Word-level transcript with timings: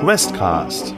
Questcast. 0.00 0.94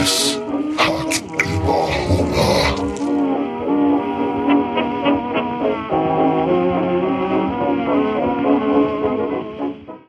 Es 0.00 0.38
hat 0.76 1.22
immer 1.42 1.88
Hunger. 2.08 2.74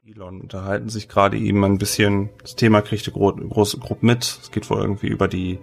Elon 0.05 0.41
unterhalten 0.41 0.89
sich 0.89 1.07
gerade 1.07 1.37
eben 1.37 1.63
ein 1.63 1.77
bisschen. 1.77 2.29
Das 2.41 2.57
Thema 2.57 2.81
kriegt 2.81 3.07
eine 3.07 3.13
gro 3.13 3.31
große 3.33 3.77
Gruppe 3.79 4.05
mit. 4.05 4.23
Es 4.23 4.51
geht 4.51 4.69
wohl 4.69 4.81
irgendwie 4.81 5.07
über 5.07 5.29
die 5.29 5.59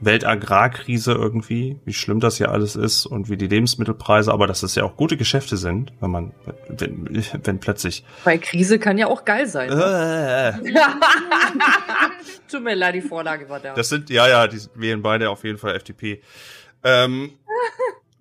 Weltagrarkrise 0.00 1.12
irgendwie, 1.12 1.78
wie 1.84 1.92
schlimm 1.92 2.20
das 2.20 2.36
hier 2.36 2.50
alles 2.50 2.76
ist 2.76 3.06
und 3.06 3.30
wie 3.30 3.36
die 3.36 3.46
Lebensmittelpreise, 3.46 4.32
aber 4.32 4.46
dass 4.46 4.62
es 4.62 4.74
ja 4.74 4.84
auch 4.84 4.96
gute 4.96 5.16
Geschäfte 5.16 5.56
sind, 5.56 5.92
wenn 6.00 6.10
man, 6.10 6.32
wenn, 6.68 7.24
wenn 7.42 7.60
plötzlich. 7.60 8.04
Weil 8.24 8.38
Krise 8.38 8.78
kann 8.78 8.98
ja 8.98 9.06
auch 9.06 9.24
geil 9.24 9.46
sein. 9.46 9.70
Äh, 9.70 10.52
Tut 12.50 12.62
mir 12.62 12.74
leid, 12.74 12.94
die 12.94 13.00
Vorlage 13.00 13.48
war 13.48 13.60
da. 13.60 13.74
das 13.74 13.88
sind, 13.88 14.10
ja, 14.10 14.28
ja, 14.28 14.46
die 14.46 14.60
wählen 14.74 15.02
beide 15.02 15.30
auf 15.30 15.44
jeden 15.44 15.58
Fall 15.58 15.74
FDP. 15.74 16.20
Ähm, 16.84 17.32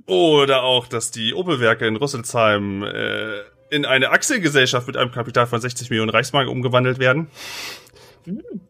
oder 0.06 0.64
auch, 0.64 0.88
dass 0.88 1.12
die 1.12 1.34
Opelwerke 1.34 1.86
in 1.88 1.96
Rüsselsheim 1.96 2.84
äh, 2.84 3.42
in 3.70 3.86
eine 3.86 4.12
Aktiengesellschaft 4.12 4.88
mit 4.88 4.98
einem 4.98 5.12
Kapital 5.12 5.48
von 5.48 5.60
60 5.60 5.90
Millionen 5.90 6.10
Reichsmark 6.10 6.48
umgewandelt 6.48 7.00
werden. 7.00 7.28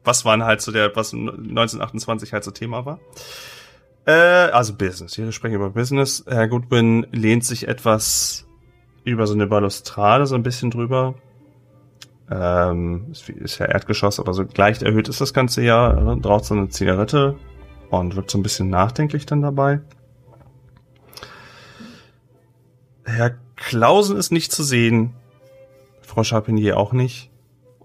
Was 0.04 0.26
waren 0.26 0.44
halt 0.44 0.62
so 0.62 0.72
der, 0.72 0.95
was 0.95 1.14
1928 1.14 2.34
halt 2.34 2.44
so 2.44 2.52
Thema 2.52 2.86
war. 2.86 3.00
Äh, 4.05 4.12
also 4.12 4.76
Business. 4.76 5.18
Wir 5.18 5.31
sprechen 5.31 5.55
über 5.55 5.72
Business. 5.72 6.23
Herr 6.28 6.48
Goodwin 6.48 7.08
lehnt 7.12 7.44
sich 7.44 7.68
etwas 7.68 8.45
über 9.04 9.28
so 9.28 9.34
eine 9.34 9.48
Balustrade 9.48 10.26
so 10.26 10.36
ein 10.36 10.44
bisschen 10.44 10.72
drüber. 10.72 11.16
Ähm, 12.30 13.08
ist, 13.12 13.30
ist 13.30 13.59
ja 13.59 13.67
Erdgeschoss, 13.67 14.20
aber 14.20 14.34
so 14.34 14.45
leicht 14.56 14.81
erhöht 14.81 15.08
ist 15.09 15.22
das 15.22 15.34
ganze. 15.34 15.62
Ne? 15.62 16.22
Raucht 16.23 16.45
so 16.45 16.56
eine 16.56 16.69
Zigarette 16.69 17.36
und 17.90 18.16
wird 18.16 18.30
so 18.30 18.38
ein 18.38 18.44
bisschen 18.44 18.69
nachdenklich 18.69 19.25
dann 19.25 19.42
dabei. 19.42 19.81
Herr 23.06 23.36
Klausen 23.56 24.17
ist 24.17 24.31
nicht 24.31 24.52
zu 24.52 24.64
sehen. 24.64 25.14
Frau 26.02 26.23
Charpentier 26.23 26.78
auch 26.78 26.94
nicht. 26.94 27.31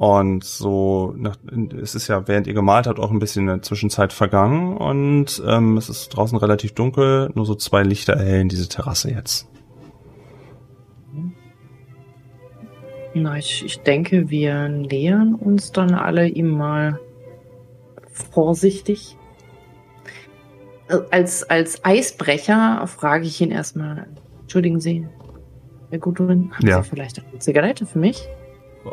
Und 0.00 0.44
so, 0.44 1.12
nach, 1.14 1.36
es 1.78 1.94
ist 1.94 2.08
ja, 2.08 2.26
während 2.26 2.46
ihr 2.46 2.54
gemalt 2.54 2.86
habt, 2.86 2.98
auch 2.98 3.10
ein 3.10 3.18
bisschen 3.18 3.42
in 3.42 3.48
der 3.48 3.60
Zwischenzeit 3.60 4.14
vergangen. 4.14 4.74
Und 4.78 5.42
ähm, 5.46 5.76
es 5.76 5.90
ist 5.90 6.08
draußen 6.08 6.38
relativ 6.38 6.72
dunkel. 6.72 7.30
Nur 7.34 7.44
so 7.44 7.54
zwei 7.54 7.82
Lichter 7.82 8.14
erhellen 8.14 8.48
diese 8.48 8.66
Terrasse 8.66 9.10
jetzt. 9.10 9.46
Na, 13.12 13.36
ich, 13.36 13.62
ich 13.62 13.80
denke, 13.80 14.30
wir 14.30 14.70
nähern 14.70 15.34
uns 15.34 15.70
dann 15.70 15.92
alle 15.92 16.28
ihm 16.28 16.48
mal 16.48 16.98
vorsichtig. 18.10 19.18
Als, 21.10 21.42
als 21.42 21.84
Eisbrecher 21.84 22.86
frage 22.86 23.26
ich 23.26 23.38
ihn 23.42 23.50
erstmal, 23.50 24.06
entschuldigen 24.40 24.80
Sie, 24.80 25.06
Herr 25.90 25.98
Gudrun, 25.98 26.52
haben 26.54 26.66
Ja. 26.66 26.82
Sie 26.82 26.88
vielleicht 26.88 27.22
eine 27.22 27.38
Zigarette 27.38 27.84
für 27.84 27.98
mich? 27.98 28.26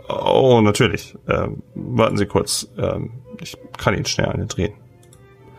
Oh, 0.10 0.62
natürlich. 0.62 1.16
Ähm, 1.28 1.62
warten 1.76 2.18
Sie 2.18 2.26
kurz. 2.26 2.68
Ähm, 2.78 3.12
ich 3.40 3.58
kann 3.78 3.94
Ihnen 3.94 4.06
schnell 4.06 4.28
eine 4.28 4.46
drehen. 4.46 4.74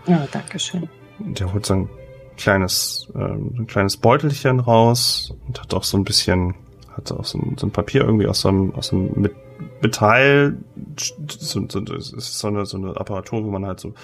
Ja, 0.07 0.27
danke 0.31 0.59
schön. 0.59 0.89
Der 1.19 1.53
holt 1.53 1.67
so 1.67 1.75
ein 1.75 1.89
kleines, 2.37 3.09
ähm, 3.15 3.55
ein 3.59 3.67
kleines 3.67 3.97
Beutelchen 3.97 4.61
raus 4.61 5.35
und 5.47 5.61
hat 5.61 5.75
auch 5.75 5.83
so 5.85 5.97
ein 5.97 6.05
bisschen, 6.05 6.55
hat 6.97 7.11
auch 7.13 7.25
so 7.25 7.39
ein, 7.39 7.57
so 7.59 7.67
ein 7.67 7.71
Papier 7.71 8.03
irgendwie 8.03 8.27
aus 8.27 8.41
so 8.43 8.49
einem, 8.49 8.75
aus 8.75 8.89
so 8.89 8.97
einem 8.97 9.13
Met- 9.17 9.35
Metall, 9.83 10.57
so, 10.99 11.67
so, 11.69 11.81
ist 11.95 12.39
so 12.39 12.49
eine, 12.49 12.65
so 12.67 12.77
eine 12.77 12.97
Apparatur, 12.97 13.45
wo 13.45 13.51
man 13.51 13.67
halt 13.67 13.81
so 13.81 13.95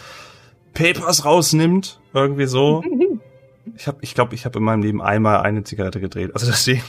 Papers 0.73 1.25
rausnimmt, 1.25 2.01
irgendwie 2.13 2.47
so. 2.47 2.83
Ich 3.77 3.87
habe, 3.87 3.99
ich 4.03 4.15
glaube, 4.15 4.35
ich 4.35 4.45
habe 4.45 4.59
in 4.59 4.65
meinem 4.65 4.83
Leben 4.83 5.01
einmal 5.01 5.41
eine 5.41 5.65
Zigarette 5.65 6.01
gedreht. 6.01 6.33
Also 6.35 6.47
deswegen 6.51 6.83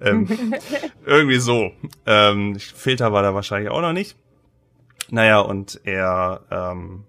ähm, 0.00 0.28
irgendwie 1.04 1.38
so. 1.38 1.72
Ähm, 2.06 2.58
Filter 2.58 3.12
war 3.12 3.22
da 3.22 3.34
wahrscheinlich 3.34 3.70
auch 3.70 3.80
noch 3.80 3.92
nicht. 3.92 4.16
Naja, 5.10 5.40
und 5.40 5.80
er 5.84 6.42
ähm, 6.50 7.04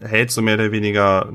hält 0.00 0.30
so 0.30 0.42
mehr 0.42 0.54
oder 0.54 0.72
weniger 0.72 1.32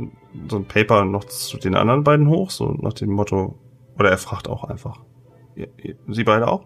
so 0.50 0.58
ein 0.58 0.66
Paper 0.66 1.06
noch 1.06 1.24
zu 1.24 1.58
den 1.58 1.76
anderen 1.76 2.04
beiden 2.04 2.28
hoch, 2.28 2.52
so 2.52 2.72
nach 2.82 2.94
dem 2.94 3.12
Motto, 3.12 3.58
oder 3.98 4.10
er 4.12 4.18
fragt 4.18 4.50
auch 4.50 4.66
einfach. 4.66 5.00
Sie 6.08 6.24
beide 6.24 6.48
auch? 6.48 6.66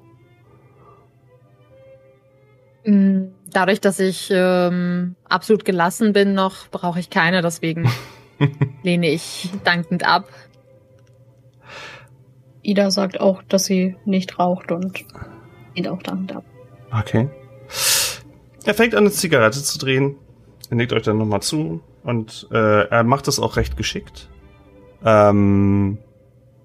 Mm, 2.85 3.27
Dadurch, 3.53 3.81
dass 3.81 3.99
ich 3.99 4.29
ähm, 4.31 5.15
absolut 5.27 5.65
gelassen 5.65 6.13
bin 6.13 6.33
noch, 6.33 6.69
brauche 6.69 6.99
ich 6.99 7.09
keine, 7.09 7.41
deswegen 7.41 7.83
lehne 8.83 9.09
ich 9.09 9.49
dankend 9.63 10.05
ab. 10.05 10.27
Ida 12.63 12.91
sagt 12.91 13.19
auch, 13.19 13.41
dass 13.43 13.65
sie 13.65 13.95
nicht 14.05 14.37
raucht 14.37 14.71
und 14.71 14.93
geht 15.73 15.87
auch 15.87 16.03
damit 16.03 16.31
ab. 16.35 16.43
Okay. 16.91 17.29
Er 18.63 18.73
fängt 18.73 18.93
an, 18.93 19.03
eine 19.03 19.11
Zigarette 19.11 19.63
zu 19.63 19.79
drehen. 19.79 20.15
Er 20.69 20.75
nickt 20.75 20.93
euch 20.93 21.03
dann 21.03 21.17
nochmal 21.17 21.41
zu. 21.41 21.81
Und 22.03 22.47
äh, 22.51 22.87
er 22.87 23.03
macht 23.03 23.27
das 23.27 23.39
auch 23.39 23.55
recht 23.57 23.77
geschickt. 23.77 24.29
Ähm, 25.03 25.97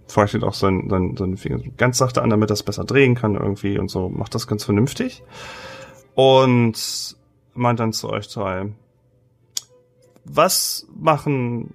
feuchtet 0.08 0.44
auch 0.44 0.54
seinen, 0.54 0.88
seinen, 0.90 1.16
seinen 1.16 1.36
Finger 1.36 1.58
ganz 1.76 1.98
sachte 1.98 2.22
an, 2.22 2.30
damit 2.30 2.50
er 2.50 2.54
es 2.54 2.62
besser 2.62 2.84
drehen 2.84 3.14
kann 3.14 3.34
irgendwie 3.34 3.78
und 3.78 3.90
so. 3.90 4.08
Macht 4.08 4.34
das 4.34 4.46
ganz 4.46 4.64
vernünftig. 4.64 5.22
Und 6.14 7.16
meint 7.54 7.80
dann 7.80 7.92
zu 7.92 8.10
euch 8.10 8.28
zwei, 8.28 8.66
was 10.28 10.86
machen, 10.94 11.74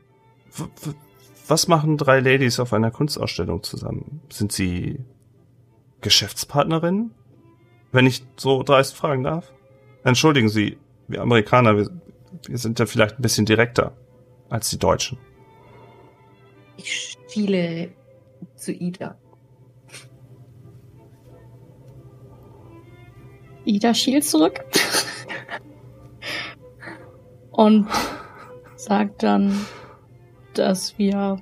was 1.47 1.67
machen 1.67 1.97
drei 1.97 2.19
Ladies 2.19 2.59
auf 2.59 2.73
einer 2.73 2.91
Kunstausstellung 2.91 3.63
zusammen? 3.63 4.21
Sind 4.29 4.51
sie 4.51 4.99
Geschäftspartnerinnen? 6.01 7.11
Wenn 7.91 8.05
ich 8.05 8.23
so 8.37 8.63
dreist 8.63 8.95
fragen 8.95 9.23
darf? 9.23 9.51
Entschuldigen 10.03 10.49
Sie, 10.49 10.77
wir 11.07 11.21
Amerikaner, 11.21 11.77
wir, 11.77 11.89
wir 12.47 12.57
sind 12.57 12.79
ja 12.79 12.85
vielleicht 12.85 13.19
ein 13.19 13.21
bisschen 13.21 13.45
direkter 13.45 13.93
als 14.49 14.69
die 14.69 14.79
Deutschen. 14.79 15.17
Ich 16.77 17.17
schiele 17.29 17.91
zu 18.55 18.71
Ida. 18.71 19.17
Ida 23.65 23.93
schielt 23.93 24.23
zurück 24.23 24.63
und 27.51 27.87
sagt 28.81 29.21
dann, 29.21 29.53
dass 30.55 30.97
wir 30.97 31.37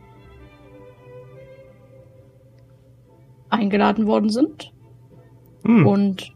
eingeladen 3.49 4.07
worden 4.07 4.29
sind 4.29 4.73
Hm. 5.65 5.85
und 5.85 6.33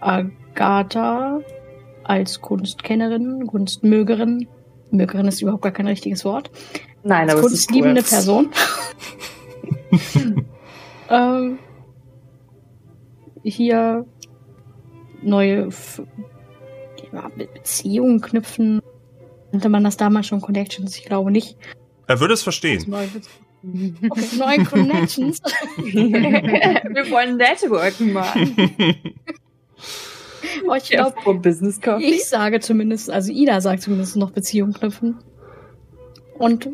Agatha 0.00 1.40
als 2.04 2.40
Kunstkennerin, 2.40 3.46
Kunstmögerin, 3.46 4.48
Mögerin 4.90 5.26
ist 5.28 5.40
überhaupt 5.40 5.62
gar 5.62 5.72
kein 5.72 5.86
richtiges 5.86 6.24
Wort, 6.24 6.50
Nein, 7.02 7.28
als 7.30 7.32
aber 7.38 7.46
es 7.46 7.52
ist 7.52 7.68
kunstliebende 7.68 8.02
cool. 8.02 8.08
Person. 8.08 8.50
ähm, 11.10 11.58
hier 13.42 14.04
neue 15.22 15.66
F 15.66 16.02
Beziehungen 17.36 18.20
knüpfen. 18.20 18.82
Nannte 19.52 19.68
man 19.68 19.84
das 19.84 19.96
damals 19.96 20.26
schon 20.26 20.40
Connections? 20.40 20.96
Ich 20.96 21.04
glaube 21.04 21.30
nicht. 21.30 21.56
er 22.06 22.20
würde 22.20 22.34
es 22.34 22.42
verstehen. 22.42 22.84
Neue, 22.88 23.08
Be 23.62 23.92
okay, 24.10 24.24
neue 24.38 24.64
Connections. 24.64 25.40
Wir 25.76 27.10
wollen 27.10 27.36
Networken 27.36 28.12
machen. 28.12 28.56
Ich 30.76 30.90
glaube, 30.90 31.14
vom 31.22 31.42
Business 31.42 31.80
Coffee. 31.80 32.04
ich 32.04 32.24
sage 32.26 32.60
zumindest, 32.60 33.10
also 33.10 33.30
Ida 33.32 33.60
sagt 33.60 33.82
zumindest 33.82 34.16
noch 34.16 34.30
Beziehungen 34.30 34.72
knüpfen. 34.72 35.18
Und 36.38 36.70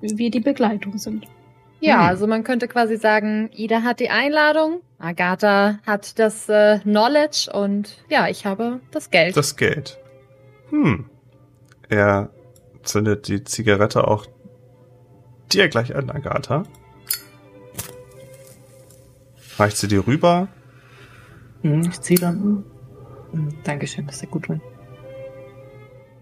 wir 0.00 0.30
die 0.30 0.40
Begleitung 0.40 0.96
sind. 0.98 1.26
Ja, 1.80 1.96
Hm. 1.96 2.08
also 2.08 2.26
man 2.28 2.44
könnte 2.44 2.68
quasi 2.68 2.96
sagen, 2.96 3.50
Ida 3.54 3.82
hat 3.82 3.98
die 4.00 4.08
Einladung, 4.10 4.80
Agatha 4.98 5.80
hat 5.84 6.18
das 6.18 6.48
äh, 6.48 6.78
Knowledge 6.80 7.50
und 7.52 7.96
ja, 8.08 8.28
ich 8.28 8.46
habe 8.46 8.80
das 8.92 9.10
Geld. 9.10 9.36
Das 9.36 9.56
Geld. 9.56 9.98
Hm. 10.70 11.06
Er 11.92 12.30
zündet 12.84 13.28
die 13.28 13.44
Zigarette 13.44 14.08
auch 14.08 14.24
dir 15.52 15.68
gleich 15.68 15.94
an, 15.94 16.08
Agatha. 16.08 16.62
Reicht 19.58 19.76
sie 19.76 19.88
dir 19.88 20.06
rüber? 20.06 20.48
Hm, 21.60 21.82
ich 21.82 22.00
ziehe 22.00 22.18
dann. 22.18 22.64
Hm, 23.32 23.58
Dankeschön, 23.64 24.06
das 24.06 24.16
ist 24.16 24.22
ja 24.22 24.30
gut 24.30 24.48
drin. 24.48 24.62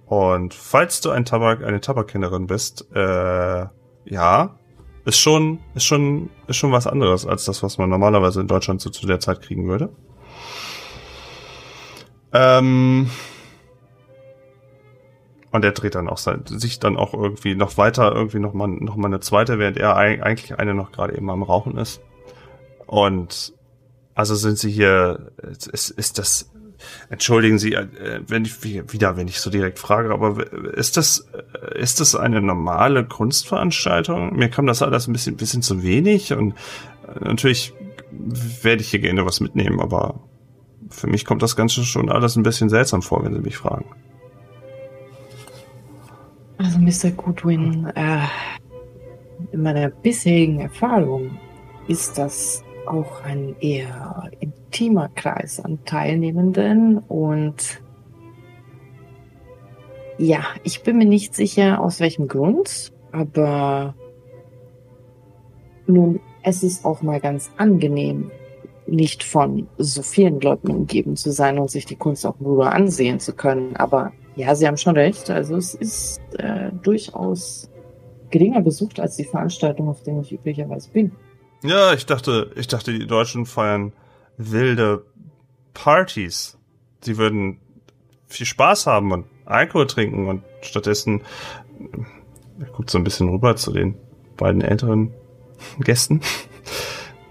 Und 0.06 0.54
falls 0.54 1.02
du 1.02 1.10
ein 1.10 1.24
Tabak, 1.24 1.62
eine 1.62 1.80
Tabakkennerin 1.80 2.48
bist, 2.48 2.88
äh, 2.92 3.66
ja, 4.06 4.58
ist 5.04 5.20
schon, 5.20 5.60
ist 5.76 5.84
schon, 5.84 6.30
ist 6.48 6.56
schon 6.56 6.72
was 6.72 6.88
anderes 6.88 7.26
als 7.26 7.44
das, 7.44 7.62
was 7.62 7.78
man 7.78 7.88
normalerweise 7.88 8.40
in 8.40 8.48
Deutschland 8.48 8.80
so 8.80 8.90
zu 8.90 9.06
der 9.06 9.20
Zeit 9.20 9.40
kriegen 9.40 9.68
würde. 9.68 9.90
Ähm, 12.32 13.08
und 15.52 15.64
er 15.64 15.72
dreht 15.72 15.94
dann 15.94 16.08
auch 16.08 16.18
sein, 16.18 16.42
sich 16.46 16.78
dann 16.78 16.96
auch 16.96 17.12
irgendwie 17.14 17.54
noch 17.54 17.76
weiter, 17.76 18.12
irgendwie 18.14 18.38
noch 18.38 18.52
mal, 18.54 18.68
noch 18.68 18.96
mal 18.96 19.08
eine 19.08 19.20
zweite, 19.20 19.58
während 19.58 19.76
er 19.76 19.96
eig- 19.96 20.20
eigentlich 20.20 20.58
eine 20.58 20.74
noch 20.74 20.92
gerade 20.92 21.16
eben 21.16 21.28
am 21.30 21.42
Rauchen 21.42 21.76
ist. 21.76 22.00
Und 22.86 23.52
also 24.14 24.34
sind 24.34 24.58
sie 24.58 24.70
hier, 24.70 25.32
ist, 25.72 25.90
ist 25.90 26.18
das, 26.18 26.50
entschuldigen 27.08 27.58
Sie, 27.58 27.74
äh, 27.74 28.20
wenn 28.26 28.44
ich, 28.44 28.62
wie- 28.64 28.82
wieder, 28.92 29.16
wenn 29.16 29.28
ich 29.28 29.40
so 29.40 29.50
direkt 29.50 29.78
frage, 29.78 30.12
aber 30.12 30.52
ist 30.74 30.96
das, 30.96 31.28
äh, 31.32 31.78
ist 31.80 32.00
das 32.00 32.14
eine 32.14 32.40
normale 32.40 33.04
Kunstveranstaltung? 33.04 34.36
Mir 34.36 34.48
kam 34.50 34.66
das 34.66 34.82
alles 34.82 35.06
ein 35.08 35.12
bisschen, 35.12 35.36
bisschen 35.36 35.62
zu 35.62 35.82
wenig 35.82 36.32
und 36.32 36.52
äh, 36.52 37.24
natürlich 37.24 37.72
werde 38.10 38.82
ich 38.82 38.90
hier 38.90 39.00
gerne 39.00 39.24
was 39.24 39.40
mitnehmen, 39.40 39.80
aber 39.80 40.20
für 40.90 41.06
mich 41.06 41.24
kommt 41.24 41.42
das 41.42 41.54
Ganze 41.56 41.84
schon 41.84 42.10
alles 42.10 42.36
ein 42.36 42.42
bisschen 42.42 42.68
seltsam 42.68 43.02
vor, 43.02 43.24
wenn 43.24 43.34
Sie 43.34 43.40
mich 43.40 43.56
fragen. 43.56 43.86
Also 46.62 46.78
Mr. 46.78 47.10
Goodwin, 47.12 47.86
äh, 47.94 48.18
in 49.50 49.62
meiner 49.62 49.88
bisherigen 49.88 50.60
Erfahrung 50.60 51.38
ist 51.88 52.18
das 52.18 52.62
auch 52.86 53.24
ein 53.24 53.56
eher 53.60 54.30
intimer 54.40 55.08
Kreis 55.14 55.58
an 55.58 55.82
Teilnehmenden 55.86 56.98
und 56.98 57.80
ja, 60.18 60.44
ich 60.62 60.82
bin 60.82 60.98
mir 60.98 61.06
nicht 61.06 61.34
sicher, 61.34 61.80
aus 61.80 61.98
welchem 61.98 62.28
Grund, 62.28 62.92
aber 63.10 63.94
nun, 65.86 66.20
es 66.42 66.62
ist 66.62 66.84
auch 66.84 67.00
mal 67.00 67.20
ganz 67.20 67.50
angenehm, 67.56 68.30
nicht 68.86 69.24
von 69.24 69.66
so 69.78 70.02
vielen 70.02 70.40
Leuten 70.40 70.68
umgeben 70.68 71.16
zu 71.16 71.32
sein 71.32 71.58
und 71.58 71.70
sich 71.70 71.86
die 71.86 71.96
Kunst 71.96 72.26
auch 72.26 72.38
nur 72.38 72.70
ansehen 72.70 73.18
zu 73.18 73.32
können. 73.32 73.76
Aber 73.76 74.12
ja, 74.36 74.54
Sie 74.54 74.66
haben 74.66 74.76
schon 74.76 74.96
recht. 74.96 75.28
Also 75.30 75.56
es 75.56 75.74
ist 75.74 76.20
äh, 76.38 76.70
durchaus 76.82 77.70
geringer 78.30 78.60
besucht 78.60 79.00
als 79.00 79.16
die 79.16 79.24
Veranstaltung, 79.24 79.88
auf 79.88 80.02
denen 80.02 80.20
ich 80.22 80.32
üblicherweise 80.32 80.90
bin. 80.90 81.12
Ja, 81.62 81.92
ich 81.92 82.06
dachte, 82.06 82.52
ich 82.56 82.68
dachte, 82.68 82.92
die 82.92 83.06
Deutschen 83.06 83.44
feiern 83.44 83.92
wilde 84.36 85.04
Partys. 85.74 86.56
Sie 87.02 87.18
würden 87.18 87.58
viel 88.26 88.46
Spaß 88.46 88.86
haben 88.86 89.12
und 89.12 89.26
Alkohol 89.44 89.86
trinken 89.86 90.28
und 90.28 90.42
stattdessen 90.62 91.22
er 92.60 92.66
guckt 92.66 92.90
so 92.90 92.98
ein 92.98 93.04
bisschen 93.04 93.28
rüber 93.28 93.56
zu 93.56 93.72
den 93.72 93.94
beiden 94.36 94.60
älteren 94.60 95.12
Gästen. 95.80 96.20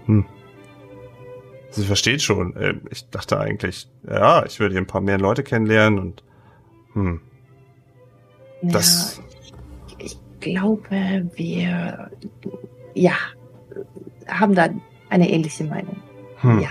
Hm. 0.06 0.26
Sie 1.70 1.84
versteht 1.84 2.20
schon. 2.22 2.56
äh, 2.56 2.74
Ich 2.90 3.08
dachte 3.10 3.38
eigentlich, 3.38 3.88
ja, 4.08 4.44
ich 4.44 4.60
würde 4.60 4.74
hier 4.74 4.82
ein 4.82 4.86
paar 4.86 5.00
mehr 5.00 5.18
Leute 5.18 5.42
kennenlernen 5.42 5.98
und 5.98 6.22
hm, 6.92 7.20
das. 8.62 9.20
Ja, 9.88 9.96
ich 9.98 10.18
glaube, 10.40 11.28
wir 11.34 12.10
ja 12.94 13.12
haben 14.26 14.54
da 14.54 14.68
eine 15.08 15.30
ähnliche 15.30 15.64
Meinung. 15.64 15.96
Hm. 16.36 16.60
Ja. 16.60 16.68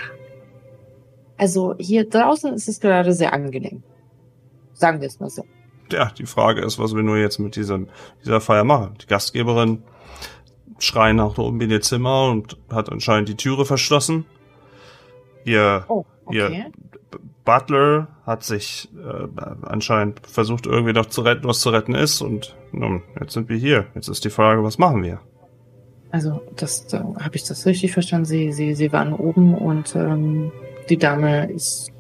Also 1.38 1.76
hier 1.78 2.08
draußen 2.10 2.54
ist 2.54 2.68
es 2.68 2.80
gerade 2.80 3.14
sehr 3.14 3.34
angenehm. 3.34 3.84
Sagen 4.74 5.02
wir 5.02 5.08
es 5.08 5.20
mal 5.20 5.30
so. 5.30 5.46
Ja, 5.92 6.12
die 6.18 6.26
Frage 6.26 6.62
ist, 6.62 6.78
was 6.80 6.96
wir 6.96 7.02
nur 7.04 7.18
jetzt 7.18 7.40
mit 7.40 7.56
diesem, 7.56 7.88
dieser 8.24 8.42
Feier 8.42 8.64
machen. 8.64 8.96
Die 9.02 9.08
Gastgeberin 9.08 9.84
schreien 10.78 11.18
nach 11.18 11.38
oben 11.38 11.60
in 11.62 11.70
ihr 11.72 11.82
Zimmer 11.82 12.30
und 12.30 12.58
hat 12.72 12.90
anscheinend 12.92 13.30
die 13.30 13.36
Türe 13.36 13.66
verschlossen. 13.66 14.26
Ihr 15.46 15.86
Oh, 15.88 16.06
Ihr 16.30 16.46
okay. 16.46 16.66
B- 17.12 17.18
Butler 17.50 18.08
hat 18.28 18.44
sich 18.44 18.90
äh, 18.96 19.28
anscheinend 19.64 20.22
versucht, 20.28 20.68
irgendwie 20.68 20.94
noch 20.94 21.08
zu 21.08 21.22
retten, 21.22 21.48
was 21.48 21.62
zu 21.62 21.72
retten 21.72 21.96
ist. 21.96 22.22
Und 22.22 22.56
nun, 22.72 23.02
jetzt 23.20 23.34
sind 23.34 23.50
wir 23.50 23.58
hier. 23.58 23.88
Jetzt 23.96 24.08
ist 24.08 24.24
die 24.24 24.30
Frage, 24.30 24.64
was 24.64 24.78
machen 24.78 25.02
wir? 25.02 25.20
Also, 26.12 26.44
das 26.56 26.86
da, 26.86 27.00
habe 27.20 27.36
ich 27.36 27.46
das 27.46 27.66
richtig 27.66 27.92
verstanden. 27.92 28.26
Sie, 28.26 28.52
sie, 28.54 28.76
sie 28.76 28.94
waren 28.94 29.14
oben 29.14 29.56
und 29.56 29.96
ähm, 29.96 30.52
die 30.90 30.98
Dame 30.98 31.52
ist 31.52 31.92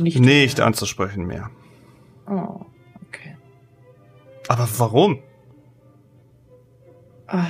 nicht. 0.00 0.18
Nicht 0.18 0.60
anzusprechen 0.60 1.24
mehr. 1.24 1.48
Oh, 2.28 2.62
okay. 3.06 3.36
Aber 4.48 4.66
warum? 4.78 5.20
Ah, 7.28 7.46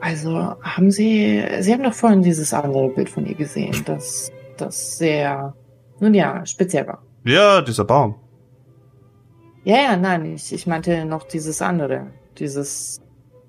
Also 0.00 0.54
haben 0.62 0.92
Sie, 0.92 1.44
Sie 1.58 1.72
haben 1.72 1.82
doch 1.82 1.94
vorhin 1.94 2.22
dieses 2.22 2.54
andere 2.54 2.88
Bild 2.90 3.10
von 3.10 3.26
ihr 3.26 3.34
gesehen, 3.34 3.82
das, 3.84 4.30
das 4.56 4.98
sehr, 4.98 5.54
nun 6.02 6.14
ja, 6.14 6.44
speziell 6.44 6.86
war. 6.86 7.02
Ja, 7.24 7.62
dieser 7.62 7.84
Baum. 7.84 8.16
Ja, 9.62 9.76
ja, 9.76 9.96
nein, 9.96 10.34
ich, 10.34 10.52
ich 10.52 10.66
meinte 10.66 11.04
noch 11.04 11.22
dieses 11.22 11.62
andere, 11.62 12.08
dieses 12.38 13.00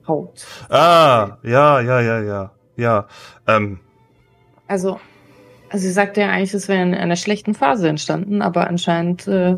Haut. 0.07 0.45
Ah, 0.69 1.37
ja, 1.43 1.81
ja, 1.81 1.99
ja, 2.01 2.21
ja. 2.21 2.51
Ja, 2.75 3.07
ähm, 3.47 3.79
Also, 4.67 4.99
also 5.69 5.87
sie 5.87 5.91
sagte 5.91 6.21
ja 6.21 6.29
eigentlich, 6.29 6.53
es 6.53 6.67
wäre 6.67 6.83
in 6.83 6.93
einer 6.93 7.15
schlechten 7.15 7.55
Phase 7.55 7.89
entstanden, 7.89 8.43
aber 8.43 8.67
anscheinend 8.67 9.27
äh, 9.27 9.57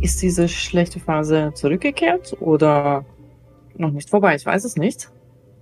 ist 0.00 0.22
diese 0.22 0.48
schlechte 0.48 1.00
Phase 1.00 1.50
zurückgekehrt 1.54 2.36
oder 2.40 3.04
noch 3.76 3.90
nicht 3.90 4.10
vorbei, 4.10 4.36
ich 4.36 4.46
weiß 4.46 4.64
es 4.64 4.76
nicht. 4.76 5.10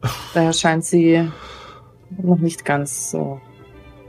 Daher 0.35 0.53
scheint 0.53 0.85
sie 0.85 1.31
noch 2.23 2.39
nicht 2.39 2.67
ganz 2.67 3.11
so. 3.11 3.41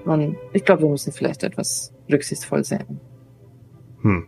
Man, 0.08 0.38
ich 0.54 0.64
glaube, 0.64 0.84
wir 0.84 0.90
müssen 0.90 1.12
vielleicht 1.12 1.44
etwas 1.44 1.94
rücksichtsvoll 2.12 2.64
sein. 2.64 3.00
hm. 4.02 4.26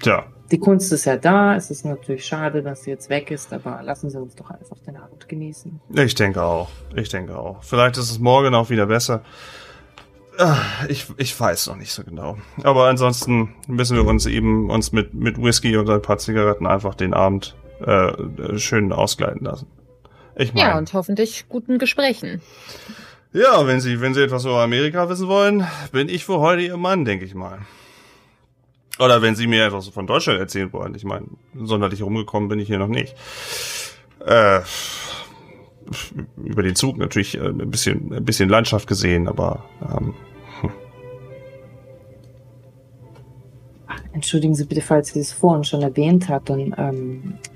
Tja, 0.00 0.26
Die 0.50 0.58
Kunst 0.58 0.92
ist 0.92 1.04
ja 1.06 1.16
da, 1.16 1.56
es 1.56 1.70
ist 1.70 1.84
natürlich 1.84 2.24
schade, 2.24 2.62
dass 2.62 2.82
sie 2.84 2.90
jetzt 2.90 3.08
weg 3.10 3.30
ist, 3.30 3.52
aber 3.52 3.82
lassen 3.82 4.10
Sie 4.10 4.20
uns 4.20 4.34
doch 4.34 4.50
einfach 4.50 4.78
den 4.86 4.96
Abend 4.96 5.28
genießen. 5.28 5.80
ich 5.94 6.14
denke 6.14 6.42
auch. 6.42 6.68
Ich 6.94 7.08
denke 7.08 7.36
auch. 7.38 7.62
Vielleicht 7.62 7.96
ist 7.96 8.10
es 8.10 8.18
morgen 8.18 8.54
auch 8.54 8.70
wieder 8.70 8.86
besser. 8.86 9.22
Ah, 10.38 10.58
Ich, 10.88 11.06
ich 11.16 11.38
weiß 11.38 11.68
noch 11.68 11.76
nicht 11.76 11.92
so 11.92 12.04
genau. 12.04 12.36
Aber 12.62 12.88
ansonsten 12.88 13.54
müssen 13.68 13.96
wir 13.96 14.06
uns 14.06 14.26
eben 14.26 14.70
uns 14.70 14.92
mit, 14.92 15.14
mit 15.14 15.42
Whisky 15.42 15.76
und 15.76 15.88
ein 15.88 16.02
paar 16.02 16.18
Zigaretten 16.18 16.66
einfach 16.66 16.94
den 16.94 17.14
Abend 17.14 17.56
äh, 17.80 18.58
schön 18.58 18.92
ausgleiten 18.92 19.44
lassen. 19.44 19.66
Ich 20.36 20.52
meine, 20.52 20.68
Ja, 20.68 20.78
und 20.78 20.92
hoffentlich 20.92 21.48
guten 21.48 21.78
Gesprächen. 21.78 22.42
Ja, 23.32 23.66
wenn 23.66 23.80
Sie, 23.80 24.00
wenn 24.00 24.14
Sie 24.14 24.22
etwas 24.22 24.44
über 24.44 24.62
Amerika 24.62 25.08
wissen 25.08 25.28
wollen, 25.28 25.66
bin 25.92 26.08
ich 26.08 26.24
für 26.24 26.38
heute 26.38 26.62
Ihr 26.62 26.76
Mann, 26.76 27.04
denke 27.04 27.24
ich 27.24 27.34
mal. 27.34 27.58
Oder 28.98 29.20
wenn 29.20 29.34
Sie 29.34 29.46
mir 29.46 29.66
etwas 29.66 29.88
von 29.88 30.06
Deutschland 30.06 30.38
erzählen 30.38 30.72
wollen. 30.72 30.94
Ich 30.94 31.04
meine, 31.04 31.26
sonderlich 31.54 32.02
rumgekommen 32.02 32.48
bin 32.48 32.58
ich 32.58 32.68
hier 32.68 32.78
noch 32.78 32.88
nicht. 32.88 33.14
Äh, 34.24 34.60
über 36.36 36.62
den 36.62 36.74
Zug 36.74 36.96
natürlich 36.96 37.36
äh, 37.36 37.46
ein 37.46 37.70
bisschen, 37.70 38.12
ein 38.12 38.24
bisschen 38.24 38.48
Landschaft 38.48 38.88
gesehen, 38.88 39.28
aber 39.28 39.64
ähm, 39.82 40.14
Ach, 43.86 44.00
Entschuldigen 44.12 44.54
Sie 44.54 44.64
bitte, 44.64 44.80
falls 44.80 45.12
Sie 45.12 45.20
es 45.20 45.32
vorhin 45.32 45.64
schon 45.64 45.82
erwähnt 45.82 46.28
hatten. 46.28 46.74
Ähm, 46.76 47.34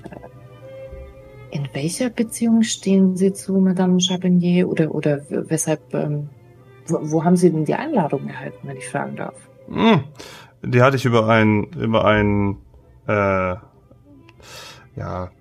in 1.51 1.67
welcher 1.73 2.09
Beziehung 2.09 2.63
stehen 2.63 3.15
Sie 3.15 3.33
zu 3.33 3.53
Madame 3.53 3.99
Chabinier 3.99 4.67
oder, 4.67 4.93
oder 4.93 5.21
weshalb, 5.29 5.93
ähm, 5.93 6.29
wo, 6.87 6.99
wo 7.01 7.23
haben 7.23 7.35
Sie 7.35 7.51
denn 7.51 7.65
die 7.65 7.75
Einladung 7.75 8.27
erhalten, 8.27 8.67
wenn 8.67 8.77
ich 8.77 8.87
fragen 8.87 9.15
darf? 9.15 9.35
mh, 9.71 10.03
die 10.63 10.81
hatte 10.81 10.97
ich 10.97 11.05
über 11.05 11.27
ein, 11.27 11.65
über 11.73 12.05
ein, 12.05 12.57
äh, 13.07 13.55
ja, 14.95 15.31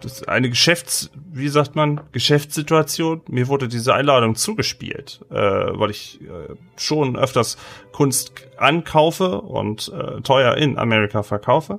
das 0.00 0.26
eine 0.26 0.48
Geschäfts, 0.48 1.10
wie 1.30 1.48
sagt 1.48 1.76
man, 1.76 2.00
Geschäftssituation. 2.10 3.22
Mir 3.28 3.46
wurde 3.46 3.68
diese 3.68 3.94
Einladung 3.94 4.34
zugespielt, 4.34 5.24
äh, 5.30 5.34
weil 5.34 5.90
ich 5.90 6.20
äh, 6.22 6.54
schon 6.76 7.16
öfters 7.16 7.56
Kunst 7.92 8.32
ankaufe 8.56 9.40
und 9.40 9.92
äh, 9.94 10.20
teuer 10.22 10.56
in 10.56 10.76
Amerika 10.76 11.22
verkaufe. 11.22 11.78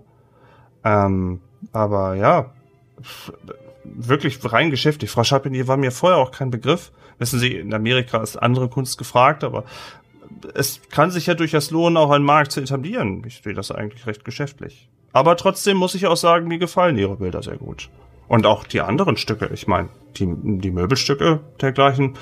Ähm, 0.86 1.42
aber 1.74 2.16
ja, 2.16 2.54
wirklich 3.84 4.40
rein 4.52 4.70
geschäftlich. 4.70 5.12
Frau 5.12 5.24
Chapinier 5.24 5.68
war 5.68 5.78
mir 5.78 5.92
vorher 5.92 6.18
auch 6.18 6.32
kein 6.32 6.52
Begriff. 6.52 6.92
Wissen 7.20 7.40
Sie, 7.40 7.56
in 7.56 7.74
Amerika 7.74 8.22
ist 8.22 8.38
andere 8.38 8.70
Kunst 8.70 8.98
gefragt, 8.98 9.44
aber 9.44 9.66
es 10.54 10.82
kann 10.90 11.12
sich 11.12 11.28
ja 11.28 11.36
durchaus 11.36 11.72
lohnen, 11.72 11.98
auch 11.98 12.12
einen 12.12 12.26
Markt 12.26 12.52
zu 12.52 12.62
etablieren. 12.62 13.24
Ich 13.26 13.42
sehe 13.44 13.54
das 13.54 13.72
eigentlich 13.72 14.08
recht 14.08 14.26
geschäftlich. 14.26 14.90
Aber 15.12 15.38
trotzdem 15.38 15.78
muss 15.78 15.96
ich 15.96 16.08
auch 16.08 16.18
sagen, 16.18 16.48
mir 16.48 16.58
gefallen 16.58 16.98
Ihre 16.98 17.18
Bilder 17.18 17.44
sehr 17.44 17.58
gut. 17.58 17.90
Und 18.28 18.46
auch 18.46 18.64
die 18.64 18.82
anderen 18.82 19.18
Stücke, 19.18 19.50
ich 19.54 19.68
meine, 19.68 19.90
die, 20.16 20.28
die 20.28 20.72
Möbelstücke 20.72 21.42
dergleichen, 21.62 22.18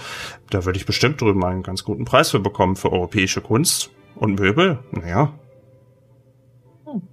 da 0.49 0.65
würde 0.65 0.77
ich 0.77 0.85
bestimmt 0.85 1.21
drüben 1.21 1.43
einen 1.45 1.63
ganz 1.63 1.83
guten 1.83 2.05
Preis 2.05 2.31
für 2.31 2.39
bekommen 2.39 2.75
für 2.75 2.91
europäische 2.91 3.41
Kunst 3.41 3.91
und 4.15 4.39
Möbel. 4.39 4.79
Naja. 4.91 5.33
Hm. 6.85 7.03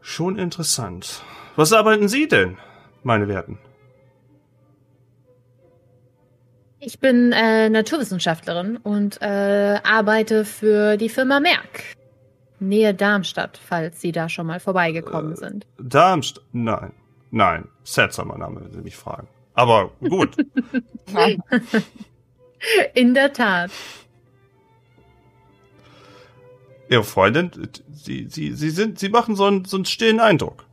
Schon 0.00 0.38
interessant. 0.38 1.22
Was 1.56 1.72
arbeiten 1.72 2.08
Sie 2.08 2.28
denn, 2.28 2.58
meine 3.04 3.28
Werten? 3.28 3.58
Ich 6.80 7.00
bin 7.00 7.32
äh, 7.32 7.70
Naturwissenschaftlerin 7.70 8.76
und 8.76 9.20
äh, 9.22 9.78
arbeite 9.82 10.44
für 10.44 10.96
die 10.98 11.08
Firma 11.08 11.40
Merck. 11.40 11.82
Nähe 12.60 12.92
Darmstadt, 12.94 13.58
falls 13.58 14.00
Sie 14.00 14.12
da 14.12 14.28
schon 14.28 14.46
mal 14.46 14.60
vorbeigekommen 14.60 15.34
sind. 15.36 15.66
Darmstadt? 15.78 16.44
Nein. 16.52 16.92
Nein. 17.30 17.68
Seltsamer 17.84 18.38
Name, 18.38 18.60
wenn 18.62 18.72
Sie 18.72 18.82
mich 18.82 18.96
fragen. 18.96 19.28
Aber 19.54 19.92
gut. 20.00 20.36
In 22.94 23.14
der 23.14 23.32
Tat. 23.32 23.70
Ihre 26.88 27.04
Freundin, 27.04 27.50
Sie, 27.92 28.26
Sie, 28.28 28.52
Sie 28.52 28.70
sind, 28.70 28.98
Sie 28.98 29.08
machen 29.08 29.36
so 29.36 29.46
einen, 29.46 29.64
so 29.64 29.76
einen 29.76 29.86
stillen 29.86 30.20
Eindruck. 30.20 30.66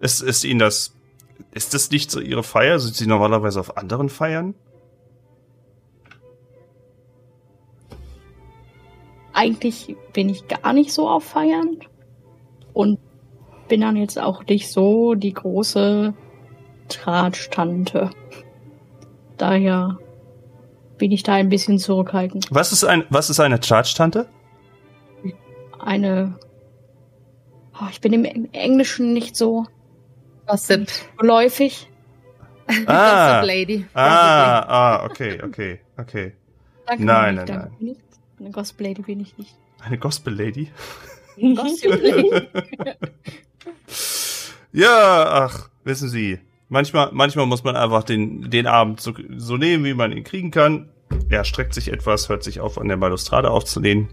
Ist, 0.00 0.22
ist 0.22 0.44
Ihnen 0.44 0.60
das, 0.60 0.94
ist 1.52 1.74
das 1.74 1.90
nicht 1.90 2.10
so 2.10 2.20
Ihre 2.20 2.42
Feier? 2.42 2.78
Sind 2.78 2.94
Sie 2.94 3.06
normalerweise 3.06 3.60
auf 3.60 3.76
anderen 3.76 4.08
Feiern? 4.08 4.54
Eigentlich 9.32 9.96
bin 10.12 10.28
ich 10.28 10.48
gar 10.48 10.72
nicht 10.72 10.92
so 10.92 11.08
auf 11.08 11.24
Feiern 11.24 11.78
und 12.72 12.98
bin 13.68 13.80
dann 13.80 13.96
jetzt 13.96 14.18
auch 14.18 14.44
nicht 14.44 14.70
so 14.70 15.14
die 15.14 15.32
große 15.32 16.12
Tratsch-Tante. 16.88 18.10
Daher 19.38 19.98
bin 20.98 21.12
ich 21.12 21.22
da 21.22 21.34
ein 21.34 21.48
bisschen 21.48 21.78
zurückhaltend. 21.78 22.46
Was 22.50 22.72
ist 22.72 22.84
ein, 22.84 23.04
was 23.08 23.30
ist 23.30 23.40
eine 23.40 23.62
Charge-Tante? 23.62 24.28
Eine. 25.78 26.38
Oh, 27.80 27.86
ich 27.90 28.02
bin 28.02 28.12
im 28.12 28.24
Englischen 28.52 29.14
nicht 29.14 29.36
so 29.36 29.64
Gossip. 30.50 30.88
geläufig. 31.18 31.86
Ah. 32.86 33.40
Gossip 33.40 33.48
Lady. 33.48 33.84
Ah, 33.94 34.60
ah, 34.60 35.04
okay, 35.04 35.42
okay, 35.42 35.80
okay. 35.96 36.32
Danke, 36.86 37.04
Nein, 37.04 37.34
nein, 37.34 37.70
Monique. 37.80 37.98
Eine 38.38 38.50
Gospel 38.52 38.86
Lady 38.86 39.02
bin 39.02 39.18
ich 39.18 39.36
nicht. 39.36 39.56
Eine 39.80 39.98
Gospel 39.98 40.32
Lady. 40.32 40.70
Ja, 44.72 45.24
ach, 45.26 45.68
wissen 45.84 46.08
Sie, 46.08 46.38
manchmal, 46.68 47.10
manchmal 47.12 47.46
muss 47.46 47.64
man 47.64 47.76
einfach 47.76 48.04
den, 48.04 48.50
den 48.50 48.66
Abend 48.66 49.00
so, 49.00 49.12
so 49.36 49.56
nehmen, 49.56 49.84
wie 49.84 49.94
man 49.94 50.12
ihn 50.12 50.22
kriegen 50.22 50.50
kann. 50.50 50.88
Er 51.28 51.44
streckt 51.44 51.74
sich 51.74 51.92
etwas, 51.92 52.28
hört 52.28 52.44
sich 52.44 52.60
auf, 52.60 52.78
an 52.78 52.86
der 52.88 52.96
Balustrade 52.96 53.50
aufzulehnen, 53.50 54.08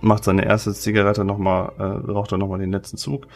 macht 0.00 0.24
seine 0.24 0.46
erste 0.46 0.72
Zigarette 0.72 1.24
nochmal, 1.24 1.72
äh, 1.78 2.10
raucht 2.10 2.32
dann 2.32 2.40
nochmal 2.40 2.60
den 2.60 2.72
letzten 2.72 2.96
Zug, 2.96 3.26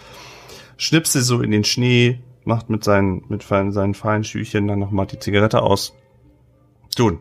schnipst 0.78 1.12
so 1.12 1.42
in 1.42 1.50
den 1.50 1.64
Schnee, 1.64 2.20
macht 2.44 2.70
mit 2.70 2.82
seinen, 2.82 3.25
mit 3.28 3.42
seinen, 3.42 3.94
feinen 3.94 4.25
Schüchen 4.25 4.66
dann 4.68 4.78
nochmal 4.78 5.06
die 5.06 5.18
Zigarette 5.18 5.61
aus. 5.62 5.92
Tun. 6.97 7.18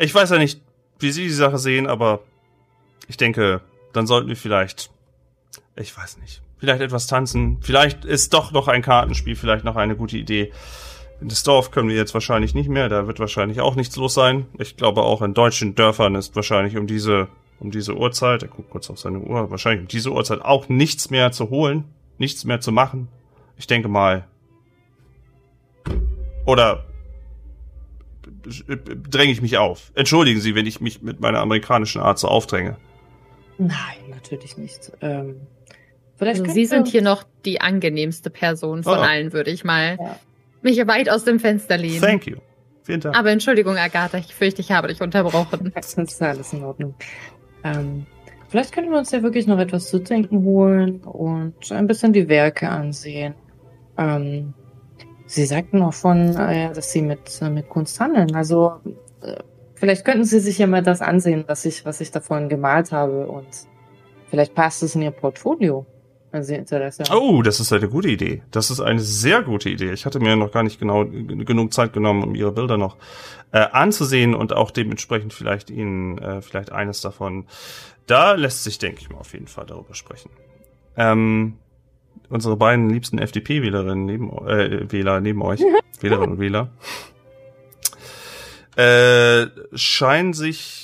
Ich 0.00 0.12
weiß 0.12 0.30
ja 0.30 0.38
nicht, 0.38 0.60
wie 0.98 1.12
Sie 1.12 1.22
die 1.22 1.30
Sache 1.30 1.58
sehen, 1.58 1.86
aber 1.86 2.20
ich 3.06 3.16
denke, 3.16 3.60
dann 3.92 4.08
sollten 4.08 4.28
wir 4.28 4.36
vielleicht, 4.36 4.90
ich 5.76 5.96
weiß 5.96 6.18
nicht, 6.18 6.42
vielleicht 6.58 6.80
etwas 6.80 7.06
tanzen. 7.06 7.58
Vielleicht 7.60 8.04
ist 8.04 8.34
doch 8.34 8.50
noch 8.50 8.66
ein 8.66 8.82
Kartenspiel 8.82 9.36
vielleicht 9.36 9.64
noch 9.64 9.76
eine 9.76 9.96
gute 9.96 10.16
Idee. 10.16 10.52
In 11.20 11.28
das 11.28 11.42
Dorf 11.42 11.70
können 11.70 11.88
wir 11.88 11.96
jetzt 11.96 12.14
wahrscheinlich 12.14 12.54
nicht 12.54 12.68
mehr, 12.68 12.88
da 12.88 13.06
wird 13.06 13.20
wahrscheinlich 13.20 13.60
auch 13.60 13.76
nichts 13.76 13.94
los 13.96 14.14
sein. 14.14 14.46
Ich 14.58 14.76
glaube 14.76 15.02
auch 15.02 15.22
in 15.22 15.34
deutschen 15.34 15.74
Dörfern 15.74 16.16
ist 16.16 16.34
wahrscheinlich 16.34 16.76
um 16.76 16.86
diese, 16.86 17.28
um 17.60 17.70
diese 17.70 17.96
Uhrzeit, 17.96 18.42
er 18.42 18.48
guckt 18.48 18.70
kurz 18.70 18.90
auf 18.90 18.98
seine 18.98 19.18
Uhr, 19.20 19.50
wahrscheinlich 19.50 19.82
um 19.82 19.88
diese 19.88 20.10
Uhrzeit 20.12 20.42
auch 20.42 20.68
nichts 20.68 21.10
mehr 21.10 21.32
zu 21.32 21.50
holen, 21.50 21.84
nichts 22.18 22.44
mehr 22.44 22.60
zu 22.60 22.72
machen. 22.72 23.08
Ich 23.56 23.66
denke 23.66 23.88
mal. 23.88 24.26
Oder 26.46 26.84
dränge 29.10 29.32
ich 29.32 29.40
mich 29.42 29.56
auf. 29.58 29.90
Entschuldigen 29.94 30.40
Sie, 30.40 30.54
wenn 30.54 30.66
ich 30.66 30.80
mich 30.80 31.02
mit 31.02 31.20
meiner 31.20 31.40
amerikanischen 31.40 32.00
Art 32.02 32.18
so 32.18 32.28
aufdränge. 32.28 32.76
Nein, 33.58 33.70
natürlich 34.10 34.56
nicht. 34.58 34.92
Ähm, 35.00 35.36
vielleicht 36.16 36.40
Also 36.42 36.52
Sie 36.52 36.66
sind 36.66 36.88
hier 36.88 37.02
noch 37.02 37.24
die 37.44 37.60
angenehmste 37.60 38.30
Person 38.30 38.82
von 38.82 38.98
Oh. 38.98 39.02
allen, 39.02 39.32
würde 39.32 39.50
ich 39.50 39.64
mal 39.64 39.96
Ja. 39.98 40.18
mich 40.62 40.78
weit 40.86 41.08
aus 41.08 41.24
dem 41.24 41.38
Fenster 41.40 41.76
lehnen. 41.78 42.00
Thank 42.02 42.26
you. 42.26 42.36
Vielen 42.82 43.00
Dank. 43.00 43.16
Aber 43.16 43.30
Entschuldigung, 43.30 43.78
Agatha, 43.78 44.18
ich 44.18 44.34
fürchte, 44.34 44.60
ich 44.60 44.70
habe 44.72 44.88
dich 44.88 45.00
unterbrochen. 45.00 45.72
Das 45.74 45.94
ist 45.94 46.20
alles 46.20 46.52
in 46.52 46.62
Ordnung. 46.64 46.94
Ähm, 47.64 48.06
vielleicht 48.48 48.72
können 48.72 48.90
wir 48.90 48.98
uns 48.98 49.10
ja 49.10 49.22
wirklich 49.22 49.46
noch 49.46 49.58
etwas 49.58 49.88
zu 49.88 50.02
trinken 50.02 50.44
holen 50.44 51.00
und 51.00 51.72
ein 51.72 51.86
bisschen 51.86 52.12
die 52.12 52.28
Werke 52.28 52.68
ansehen. 52.68 53.34
Ähm, 53.98 54.54
Sie 55.26 55.46
sagten 55.46 55.82
auch 55.82 55.94
von, 55.94 56.36
äh, 56.36 56.72
dass 56.72 56.92
Sie 56.92 57.02
mit, 57.02 57.40
äh, 57.40 57.48
mit 57.48 57.68
Kunst 57.68 57.98
handeln. 57.98 58.34
Also 58.34 58.74
äh, 59.22 59.36
vielleicht 59.74 60.04
könnten 60.04 60.24
Sie 60.24 60.38
sich 60.38 60.58
ja 60.58 60.66
mal 60.66 60.82
das 60.82 61.00
ansehen, 61.00 61.44
was 61.46 61.64
ich, 61.64 61.84
was 61.84 62.00
ich 62.00 62.10
da 62.10 62.20
vorhin 62.20 62.48
gemalt 62.48 62.92
habe 62.92 63.26
und 63.26 63.48
vielleicht 64.28 64.54
passt 64.54 64.82
es 64.82 64.94
in 64.94 65.02
Ihr 65.02 65.10
Portfolio, 65.10 65.86
wenn 66.34 66.42
Sie 66.42 66.56
Interesse 66.56 67.04
haben. 67.04 67.16
Oh, 67.16 67.42
das 67.42 67.60
ist 67.60 67.72
eine 67.72 67.88
gute 67.88 68.08
Idee. 68.08 68.42
Das 68.50 68.70
ist 68.70 68.80
eine 68.80 69.00
sehr 69.00 69.42
gute 69.42 69.70
Idee. 69.70 69.92
Ich 69.92 70.04
hatte 70.04 70.18
mir 70.18 70.34
noch 70.34 70.50
gar 70.50 70.64
nicht 70.64 70.80
genau 70.80 71.04
genug 71.04 71.72
Zeit 71.72 71.92
genommen, 71.92 72.24
um 72.24 72.34
Ihre 72.34 72.50
Bilder 72.50 72.76
noch 72.76 72.96
äh, 73.52 73.58
anzusehen 73.58 74.34
und 74.34 74.52
auch 74.52 74.72
dementsprechend 74.72 75.32
vielleicht 75.32 75.70
Ihnen 75.70 76.18
äh, 76.18 76.42
vielleicht 76.42 76.72
eines 76.72 77.00
davon. 77.00 77.46
Da 78.06 78.32
lässt 78.32 78.64
sich, 78.64 78.78
denke 78.78 79.00
ich 79.00 79.10
mal, 79.10 79.18
auf 79.18 79.32
jeden 79.32 79.46
Fall 79.46 79.64
darüber 79.66 79.94
sprechen. 79.94 80.28
Ähm, 80.96 81.54
unsere 82.28 82.56
beiden 82.56 82.90
liebsten 82.90 83.18
FDP-Wählerinnen 83.18 84.04
neben 84.04 84.30
äh, 84.44 84.90
Wähler 84.90 85.20
neben 85.20 85.40
euch, 85.40 85.60
Wählerinnen 86.00 86.32
und 86.32 86.40
Wähler, 86.40 86.72
äh, 88.74 89.46
scheinen 89.76 90.32
sich 90.32 90.83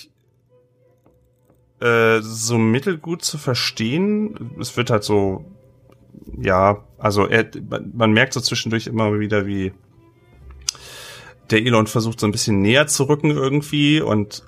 äh, 1.80 2.20
so 2.20 2.58
mittelgut 2.58 3.22
zu 3.22 3.38
verstehen. 3.38 4.52
Es 4.60 4.76
wird 4.76 4.90
halt 4.90 5.04
so, 5.04 5.44
ja, 6.38 6.84
also 6.98 7.26
er, 7.26 7.46
man, 7.68 7.92
man 7.94 8.12
merkt 8.12 8.34
so 8.34 8.40
zwischendurch 8.40 8.86
immer 8.86 9.18
wieder, 9.18 9.46
wie 9.46 9.72
der 11.50 11.60
Elon 11.60 11.86
versucht 11.86 12.20
so 12.20 12.26
ein 12.26 12.32
bisschen 12.32 12.60
näher 12.62 12.86
zu 12.86 13.04
rücken 13.04 13.30
irgendwie 13.30 14.00
und 14.00 14.44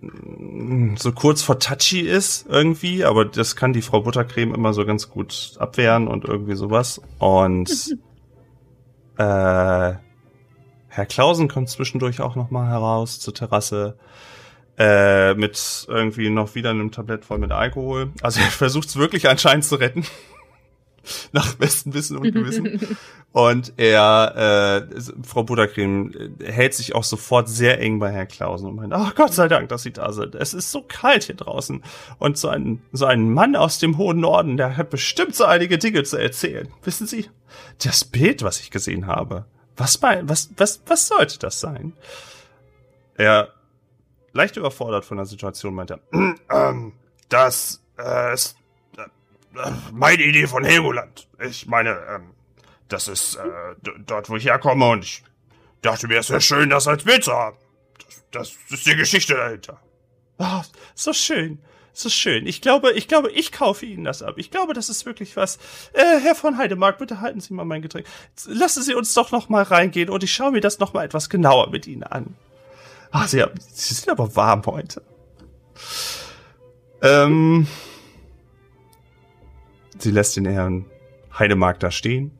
mm, 0.00 0.96
so 0.96 1.12
kurz 1.12 1.42
vor 1.42 1.58
touchy 1.58 2.00
ist 2.00 2.46
irgendwie, 2.48 3.04
aber 3.04 3.24
das 3.24 3.56
kann 3.56 3.72
die 3.72 3.82
Frau 3.82 4.02
Buttercreme 4.02 4.54
immer 4.54 4.72
so 4.72 4.84
ganz 4.84 5.10
gut 5.10 5.54
abwehren 5.58 6.08
und 6.08 6.24
irgendwie 6.24 6.54
sowas. 6.54 7.00
Und 7.18 7.70
äh, 9.16 9.94
Herr 10.88 11.06
Klausen 11.08 11.48
kommt 11.48 11.68
zwischendurch 11.68 12.20
auch 12.20 12.36
noch 12.36 12.50
mal 12.50 12.68
heraus 12.68 13.18
zur 13.18 13.34
Terrasse 13.34 13.96
äh, 14.78 15.34
mit 15.34 15.86
irgendwie 15.88 16.30
noch 16.30 16.54
wieder 16.54 16.70
einem 16.70 16.92
Tablett 16.92 17.24
voll 17.24 17.38
mit 17.38 17.50
Alkohol. 17.50 18.10
Also 18.22 18.40
er 18.40 18.46
versucht 18.50 18.88
es 18.88 18.96
wirklich 18.96 19.28
anscheinend 19.28 19.64
zu 19.64 19.76
retten. 19.76 20.04
Nach 21.32 21.54
bestem 21.54 21.94
Wissen 21.94 22.16
und 22.16 22.32
Gewissen. 22.32 22.96
Und 23.32 23.74
er, 23.76 24.88
äh, 24.90 25.00
Frau 25.22 25.42
Buttercreme, 25.42 26.36
äh, 26.40 26.50
hält 26.50 26.74
sich 26.74 26.94
auch 26.94 27.04
sofort 27.04 27.48
sehr 27.48 27.78
eng 27.80 27.98
bei 27.98 28.10
Herrn 28.10 28.26
Klausen 28.26 28.68
und 28.68 28.76
meint, 28.76 28.92
ach 28.94 29.14
Gott 29.14 29.34
sei 29.34 29.48
Dank, 29.48 29.68
dass 29.68 29.82
Sie 29.82 29.92
da 29.92 30.12
sind. 30.12 30.34
Es 30.34 30.54
ist 30.54 30.70
so 30.70 30.82
kalt 30.82 31.24
hier 31.24 31.34
draußen. 31.34 31.82
Und 32.18 32.38
so 32.38 32.48
ein, 32.48 32.80
so 32.90 33.04
ein 33.04 33.30
Mann 33.30 33.54
aus 33.54 33.78
dem 33.78 33.98
hohen 33.98 34.20
Norden, 34.20 34.56
der 34.56 34.78
hat 34.78 34.88
bestimmt 34.88 35.34
so 35.34 35.44
einige 35.44 35.76
Dinge 35.76 36.04
zu 36.04 36.16
erzählen. 36.16 36.68
Wissen 36.82 37.06
Sie, 37.06 37.28
das 37.84 38.04
Bild, 38.04 38.42
was 38.42 38.60
ich 38.60 38.70
gesehen 38.70 39.06
habe, 39.06 39.44
was, 39.76 40.00
mein, 40.00 40.28
was, 40.28 40.50
was, 40.56 40.80
was 40.86 41.06
sollte 41.06 41.38
das 41.38 41.60
sein? 41.60 41.92
Er, 43.14 43.52
leicht 44.38 44.56
überfordert 44.56 45.04
von 45.04 45.16
der 45.18 45.26
Situation, 45.26 45.74
meint 45.74 45.90
er, 45.90 46.00
ähm, 46.50 46.92
das 47.28 47.82
äh, 47.98 48.32
ist 48.32 48.56
äh, 48.96 49.70
meine 49.92 50.22
Idee 50.22 50.46
von 50.46 50.64
Helgoland. 50.64 51.28
Ich 51.40 51.66
meine, 51.66 51.98
ähm, 52.08 52.30
das 52.88 53.08
ist 53.08 53.34
äh, 53.34 53.92
dort, 54.06 54.30
wo 54.30 54.36
ich 54.36 54.46
herkomme 54.46 54.88
und 54.88 55.04
ich 55.04 55.24
dachte 55.82 56.06
mir, 56.06 56.18
es 56.18 56.30
wäre 56.30 56.40
schön, 56.40 56.70
das 56.70 56.86
als 56.86 57.04
Bild 57.04 57.24
zu 57.24 57.32
haben. 57.32 57.58
Das, 58.30 58.56
das 58.70 58.78
ist 58.78 58.86
die 58.86 58.96
Geschichte 58.96 59.34
dahinter. 59.34 59.80
Ah, 60.38 60.62
so 60.94 61.12
schön. 61.12 61.58
So 61.92 62.08
schön. 62.08 62.46
Ich 62.46 62.60
glaube, 62.60 62.92
ich 62.92 63.08
glaube, 63.08 63.32
ich 63.32 63.50
kaufe 63.50 63.84
Ihnen 63.84 64.04
das 64.04 64.22
ab. 64.22 64.34
Ich 64.36 64.52
glaube, 64.52 64.72
das 64.72 64.88
ist 64.88 65.04
wirklich 65.04 65.36
was. 65.36 65.56
Äh, 65.94 66.20
Herr 66.20 66.36
von 66.36 66.56
Heidemark, 66.56 66.98
bitte 66.98 67.20
halten 67.20 67.40
Sie 67.40 67.52
mal 67.52 67.64
mein 67.64 67.82
Getränk. 67.82 68.06
Lassen 68.46 68.84
Sie 68.84 68.94
uns 68.94 69.12
doch 69.14 69.32
noch 69.32 69.48
mal 69.48 69.64
reingehen 69.64 70.08
und 70.08 70.22
ich 70.22 70.32
schaue 70.32 70.52
mir 70.52 70.60
das 70.60 70.78
noch 70.78 70.92
mal 70.92 71.04
etwas 71.04 71.28
genauer 71.28 71.70
mit 71.70 71.88
Ihnen 71.88 72.04
an. 72.04 72.36
Ah, 73.10 73.26
Sie, 73.26 73.44
Sie 73.72 73.94
sind 73.94 74.10
aber 74.10 74.34
warm 74.36 74.62
heute. 74.66 75.02
Ähm, 77.02 77.66
sie 79.98 80.10
lässt 80.10 80.36
den 80.36 80.46
Herrn 80.46 80.86
Heidemark 81.38 81.80
da 81.80 81.90
stehen. 81.90 82.32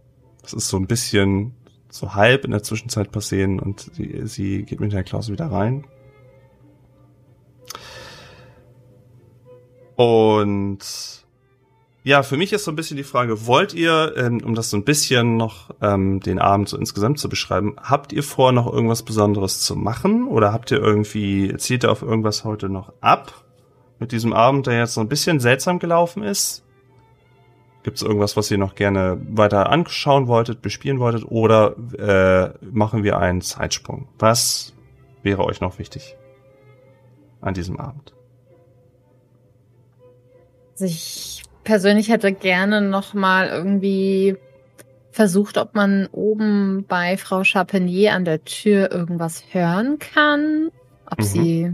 Das 0.42 0.52
ist 0.52 0.68
so 0.68 0.76
ein 0.76 0.86
bisschen 0.86 1.54
so 1.90 2.14
halb 2.14 2.44
in 2.44 2.50
der 2.50 2.62
Zwischenzeit 2.62 3.12
passieren 3.12 3.60
und 3.60 3.90
sie, 3.94 4.26
sie 4.26 4.62
geht 4.64 4.80
mit 4.80 4.92
Herrn 4.92 5.04
Klaus 5.04 5.30
wieder 5.30 5.46
rein. 5.46 5.86
Und 9.96 11.17
Ja, 12.08 12.22
für 12.22 12.38
mich 12.38 12.54
ist 12.54 12.64
so 12.64 12.72
ein 12.72 12.74
bisschen 12.74 12.96
die 12.96 13.04
Frage, 13.04 13.46
wollt 13.46 13.74
ihr, 13.74 14.14
ähm, 14.16 14.40
um 14.42 14.54
das 14.54 14.70
so 14.70 14.78
ein 14.78 14.84
bisschen 14.84 15.36
noch 15.36 15.68
ähm, 15.82 16.20
den 16.20 16.38
Abend 16.38 16.66
so 16.66 16.78
insgesamt 16.78 17.18
zu 17.18 17.28
beschreiben, 17.28 17.76
habt 17.82 18.14
ihr 18.14 18.22
vor, 18.22 18.50
noch 18.50 18.66
irgendwas 18.72 19.02
Besonderes 19.02 19.60
zu 19.60 19.76
machen? 19.76 20.26
Oder 20.26 20.50
habt 20.50 20.70
ihr 20.70 20.78
irgendwie, 20.78 21.54
zielt 21.58 21.84
ihr 21.84 21.92
auf 21.92 22.00
irgendwas 22.00 22.44
heute 22.44 22.70
noch 22.70 22.94
ab? 23.02 23.44
Mit 23.98 24.12
diesem 24.12 24.32
Abend, 24.32 24.66
der 24.66 24.78
jetzt 24.78 24.94
so 24.94 25.02
ein 25.02 25.08
bisschen 25.08 25.38
seltsam 25.38 25.80
gelaufen 25.80 26.22
ist? 26.22 26.64
Gibt 27.82 27.98
es 27.98 28.02
irgendwas, 28.02 28.38
was 28.38 28.50
ihr 28.50 28.56
noch 28.56 28.74
gerne 28.74 29.20
weiter 29.28 29.68
anschauen 29.68 30.28
wolltet, 30.28 30.62
bespielen 30.62 31.00
wolltet? 31.00 31.26
Oder 31.26 31.76
äh, 31.98 32.54
machen 32.64 33.04
wir 33.04 33.18
einen 33.18 33.42
Zeitsprung? 33.42 34.08
Was 34.18 34.72
wäre 35.22 35.44
euch 35.44 35.60
noch 35.60 35.78
wichtig 35.78 36.16
an 37.42 37.52
diesem 37.52 37.78
Abend? 37.78 38.14
Also 40.70 40.86
ich 40.86 41.42
persönlich 41.72 42.08
hätte 42.08 42.32
gerne 42.32 42.80
noch 42.80 43.12
mal 43.12 43.48
irgendwie 43.48 44.36
versucht, 45.10 45.58
ob 45.58 45.74
man 45.74 46.06
oben 46.12 46.86
bei 46.88 47.18
Frau 47.18 47.44
Chapenier 47.44 48.14
an 48.14 48.24
der 48.24 48.42
Tür 48.42 48.90
irgendwas 48.90 49.44
hören 49.52 49.98
kann, 49.98 50.70
ob 51.10 51.18
Mhm. 51.18 51.22
sie 51.24 51.72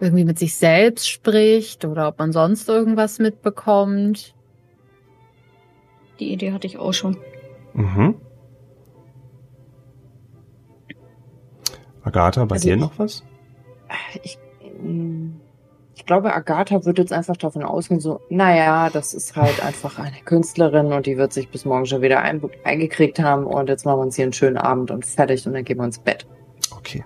irgendwie 0.00 0.24
mit 0.24 0.38
sich 0.38 0.54
selbst 0.54 1.08
spricht 1.08 1.86
oder 1.86 2.08
ob 2.08 2.18
man 2.18 2.32
sonst 2.32 2.68
irgendwas 2.68 3.20
mitbekommt. 3.20 4.34
Die 6.20 6.30
Idee 6.30 6.52
hatte 6.52 6.66
ich 6.66 6.76
auch 6.76 6.92
schon. 6.92 7.16
Mhm. 7.72 8.16
Agatha, 12.04 12.44
bei 12.44 12.56
Also 12.56 12.68
dir 12.68 12.74
ich- 12.74 12.80
noch 12.80 12.98
was? 12.98 13.24
Ich, 14.22 14.38
mm, 14.82 15.30
ich 15.94 16.06
glaube, 16.06 16.32
Agatha 16.34 16.84
wird 16.84 16.98
jetzt 16.98 17.12
einfach 17.12 17.36
davon 17.36 17.62
ausgehen, 17.62 18.00
so, 18.00 18.20
naja, 18.30 18.88
das 18.90 19.14
ist 19.14 19.36
halt 19.36 19.62
einfach 19.62 19.98
eine 19.98 20.16
Künstlerin 20.24 20.92
und 20.92 21.06
die 21.06 21.18
wird 21.18 21.32
sich 21.32 21.48
bis 21.48 21.64
morgen 21.64 21.86
schon 21.86 22.02
wieder 22.02 22.20
ein, 22.22 22.42
eingekriegt 22.64 23.18
haben 23.18 23.44
und 23.46 23.68
jetzt 23.68 23.84
machen 23.84 23.98
wir 23.98 24.02
uns 24.02 24.16
hier 24.16 24.24
einen 24.24 24.32
schönen 24.32 24.56
Abend 24.56 24.90
und 24.90 25.04
fertig 25.04 25.46
und 25.46 25.52
dann 25.52 25.64
gehen 25.64 25.78
wir 25.78 25.84
ins 25.84 25.98
Bett. 25.98 26.26
Okay. 26.70 27.04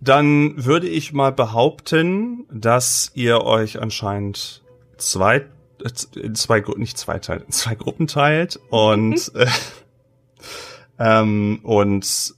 Dann 0.00 0.64
würde 0.64 0.88
ich 0.88 1.12
mal 1.12 1.32
behaupten, 1.32 2.46
dass 2.50 3.12
ihr 3.14 3.42
euch 3.42 3.80
anscheinend 3.80 4.62
zwei, 4.96 5.36
äh, 5.36 6.18
in 6.20 6.34
zwei, 6.34 6.64
nicht 6.76 6.98
zwei 6.98 7.18
Teile, 7.18 7.42
in 7.42 7.52
zwei 7.52 7.74
Gruppen 7.74 8.06
teilt 8.06 8.58
und, 8.70 9.32
äh, 9.34 9.46
ähm, 10.98 11.60
und 11.62 12.34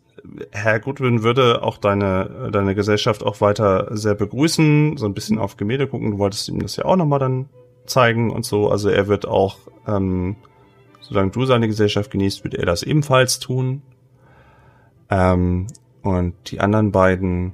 Herr 0.52 0.80
Goodwin 0.80 1.22
würde 1.22 1.62
auch 1.62 1.78
deine, 1.78 2.50
deine 2.50 2.74
Gesellschaft 2.74 3.22
auch 3.22 3.40
weiter 3.40 3.88
sehr 3.90 4.14
begrüßen, 4.14 4.96
so 4.96 5.06
ein 5.06 5.14
bisschen 5.14 5.38
auf 5.38 5.56
Gemälde 5.56 5.86
gucken. 5.86 6.12
Du 6.12 6.18
wolltest 6.18 6.48
ihm 6.48 6.60
das 6.60 6.76
ja 6.76 6.84
auch 6.84 6.96
nochmal 6.96 7.18
dann 7.18 7.48
zeigen 7.86 8.30
und 8.30 8.44
so. 8.44 8.70
Also 8.70 8.88
er 8.88 9.08
wird 9.08 9.26
auch, 9.26 9.58
ähm, 9.86 10.36
solange 11.00 11.30
du 11.30 11.44
seine 11.44 11.68
Gesellschaft 11.68 12.10
genießt, 12.10 12.44
wird 12.44 12.54
er 12.54 12.66
das 12.66 12.82
ebenfalls 12.82 13.38
tun. 13.38 13.82
Ähm, 15.10 15.66
und 16.02 16.34
die 16.50 16.60
anderen 16.60 16.92
beiden 16.92 17.52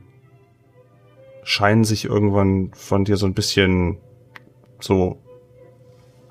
scheinen 1.42 1.84
sich 1.84 2.04
irgendwann 2.04 2.70
von 2.74 3.04
dir 3.04 3.16
so 3.16 3.26
ein 3.26 3.34
bisschen 3.34 3.98
so. 4.80 5.18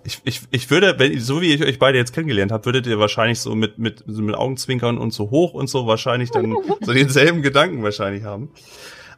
Ich, 0.04 0.22
ich, 0.24 0.42
ich 0.52 0.70
würde, 0.70 0.98
wenn, 0.98 1.20
so 1.20 1.42
wie 1.42 1.54
ich 1.54 1.64
euch 1.64 1.80
beide 1.80 1.98
jetzt 1.98 2.14
kennengelernt 2.14 2.52
habe, 2.52 2.66
würdet 2.66 2.88
ihr 2.88 3.00
wahrscheinlich 3.00 3.40
so 3.40 3.56
mit, 3.56 3.78
mit, 3.78 4.04
so 4.08 4.22
mit 4.22 4.36
Augenzwinkern 4.36 4.98
und 4.98 5.12
so 5.12 5.30
hoch 5.30 5.54
und 5.54 5.68
so 5.68 5.88
wahrscheinlich 5.88 6.32
dann 6.32 6.56
so 6.82 6.94
denselben 6.94 7.42
Gedanken 7.42 7.84
wahrscheinlich 7.84 8.24
haben. 8.24 8.50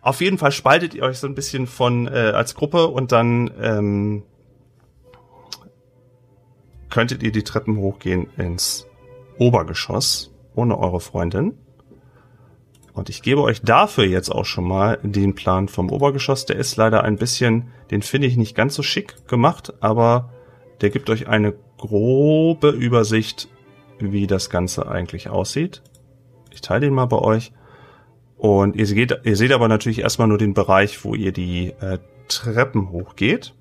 Auf 0.02 0.22
jeden 0.22 0.38
Fall 0.38 0.52
spaltet 0.52 0.96
ihr 0.96 1.04
euch 1.04 1.20
so 1.20 1.28
ein 1.28 1.36
bisschen 1.36 1.68
von 1.68 2.08
äh, 2.08 2.32
als 2.34 2.56
Gruppe 2.56 2.88
und 2.88 3.12
dann 3.12 3.52
ähm, 3.62 4.24
könntet 6.90 7.22
ihr 7.24 7.32
die 7.32 7.44
Treppen 7.44 7.78
hochgehen 7.78 8.28
ins 8.38 8.88
Obergeschoss 9.38 10.32
ohne 10.56 10.78
eure 10.78 11.00
Freundin. 11.00 11.58
Und 12.94 13.10
ich 13.10 13.22
gebe 13.22 13.42
euch 13.42 13.62
dafür 13.62 14.04
jetzt 14.04 14.30
auch 14.30 14.44
schon 14.44 14.68
mal 14.68 15.00
den 15.02 15.34
Plan 15.34 15.68
vom 15.70 15.90
Obergeschoss. 15.90 16.46
Der 16.46 16.58
ist 16.58 16.76
leider 16.76 17.04
ein 17.04 17.16
bisschen, 17.16 17.70
den 17.90 18.02
finde 18.02 18.28
ich 18.28 18.36
nicht 18.36 18.56
ganz 18.56 18.76
so 18.76 18.84
schick 18.84 19.28
gemacht, 19.28 19.74
aber 19.80 20.30
der 20.82 20.90
gibt 20.90 21.10
euch 21.10 21.28
eine 21.28 21.54
grobe 21.78 22.70
Übersicht, 22.70 23.48
wie 24.00 24.28
das 24.28 24.50
Ganze 24.50 24.88
eigentlich 24.88 25.30
aussieht. 25.30 25.82
Ich 26.52 26.62
teile 26.62 26.82
den 26.82 26.94
mal 26.94 27.06
bei 27.06 27.20
euch. 27.20 27.54
Und 28.38 28.76
ihr 28.76 28.88
seht, 28.88 29.22
ihr 29.24 29.38
seht 29.38 29.52
aber 29.52 29.68
natürlich 29.68 30.00
erstmal 30.00 30.28
nur 30.28 30.40
den 30.40 30.56
Bereich, 30.56 31.06
wo 31.06 31.14
ihr 31.14 31.32
die 31.32 31.68
äh, 31.80 32.00
Treppen 32.28 32.90
hochgeht. 32.90 33.54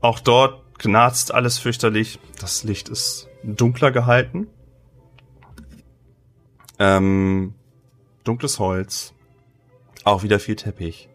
Auch 0.00 0.18
dort 0.18 0.62
knarzt 0.78 1.32
alles 1.32 1.58
fürchterlich. 1.58 2.18
Das 2.40 2.64
Licht 2.64 2.88
ist 2.88 3.28
dunkler 3.44 3.92
gehalten. 3.92 4.48
Ähm, 6.80 7.54
dunkles 8.24 8.58
Holz. 8.58 9.14
Auch 10.04 10.22
wieder 10.22 10.40
viel 10.40 10.56
Teppich. 10.56 11.08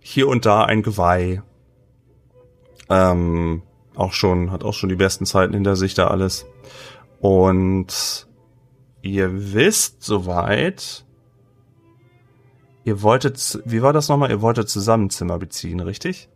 Hier 0.00 0.28
und 0.28 0.46
da 0.46 0.64
ein 0.64 0.82
Geweih. 0.82 1.42
Ähm, 2.90 3.62
auch 3.94 4.12
schon, 4.12 4.50
hat 4.50 4.64
auch 4.64 4.74
schon 4.74 4.88
die 4.88 4.96
besten 4.96 5.24
Zeiten 5.26 5.54
hinter 5.54 5.76
sich 5.76 5.94
da 5.94 6.08
alles. 6.08 6.46
Und 7.20 8.26
ihr 9.02 9.54
wisst 9.54 10.02
soweit, 10.02 11.04
ihr 12.84 13.02
wolltet, 13.02 13.60
wie 13.64 13.82
war 13.82 13.92
das 13.92 14.08
nochmal? 14.08 14.30
Ihr 14.30 14.42
wolltet 14.42 14.68
zusammen 14.68 15.10
Zimmer 15.10 15.38
beziehen, 15.38 15.80
richtig? 15.80 16.28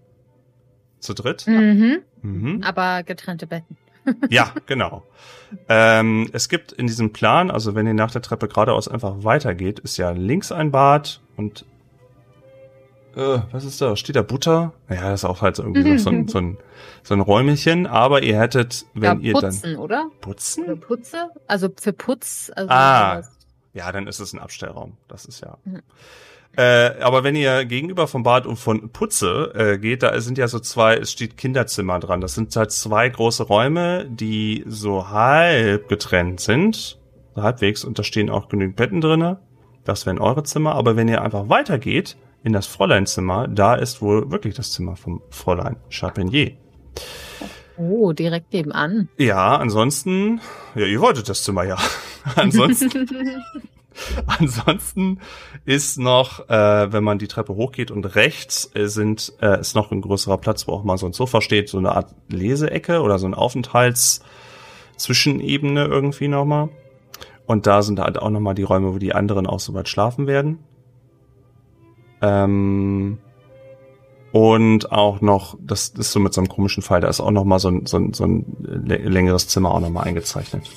Zu 1.00 1.14
dritt? 1.14 1.46
Mhm. 1.46 2.02
Mhm. 2.22 2.62
Aber 2.62 3.02
getrennte 3.02 3.46
Betten. 3.46 3.76
Ja, 4.28 4.52
genau. 4.66 5.02
ähm, 5.66 6.28
es 6.34 6.50
gibt 6.50 6.72
in 6.72 6.86
diesem 6.86 7.14
Plan, 7.14 7.50
also 7.50 7.74
wenn 7.74 7.86
ihr 7.86 7.94
nach 7.94 8.10
der 8.10 8.20
Treppe 8.20 8.48
geradeaus 8.48 8.86
einfach 8.86 9.24
weitergeht, 9.24 9.78
ist 9.78 9.96
ja 9.96 10.10
links 10.10 10.52
ein 10.52 10.70
Bad 10.70 11.22
und 11.36 11.64
äh, 13.16 13.40
was 13.52 13.64
ist 13.64 13.80
da? 13.80 13.96
Steht 13.96 14.16
da 14.16 14.22
Butter? 14.22 14.72
Naja, 14.88 15.10
das 15.10 15.20
ist 15.20 15.24
auch 15.24 15.42
halt 15.42 15.56
so 15.56 15.62
irgendwie 15.62 15.92
noch 15.92 15.98
so 15.98 16.10
ein, 16.10 16.28
so 16.28 16.38
ein, 16.38 16.58
so 17.02 17.14
ein 17.14 17.20
Räumelchen, 17.20 17.86
aber 17.86 18.22
ihr 18.22 18.38
hättet, 18.38 18.86
wenn 18.94 19.02
ja, 19.02 19.14
ihr 19.20 19.32
dann 19.34 19.50
putzen, 19.50 19.76
oder? 19.76 20.10
Für 20.12 20.20
putzen? 20.20 20.80
Putze? 20.80 21.30
Also 21.46 21.68
für 21.80 21.92
Putz. 21.92 22.50
Also 22.54 22.68
Ah. 22.70 23.14
sowas. 23.16 23.30
Ja, 23.72 23.90
dann 23.90 24.06
ist 24.06 24.20
es 24.20 24.32
ein 24.32 24.38
Abstellraum. 24.38 24.96
Das 25.08 25.24
ist 25.24 25.40
ja. 25.40 25.58
Mhm. 25.64 25.82
Äh, 26.56 27.00
aber 27.00 27.24
wenn 27.24 27.34
ihr 27.34 27.64
gegenüber 27.64 28.06
vom 28.06 28.22
Bad 28.22 28.46
und 28.46 28.56
von 28.56 28.90
Putze 28.90 29.52
äh, 29.56 29.78
geht, 29.78 30.04
da 30.04 30.20
sind 30.20 30.38
ja 30.38 30.46
so 30.46 30.60
zwei, 30.60 30.96
es 30.96 31.10
steht 31.10 31.36
Kinderzimmer 31.36 31.98
dran. 31.98 32.20
Das 32.20 32.34
sind 32.36 32.54
halt 32.54 32.70
zwei 32.70 33.08
große 33.08 33.42
Räume, 33.42 34.06
die 34.08 34.62
so 34.68 35.08
halb 35.10 35.88
getrennt 35.88 36.38
sind. 36.40 36.98
Halbwegs 37.34 37.82
und 37.82 37.98
da 37.98 38.04
stehen 38.04 38.30
auch 38.30 38.48
genügend 38.48 38.76
Betten 38.76 39.00
drinne. 39.00 39.38
Das 39.84 40.06
wären 40.06 40.20
eure 40.20 40.44
Zimmer. 40.44 40.76
Aber 40.76 40.94
wenn 40.94 41.08
ihr 41.08 41.22
einfach 41.22 41.48
weitergeht 41.48 42.16
in 42.44 42.52
das 42.52 42.66
Fräuleinzimmer, 42.66 43.48
da 43.48 43.74
ist 43.74 44.00
wohl 44.00 44.30
wirklich 44.30 44.54
das 44.54 44.70
Zimmer 44.70 44.96
vom 44.96 45.22
Fräulein 45.30 45.76
Chapenier. 45.88 46.52
Oh, 47.76 48.12
direkt 48.12 48.52
nebenan. 48.52 49.08
Ja, 49.18 49.56
ansonsten, 49.56 50.40
ja, 50.76 50.86
ihr 50.86 51.00
wolltet 51.00 51.28
das 51.28 51.42
Zimmer 51.42 51.64
ja. 51.64 51.76
ansonsten 52.36 53.08
Ansonsten 54.26 55.20
ist 55.64 55.98
noch, 55.98 56.48
äh, 56.48 56.92
wenn 56.92 57.04
man 57.04 57.18
die 57.18 57.28
Treppe 57.28 57.54
hochgeht 57.54 57.90
und 57.90 58.16
rechts 58.16 58.70
äh, 58.74 58.86
sind, 58.86 59.32
äh, 59.40 59.60
ist 59.60 59.74
noch 59.74 59.90
ein 59.90 60.02
größerer 60.02 60.38
Platz, 60.38 60.68
wo 60.68 60.72
auch 60.72 60.84
mal 60.84 60.96
so 60.98 61.06
ein 61.06 61.12
Sofa 61.12 61.40
steht, 61.40 61.68
so 61.68 61.78
eine 61.78 61.92
Art 61.92 62.14
Leseecke 62.28 63.00
oder 63.02 63.18
so 63.18 63.26
ein 63.26 63.34
Aufenthaltszwischenebene 63.34 65.84
irgendwie 65.84 66.28
nochmal. 66.28 66.68
Und 67.46 67.66
da 67.66 67.82
sind 67.82 68.00
halt 68.00 68.18
auch 68.18 68.30
nochmal 68.30 68.54
die 68.54 68.62
Räume, 68.62 68.94
wo 68.94 68.98
die 68.98 69.14
anderen 69.14 69.46
auch 69.46 69.60
soweit 69.60 69.88
schlafen 69.88 70.26
werden. 70.26 70.60
Ähm, 72.22 73.18
und 74.32 74.90
auch 74.90 75.20
noch, 75.20 75.56
das 75.60 75.88
ist 75.90 76.10
so 76.12 76.18
mit 76.20 76.34
so 76.34 76.40
einem 76.40 76.48
komischen 76.48 76.82
Fall, 76.82 77.00
da 77.00 77.08
ist 77.08 77.20
auch 77.20 77.30
nochmal 77.30 77.60
so 77.60 77.68
ein, 77.68 77.86
so 77.86 77.98
ein, 77.98 78.12
so 78.12 78.24
ein 78.24 78.44
lä- 78.62 79.08
längeres 79.08 79.46
Zimmer 79.48 79.70
auch 79.72 79.80
nochmal 79.80 80.08
eingezeichnet. 80.08 80.68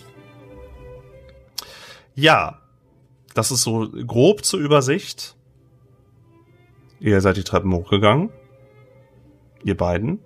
Ja, 2.14 2.60
das 3.34 3.52
ist 3.52 3.64
so 3.64 3.88
grob 3.90 4.46
zur 4.46 4.60
Übersicht. 4.60 5.36
Ihr 7.00 7.22
seid 7.22 7.38
die 7.38 7.44
Treppen 7.44 7.74
hochgegangen. 7.74 8.30
Ihr 9.64 9.78
beiden. 9.78 10.20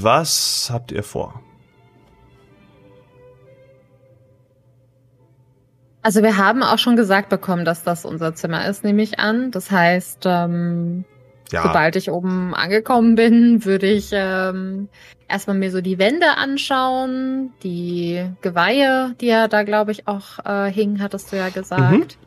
Was 0.00 0.70
habt 0.72 0.90
ihr 0.92 1.02
vor? 1.02 1.40
Also 6.04 6.22
wir 6.22 6.36
haben 6.36 6.62
auch 6.62 6.78
schon 6.78 6.96
gesagt 6.96 7.30
bekommen, 7.30 7.64
dass 7.64 7.82
das 7.82 8.04
unser 8.04 8.34
Zimmer 8.34 8.68
ist, 8.68 8.84
nehme 8.84 9.02
ich 9.02 9.18
an. 9.18 9.50
Das 9.50 9.70
heißt, 9.70 10.24
ähm, 10.26 11.04
Ja, 11.50 11.62
sobald 11.62 11.96
ich 11.96 12.10
oben 12.10 12.54
angekommen 12.54 13.14
bin, 13.14 13.64
würde 13.64 13.86
ich 13.86 14.10
ähm, 14.12 14.88
erstmal 15.28 15.56
mir 15.56 15.70
so 15.70 15.80
die 15.80 15.98
Wände 15.98 16.26
anschauen, 16.36 17.52
die 17.62 18.22
Geweihe, 18.42 19.14
die 19.20 19.26
ja 19.26 19.48
da, 19.48 19.62
glaube 19.62 19.92
ich, 19.92 20.06
auch 20.06 20.44
äh, 20.44 20.70
hingen, 20.70 21.02
hattest 21.02 21.32
du 21.32 21.36
ja 21.36 21.48
gesagt. 21.48 22.18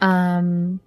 Ähm, 0.00 0.80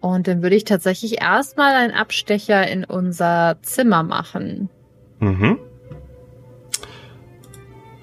Und 0.00 0.28
dann 0.28 0.42
würde 0.42 0.56
ich 0.56 0.64
tatsächlich 0.64 1.20
erstmal 1.20 1.74
einen 1.74 1.92
Abstecher 1.92 2.66
in 2.68 2.84
unser 2.84 3.58
Zimmer 3.62 4.02
machen. 4.02 4.70
Mhm. 5.18 5.58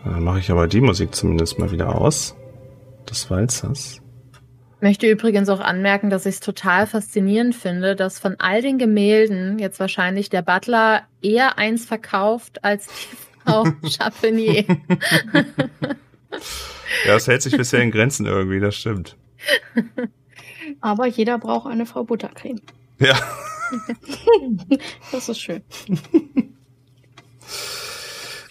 Dann 0.04 0.24
mache 0.24 0.40
ich 0.40 0.52
aber 0.52 0.68
die 0.68 0.82
Musik 0.82 1.16
zumindest 1.16 1.58
mal 1.58 1.72
wieder 1.72 1.96
aus. 1.96 2.36
Des 3.10 3.30
Walzers. 3.30 4.02
Möchte 4.80 5.10
übrigens 5.10 5.50
auch 5.50 5.60
anmerken, 5.60 6.10
dass 6.10 6.26
ich 6.26 6.36
es 6.36 6.40
total 6.40 6.86
faszinierend 6.86 7.56
finde, 7.56 7.96
dass 7.96 8.20
von 8.20 8.36
all 8.38 8.62
den 8.62 8.78
Gemälden 8.78 9.58
jetzt 9.58 9.80
wahrscheinlich 9.80 10.30
der 10.30 10.44
Butler 10.44 11.04
eher 11.22 11.58
eins 11.58 11.86
verkauft 11.86 12.64
als 12.64 12.88
die 12.88 13.18
Frau 13.44 13.64
Chapenier. 13.90 14.66
Ja, 17.08 17.16
es 17.16 17.28
hält 17.28 17.42
sich 17.42 17.56
bisher 17.58 17.82
in 17.82 17.92
Grenzen 17.92 18.26
irgendwie, 18.26 18.60
das 18.60 18.76
stimmt. 18.76 19.16
Aber 20.82 21.08
jeder 21.08 21.38
braucht 21.40 21.68
eine 21.68 21.86
Frau 21.86 22.04
Buttercreme. 22.04 22.62
Ja. 23.00 23.16
Das 25.12 25.28
ist 25.28 25.42
schön. 25.42 25.62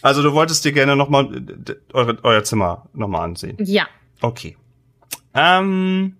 Also 0.02 0.22
du 0.22 0.34
wolltest 0.34 0.62
dir 0.64 0.72
gerne 0.72 0.94
nochmal 0.94 1.42
eure, 1.94 2.18
euer 2.22 2.44
Zimmer 2.44 2.86
nochmal 2.92 3.22
ansehen. 3.24 3.56
ja. 3.60 3.86
Okay. 4.20 4.56
Ähm, 5.34 6.16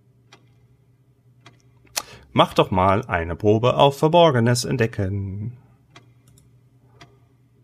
mach 2.32 2.54
doch 2.54 2.70
mal 2.70 3.04
eine 3.06 3.36
Probe 3.36 3.76
auf 3.76 3.98
Verborgenes 3.98 4.64
entdecken. 4.64 5.56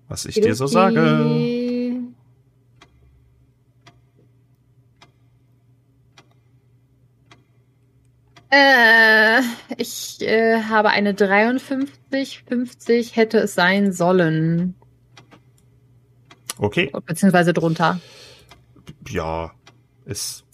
Was 0.08 0.24
ich 0.26 0.34
dir 0.34 0.54
so 0.54 0.66
sage. 0.66 1.42
Äh, 8.50 9.40
ich 9.78 10.20
äh, 10.20 10.62
habe 10.64 10.90
eine 10.90 11.14
53, 11.14 12.44
50 12.46 13.16
hätte 13.16 13.38
es 13.38 13.54
sein 13.54 13.92
sollen. 13.92 14.74
Okay. 16.58 16.92
Beziehungsweise 17.06 17.54
drunter. 17.54 17.98
Ja, 19.08 19.52
ist. 20.04 20.44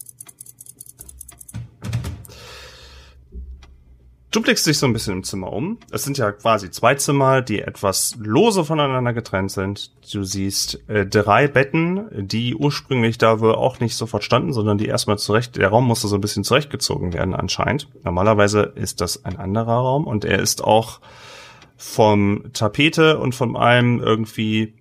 Du 4.30 4.42
blickst 4.42 4.66
dich 4.66 4.78
so 4.78 4.84
ein 4.84 4.92
bisschen 4.92 5.14
im 5.14 5.24
Zimmer 5.24 5.50
um. 5.50 5.78
Es 5.90 6.04
sind 6.04 6.18
ja 6.18 6.32
quasi 6.32 6.70
zwei 6.70 6.94
Zimmer, 6.96 7.40
die 7.40 7.62
etwas 7.62 8.14
lose 8.20 8.62
voneinander 8.62 9.14
getrennt 9.14 9.50
sind. 9.50 9.90
Du 10.12 10.22
siehst 10.22 10.86
äh, 10.88 11.06
drei 11.06 11.48
Betten, 11.48 12.06
die 12.12 12.54
ursprünglich 12.54 13.16
da 13.16 13.40
wohl 13.40 13.54
auch 13.54 13.80
nicht 13.80 13.96
sofort 13.96 14.24
standen, 14.24 14.52
sondern 14.52 14.76
die 14.76 14.86
erstmal 14.86 15.18
zurecht, 15.18 15.56
der 15.56 15.68
Raum 15.68 15.86
musste 15.86 16.08
so 16.08 16.16
ein 16.16 16.20
bisschen 16.20 16.44
zurechtgezogen 16.44 17.14
werden 17.14 17.34
anscheinend. 17.34 17.88
Normalerweise 18.04 18.72
ist 18.74 19.00
das 19.00 19.24
ein 19.24 19.38
anderer 19.38 19.72
Raum 19.72 20.06
und 20.06 20.26
er 20.26 20.40
ist 20.40 20.62
auch 20.62 21.00
vom 21.78 22.52
Tapete 22.52 23.18
und 23.18 23.34
von 23.34 23.56
allem 23.56 23.98
irgendwie 24.00 24.74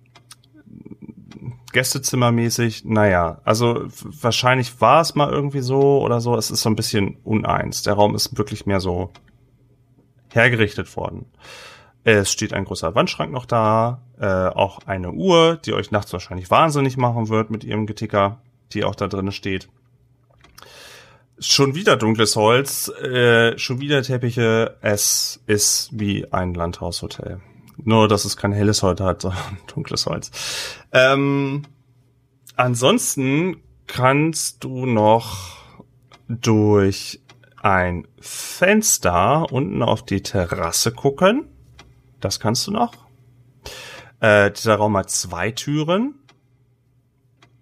Gästezimmermäßig, 1.78 2.86
naja, 2.86 3.40
also 3.44 3.84
wahrscheinlich 4.20 4.80
war 4.80 5.00
es 5.00 5.14
mal 5.14 5.30
irgendwie 5.30 5.60
so 5.60 6.02
oder 6.02 6.20
so. 6.20 6.34
Es 6.34 6.50
ist 6.50 6.62
so 6.62 6.70
ein 6.70 6.74
bisschen 6.74 7.18
uneins. 7.22 7.84
Der 7.84 7.94
Raum 7.94 8.16
ist 8.16 8.36
wirklich 8.36 8.66
mehr 8.66 8.80
so 8.80 9.12
hergerichtet 10.32 10.96
worden. 10.96 11.26
Es 12.02 12.32
steht 12.32 12.52
ein 12.52 12.64
großer 12.64 12.96
Wandschrank 12.96 13.30
noch 13.30 13.46
da, 13.46 14.02
äh, 14.18 14.26
auch 14.26 14.80
eine 14.86 15.12
Uhr, 15.12 15.60
die 15.64 15.72
euch 15.72 15.92
nachts 15.92 16.12
wahrscheinlich 16.12 16.50
wahnsinnig 16.50 16.96
machen 16.96 17.28
wird 17.28 17.50
mit 17.50 17.62
ihrem 17.62 17.86
Geticker, 17.86 18.40
die 18.72 18.82
auch 18.82 18.96
da 18.96 19.06
drin 19.06 19.30
steht. 19.30 19.68
Schon 21.38 21.76
wieder 21.76 21.96
dunkles 21.96 22.34
Holz, 22.34 22.88
äh, 22.88 23.56
schon 23.56 23.78
wieder 23.78 24.02
Teppiche. 24.02 24.78
Es 24.80 25.40
ist 25.46 25.90
wie 25.92 26.32
ein 26.32 26.54
Landhaushotel. 26.54 27.40
Nur, 27.84 28.08
dass 28.08 28.24
es 28.24 28.36
kein 28.36 28.52
helles 28.52 28.82
Holz 28.82 29.00
hat, 29.00 29.22
sondern 29.22 29.58
dunkles 29.72 30.06
Holz. 30.06 30.30
Ähm, 30.92 31.62
ansonsten 32.56 33.62
kannst 33.86 34.64
du 34.64 34.86
noch 34.86 35.56
durch 36.28 37.20
ein 37.62 38.06
Fenster 38.20 39.46
unten 39.50 39.82
auf 39.82 40.04
die 40.04 40.22
Terrasse 40.22 40.92
gucken. 40.92 41.46
Das 42.20 42.40
kannst 42.40 42.66
du 42.66 42.70
noch. 42.72 42.92
Äh, 44.20 44.50
dieser 44.50 44.76
Raum 44.76 44.96
hat 44.96 45.10
zwei 45.10 45.50
Türen. 45.50 46.14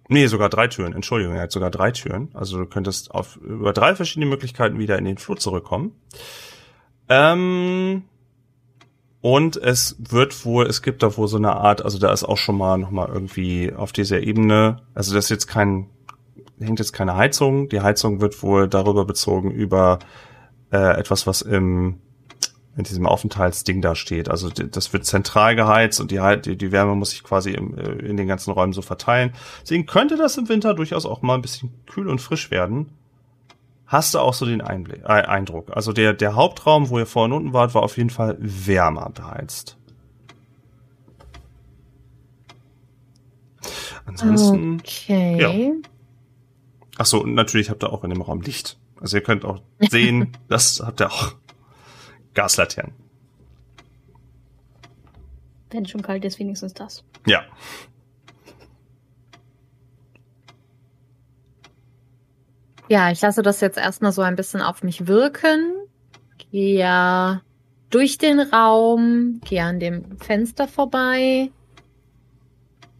Nee, 0.09 0.27
sogar 0.27 0.49
drei 0.49 0.67
Türen. 0.67 0.93
Entschuldigung, 0.93 1.35
er 1.35 1.43
hat 1.43 1.51
sogar 1.51 1.69
drei 1.69 1.91
Türen. 1.91 2.29
Also 2.33 2.57
du 2.57 2.65
könntest 2.65 3.11
auf 3.11 3.37
über 3.37 3.73
drei 3.73 3.95
verschiedene 3.95 4.25
Möglichkeiten 4.25 4.79
wieder 4.79 4.97
in 4.97 5.05
den 5.05 5.17
Flur 5.17 5.37
zurückkommen. 5.37 5.93
Ähm, 7.09 8.03
und 9.27 9.57
es 9.57 9.97
wird 9.99 10.45
wohl, 10.45 10.67
es 10.67 10.81
gibt 10.81 11.03
da 11.03 11.17
wohl 11.17 11.27
so 11.27 11.35
eine 11.35 11.57
Art, 11.57 11.83
also 11.83 11.99
da 11.99 12.13
ist 12.13 12.23
auch 12.23 12.37
schon 12.37 12.57
mal 12.57 12.77
nochmal 12.77 13.09
irgendwie 13.09 13.73
auf 13.73 13.91
dieser 13.91 14.21
Ebene, 14.21 14.83
also 14.93 15.13
das 15.13 15.25
ist 15.25 15.29
jetzt 15.29 15.47
kein, 15.47 15.89
hängt 16.61 16.79
jetzt 16.79 16.93
keine 16.93 17.17
Heizung. 17.17 17.67
Die 17.67 17.81
Heizung 17.81 18.21
wird 18.21 18.41
wohl 18.41 18.69
darüber 18.69 19.03
bezogen 19.03 19.51
über 19.51 19.99
äh, 20.71 20.97
etwas, 20.97 21.27
was 21.27 21.41
im 21.41 21.99
in 22.77 22.83
diesem 22.83 23.05
Aufenthaltsding 23.05 23.81
da 23.81 23.95
steht. 23.95 24.29
Also 24.29 24.49
das 24.49 24.93
wird 24.93 25.03
zentral 25.03 25.57
geheizt 25.57 25.99
und 25.99 26.11
die, 26.11 26.21
die, 26.45 26.57
die 26.57 26.71
Wärme 26.71 26.95
muss 26.95 27.09
sich 27.09 27.23
quasi 27.23 27.51
im, 27.51 27.77
äh, 27.77 28.07
in 28.07 28.15
den 28.15 28.27
ganzen 28.29 28.51
Räumen 28.51 28.71
so 28.71 28.81
verteilen. 28.81 29.33
Deswegen 29.61 29.87
könnte 29.87 30.15
das 30.15 30.37
im 30.37 30.47
Winter 30.47 30.73
durchaus 30.73 31.05
auch 31.05 31.21
mal 31.21 31.35
ein 31.35 31.41
bisschen 31.41 31.73
kühl 31.85 32.07
und 32.07 32.21
frisch 32.21 32.49
werden. 32.49 32.91
Hast 33.87 34.13
du 34.13 34.19
auch 34.19 34.33
so 34.33 34.45
den 34.45 34.61
Einblick, 34.61 35.01
äh, 35.03 35.07
Eindruck? 35.07 35.71
Also 35.75 35.93
der, 35.93 36.13
der 36.13 36.35
Hauptraum, 36.35 36.89
wo 36.89 36.99
ihr 36.99 37.05
vorhin 37.05 37.31
unten 37.31 37.53
wart, 37.53 37.73
war 37.73 37.83
auf 37.83 37.97
jeden 37.97 38.09
Fall 38.09 38.35
wärmer 38.39 39.09
beheizt. 39.09 39.77
Ansonsten, 44.05 44.79
Okay. 44.79 45.73
ach 46.97 47.05
so, 47.05 47.21
und 47.21 47.33
natürlich 47.33 47.69
habt 47.69 47.83
ihr 47.83 47.91
auch 47.91 48.03
in 48.03 48.09
dem 48.09 48.21
Raum 48.21 48.41
Licht. 48.41 48.77
Also 49.01 49.17
ihr 49.17 49.23
könnt 49.23 49.45
auch 49.45 49.61
sehen, 49.89 50.31
das 50.47 50.81
habt 50.85 51.01
ihr 51.01 51.11
auch. 51.11 51.33
Gaslaternen. 52.33 52.93
Wenn 55.71 55.85
schon 55.85 56.01
kalt 56.01 56.23
ist, 56.23 56.39
wenigstens 56.39 56.73
das. 56.73 57.03
Ja. 57.25 57.41
Ja, 62.89 63.11
ich 63.11 63.21
lasse 63.21 63.41
das 63.41 63.59
jetzt 63.61 63.77
erstmal 63.77 64.11
so 64.11 64.21
ein 64.21 64.35
bisschen 64.35 64.61
auf 64.61 64.83
mich 64.83 65.07
wirken. 65.07 65.73
Gehe 66.51 66.77
ja 66.77 67.41
durch 67.89 68.17
den 68.17 68.39
Raum, 68.39 69.41
gehe 69.45 69.63
an 69.63 69.79
dem 69.79 70.17
Fenster 70.17 70.67
vorbei. 70.67 71.51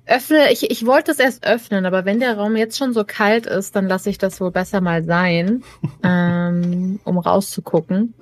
Öffne, 0.05 0.51
ich, 0.53 0.71
ich 0.71 0.85
wollte 0.85 1.11
es 1.11 1.19
erst 1.19 1.45
öffnen, 1.45 1.85
aber 1.85 2.05
wenn 2.05 2.21
der 2.21 2.37
Raum 2.37 2.55
jetzt 2.55 2.77
schon 2.77 2.93
so 2.93 3.03
kalt 3.03 3.45
ist, 3.45 3.75
dann 3.75 3.87
lasse 3.87 4.09
ich 4.09 4.17
das 4.17 4.39
wohl 4.39 4.51
besser 4.51 4.79
mal 4.79 5.03
sein, 5.03 5.63
ähm, 6.03 6.99
um 7.03 7.17
rauszugucken. 7.17 8.13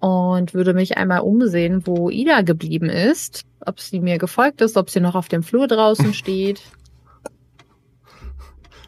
Und 0.00 0.54
würde 0.54 0.72
mich 0.72 0.96
einmal 0.96 1.20
umsehen, 1.20 1.86
wo 1.86 2.08
Ida 2.08 2.40
geblieben 2.40 2.88
ist. 2.88 3.44
Ob 3.64 3.80
sie 3.80 4.00
mir 4.00 4.16
gefolgt 4.16 4.62
ist, 4.62 4.78
ob 4.78 4.88
sie 4.88 5.00
noch 5.00 5.14
auf 5.14 5.28
dem 5.28 5.42
Flur 5.42 5.66
draußen 5.68 6.14
steht. 6.14 6.62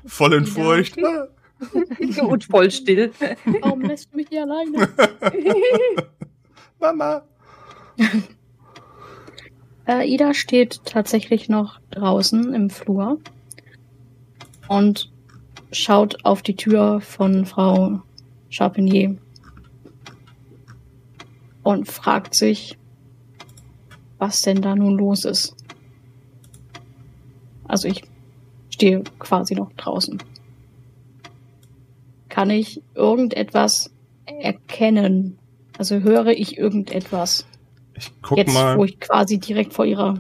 Voll 0.07 0.33
in 0.33 0.45
Ja, 0.45 0.51
Furcht. 0.51 0.97
Und 2.22 2.44
voll 2.44 2.70
still. 2.70 3.12
Warum 3.44 3.83
lässt 3.83 4.12
du 4.12 4.16
mich 4.16 4.29
hier 4.29 4.42
alleine? 4.42 4.88
Mama. 6.81 7.22
Äh, 9.87 10.09
Ida 10.09 10.35
steht 10.35 10.85
tatsächlich 10.85 11.48
noch 11.48 11.81
draußen 11.90 12.55
im 12.55 12.70
Flur 12.70 13.18
und 14.68 15.11
schaut 15.72 16.25
auf 16.25 16.42
die 16.42 16.57
Tür 16.57 17.01
von 17.01 17.46
Frau 17.46 18.01
Charpentier 18.48 19.16
und 21.62 21.88
fragt 21.88 22.35
sich, 22.35 22.79
was 24.18 24.40
denn 24.40 24.62
da 24.62 24.77
nun 24.77 24.98
los 24.98 25.25
ist. 25.25 25.57
Also 27.66 27.88
ich 27.88 28.03
stehe 28.70 29.03
quasi 29.18 29.55
noch 29.55 29.72
draußen. 29.72 30.22
Kann 32.33 32.49
ich 32.49 32.83
irgendetwas 32.95 33.90
erkennen? 34.25 35.38
Also 35.77 35.97
höre 35.97 36.29
ich 36.29 36.57
irgendetwas? 36.57 37.47
Ich 37.95 38.11
guck 38.23 38.38
Jetzt, 38.38 38.55
mal. 38.55 38.79
wo 38.79 38.87
ich 38.87 38.99
quasi 39.01 39.38
direkt 39.38 39.75
vor 39.75 39.85
ihrer 39.85 40.14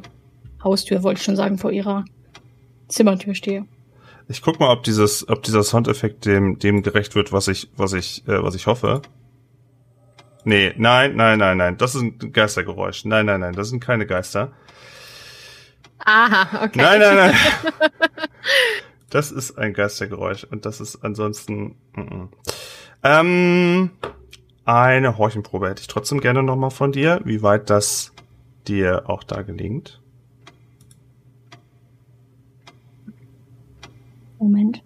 Haustür, 0.62 1.02
wollte 1.02 1.20
ich 1.20 1.24
schon 1.24 1.36
sagen, 1.36 1.56
vor 1.56 1.72
ihrer 1.72 2.04
Zimmertür 2.88 3.34
stehe. 3.34 3.64
Ich 4.28 4.42
guck 4.42 4.60
mal, 4.60 4.70
ob 4.70 4.82
dieses, 4.82 5.26
ob 5.26 5.42
dieser 5.42 5.62
Soundeffekt 5.62 6.26
dem, 6.26 6.58
dem 6.58 6.82
gerecht 6.82 7.14
wird, 7.14 7.32
was 7.32 7.48
ich, 7.48 7.70
was 7.78 7.94
ich, 7.94 8.28
äh, 8.28 8.42
was 8.42 8.54
ich 8.56 8.66
hoffe. 8.66 9.00
Nee, 10.44 10.74
nein, 10.76 11.16
nein, 11.16 11.38
nein, 11.38 11.56
nein. 11.56 11.78
Das 11.78 11.94
ist 11.94 12.02
ein 12.02 12.18
Geistergeräusch. 12.30 13.06
Nein, 13.06 13.24
nein, 13.24 13.40
nein, 13.40 13.54
das 13.54 13.70
sind 13.70 13.80
keine 13.80 14.04
Geister. 14.04 14.52
Aha, 16.04 16.66
okay. 16.66 16.78
Nein, 16.78 17.00
nein, 17.00 17.16
nein. 17.16 17.34
Das 19.12 19.30
ist 19.30 19.58
ein 19.58 19.74
Geistergeräusch 19.74 20.44
und 20.44 20.64
das 20.64 20.80
ist 20.80 21.04
ansonsten. 21.04 21.76
Mm 21.94 22.00
-mm. 22.00 22.28
Ähm, 23.02 23.90
eine 24.64 25.18
Horchenprobe 25.18 25.68
hätte 25.68 25.82
ich 25.82 25.86
trotzdem 25.86 26.20
gerne 26.20 26.42
nochmal 26.42 26.70
von 26.70 26.92
dir, 26.92 27.20
wie 27.24 27.42
weit 27.42 27.68
das 27.68 28.14
dir 28.66 29.10
auch 29.10 29.22
da 29.22 29.42
gelingt. 29.42 30.00
Moment. 34.38 34.82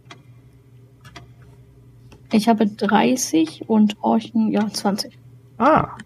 Ich 2.32 2.48
habe 2.48 2.66
30 2.66 3.68
und 3.68 3.96
Orchen, 4.02 4.50
ja, 4.50 4.68
20. 4.68 5.16
Ah. 5.58 5.96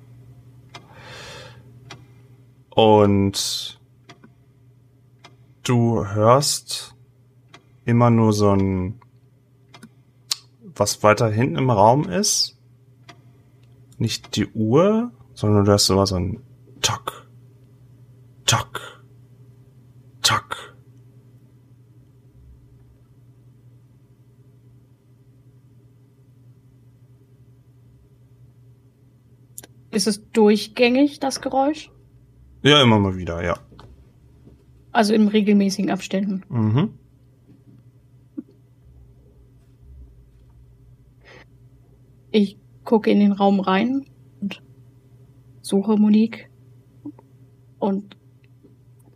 Und 2.68 3.80
du 5.62 6.06
hörst 6.06 6.94
immer 7.84 8.10
nur 8.10 8.32
so 8.32 8.50
ein, 8.50 9.00
was 10.74 11.02
weiter 11.02 11.30
hinten 11.30 11.56
im 11.56 11.70
Raum 11.70 12.08
ist. 12.08 12.58
Nicht 13.98 14.36
die 14.36 14.46
Uhr, 14.46 15.12
sondern 15.34 15.64
du 15.64 15.70
hörst 15.70 15.90
immer 15.90 16.06
so 16.06 16.16
ein 16.16 16.42
Tock, 16.80 17.28
Tock, 18.46 19.02
Tock. 20.22 20.74
Ist 29.90 30.06
es 30.06 30.30
durchgängig, 30.30 31.18
das 31.20 31.40
Geräusch? 31.40 31.90
Ja, 32.62 32.82
immer 32.82 32.98
mal 32.98 33.16
wieder, 33.16 33.44
ja. 33.44 33.58
Also 34.92 35.14
in 35.14 35.28
regelmäßigen 35.28 35.90
Abständen. 35.90 36.44
Mhm. 36.48 36.94
Ich 42.30 42.56
gucke 42.84 43.10
in 43.10 43.20
den 43.20 43.32
Raum 43.32 43.60
rein 43.60 44.06
und 44.40 44.62
suche 45.62 45.96
Monique 45.96 46.48
und 47.78 48.16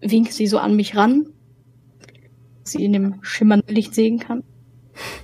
wink 0.01 0.33
sie 0.33 0.47
so 0.47 0.59
an 0.59 0.77
mich 0.77 0.97
ran, 0.97 1.27
dass 2.63 2.73
sie 2.73 2.85
in 2.85 2.93
dem 2.93 3.23
schimmernden 3.23 3.75
Licht 3.75 3.95
sehen 3.95 4.19
kann 4.19 4.43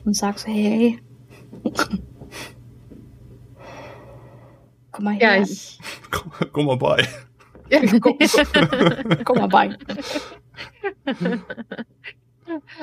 und 0.05 0.15
sag 0.15 0.39
so, 0.39 0.49
hey, 0.49 0.99
komm 4.91 5.05
mal 5.05 5.15
her, 5.15 5.37
Ja, 5.37 5.43
ich. 5.43 5.79
Komm, 6.11 6.33
komm 6.53 6.67
mal 6.67 6.77
bei. 6.77 7.07
komm, 8.01 8.19
komm 9.25 9.39
mal 9.39 9.49
bei. 9.49 9.77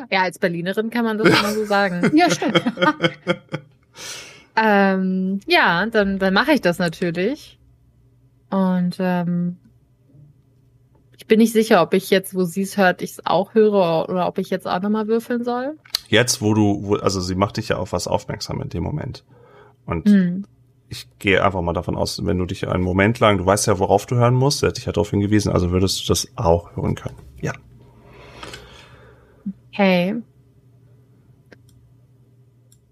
Ja, 0.10 0.22
als 0.24 0.40
Berlinerin 0.40 0.90
kann 0.90 1.04
man 1.04 1.18
das 1.18 1.28
immer 1.28 1.54
so 1.54 1.66
sagen. 1.66 2.16
Ja, 2.16 2.30
stimmt. 2.30 2.62
Ähm, 4.60 5.40
ja, 5.46 5.86
dann, 5.86 6.18
dann 6.18 6.34
mache 6.34 6.52
ich 6.52 6.62
das 6.62 6.80
natürlich. 6.80 7.60
Und 8.50 8.98
ähm, 9.00 9.58
ich 11.16 11.28
bin 11.28 11.38
nicht 11.40 11.54
sicher, 11.54 11.82
ob 11.82 11.94
ich 11.94 12.10
jetzt, 12.10 12.34
wo 12.34 12.44
sie 12.44 12.64
es 12.64 12.76
hört, 12.76 13.02
ich 13.02 13.12
es 13.12 13.26
auch 13.26 13.54
höre 13.54 14.10
oder 14.10 14.28
ob 14.28 14.38
ich 14.40 14.50
jetzt 14.50 14.68
auch 14.68 14.82
nochmal 14.82 15.08
würfeln 15.08 15.44
soll. 15.44 15.78
Jetzt, 16.08 16.42
wo 16.42 16.54
du, 16.54 16.80
wo, 16.84 16.96
also 16.96 17.22
sie 17.22 17.36
macht 17.36 17.58
dich 17.58 17.70
ja 17.70 17.78
auf 17.78 17.92
was 17.92 18.08
aufmerksam 18.08 18.62
in 18.62 18.70
dem 18.70 18.84
Moment. 18.84 19.24
Und 19.86 20.10
Hm. 20.10 20.46
ich 20.90 21.08
gehe 21.20 21.44
einfach 21.44 21.62
mal 21.62 21.74
davon 21.74 21.96
aus, 21.96 22.26
wenn 22.26 22.38
du 22.38 22.46
dich 22.46 22.68
einen 22.68 22.84
Moment 22.84 23.20
lang, 23.20 23.38
du 23.38 23.46
weißt 23.46 23.68
ja, 23.68 23.78
worauf 23.78 24.06
du 24.06 24.16
hören 24.16 24.34
musst, 24.34 24.64
der 24.64 24.70
hat 24.70 24.78
dich 24.78 24.86
ja 24.86 24.92
darauf 24.92 25.12
hingewiesen, 25.12 25.52
also 25.52 25.72
würdest 25.72 26.04
du 26.04 26.08
das 26.08 26.30
auch 26.36 26.76
hören 26.76 26.96
können. 26.96 27.18
Ja. 27.42 27.54
Okay. 29.72 30.16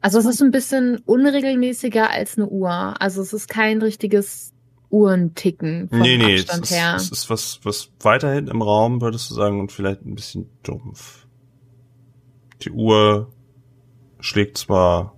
Also 0.05 0.19
es 0.19 0.27
ist 0.27 0.43
ein 0.43 0.51
bisschen 0.51 0.99
unregelmäßiger 1.07 2.11
als 2.11 2.37
eine 2.37 2.45
Uhr. 2.45 2.93
Also 3.01 3.23
es 3.23 3.33
ist 3.33 3.49
kein 3.49 3.81
richtiges 3.81 4.53
Uhrenticken 4.91 5.89
vom 5.89 5.99
nee, 5.99 6.17
nee, 6.17 6.35
es 6.35 6.41
Abstand 6.41 6.63
ist, 6.65 6.71
her. 6.71 6.93
es 6.95 7.09
ist 7.09 7.29
was, 7.31 7.59
was 7.63 7.89
weiterhin 8.01 8.47
im 8.47 8.61
Raum, 8.61 9.01
würdest 9.01 9.31
du 9.31 9.33
sagen, 9.33 9.59
und 9.59 9.71
vielleicht 9.71 10.05
ein 10.05 10.13
bisschen 10.13 10.47
dumpf. 10.61 11.25
Die 12.61 12.69
Uhr 12.69 13.33
schlägt 14.19 14.59
zwar 14.59 15.15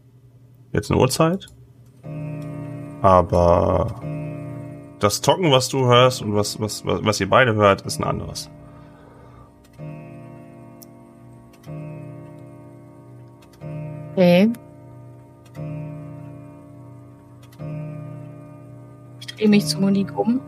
jetzt 0.72 0.90
eine 0.90 1.02
Uhrzeit, 1.02 1.48
aber 3.02 4.00
das 5.00 5.20
Tocken, 5.20 5.52
was 5.52 5.68
du 5.68 5.86
hörst 5.86 6.22
und 6.22 6.34
was, 6.34 6.62
was, 6.62 6.86
was, 6.86 7.04
was 7.04 7.20
ihr 7.20 7.30
beide 7.30 7.56
hört, 7.56 7.82
ist 7.82 8.00
ein 8.00 8.06
anderes. 8.06 8.50
Okay. 14.14 14.50
Drehe 19.38 19.50
mich 19.50 19.66
zu 19.66 19.80
Monique 19.80 20.18
um. 20.18 20.42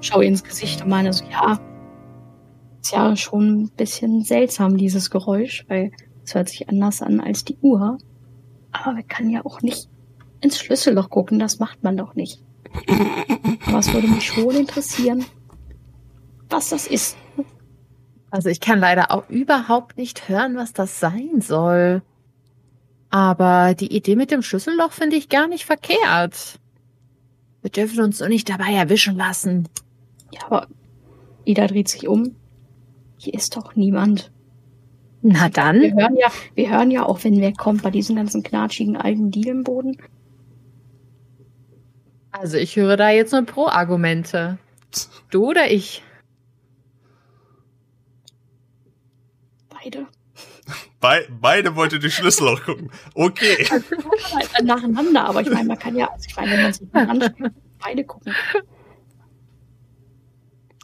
Schaue 0.00 0.24
ihr 0.24 0.28
ins 0.28 0.44
Gesicht 0.44 0.82
und 0.82 0.88
meine 0.88 1.12
so, 1.12 1.24
ja, 1.30 1.58
ist 2.82 2.92
ja 2.92 3.16
schon 3.16 3.62
ein 3.62 3.70
bisschen 3.70 4.22
seltsam, 4.22 4.76
dieses 4.76 5.10
Geräusch, 5.10 5.64
weil 5.68 5.92
es 6.24 6.34
hört 6.34 6.48
sich 6.48 6.68
anders 6.68 7.02
an 7.02 7.20
als 7.20 7.44
die 7.44 7.56
Uhr. 7.60 7.98
Aber 8.72 8.96
wir 8.96 9.02
können 9.02 9.30
ja 9.30 9.44
auch 9.44 9.62
nicht 9.62 9.88
ins 10.40 10.58
Schlüsselloch 10.58 11.08
gucken, 11.08 11.38
das 11.38 11.58
macht 11.58 11.82
man 11.82 11.96
doch 11.96 12.14
nicht. 12.14 12.42
Aber 13.66 13.78
es 13.78 13.92
würde 13.92 14.08
mich 14.08 14.26
schon 14.26 14.54
interessieren, 14.54 15.24
was 16.50 16.68
das 16.68 16.86
ist. 16.86 17.16
Also 18.30 18.48
ich 18.48 18.60
kann 18.60 18.80
leider 18.80 19.12
auch 19.12 19.28
überhaupt 19.30 19.96
nicht 19.96 20.28
hören, 20.28 20.56
was 20.56 20.72
das 20.72 21.00
sein 21.00 21.40
soll. 21.40 22.02
Aber 23.10 23.74
die 23.74 23.94
Idee 23.94 24.16
mit 24.16 24.30
dem 24.30 24.42
Schlüsselloch 24.42 24.92
finde 24.92 25.16
ich 25.16 25.28
gar 25.28 25.48
nicht 25.48 25.64
verkehrt. 25.64 26.58
Wir 27.62 27.70
dürfen 27.70 28.00
uns 28.00 28.20
nur 28.20 28.28
nicht 28.28 28.48
dabei 28.48 28.72
erwischen 28.72 29.16
lassen. 29.16 29.68
Ja, 30.32 30.40
aber 30.46 30.68
Ida 31.44 31.66
dreht 31.66 31.88
sich 31.88 32.08
um. 32.08 32.36
Hier 33.16 33.34
ist 33.34 33.56
doch 33.56 33.74
niemand. 33.76 34.30
Na 35.22 35.44
Wir 35.44 35.50
dann. 35.50 35.80
hören 35.80 36.16
ja, 36.16 36.30
wir 36.54 36.70
hören 36.70 36.90
ja 36.90 37.04
auch, 37.04 37.24
wenn 37.24 37.40
wer 37.40 37.52
kommt, 37.52 37.82
bei 37.82 37.90
diesen 37.90 38.16
ganzen 38.16 38.42
knatschigen 38.42 38.96
alten 38.96 39.30
Dielenboden. 39.30 39.96
Also 42.30 42.58
ich 42.58 42.76
höre 42.76 42.96
da 42.96 43.10
jetzt 43.10 43.32
nur 43.32 43.42
Pro-Argumente. 43.42 44.58
Du 45.30 45.46
oder 45.50 45.70
ich? 45.70 46.02
Beide. 49.68 50.06
Be 51.06 51.28
beide 51.40 51.76
wollten 51.76 52.00
die 52.00 52.10
Schlüsselloch 52.10 52.64
gucken. 52.64 52.90
Okay. 53.14 53.64
Halt 53.68 54.64
nacheinander, 54.64 55.24
aber 55.26 55.42
ich 55.42 55.50
meine, 55.50 55.68
man 55.68 55.78
kann 55.78 55.96
ja, 55.96 56.10
also 56.10 56.26
ich 56.28 56.36
meine, 56.36 56.52
wenn 56.52 56.62
man 56.62 56.72
sich 56.72 56.88
anschaut, 56.92 57.52
beide 57.78 58.04
gucken. 58.04 58.34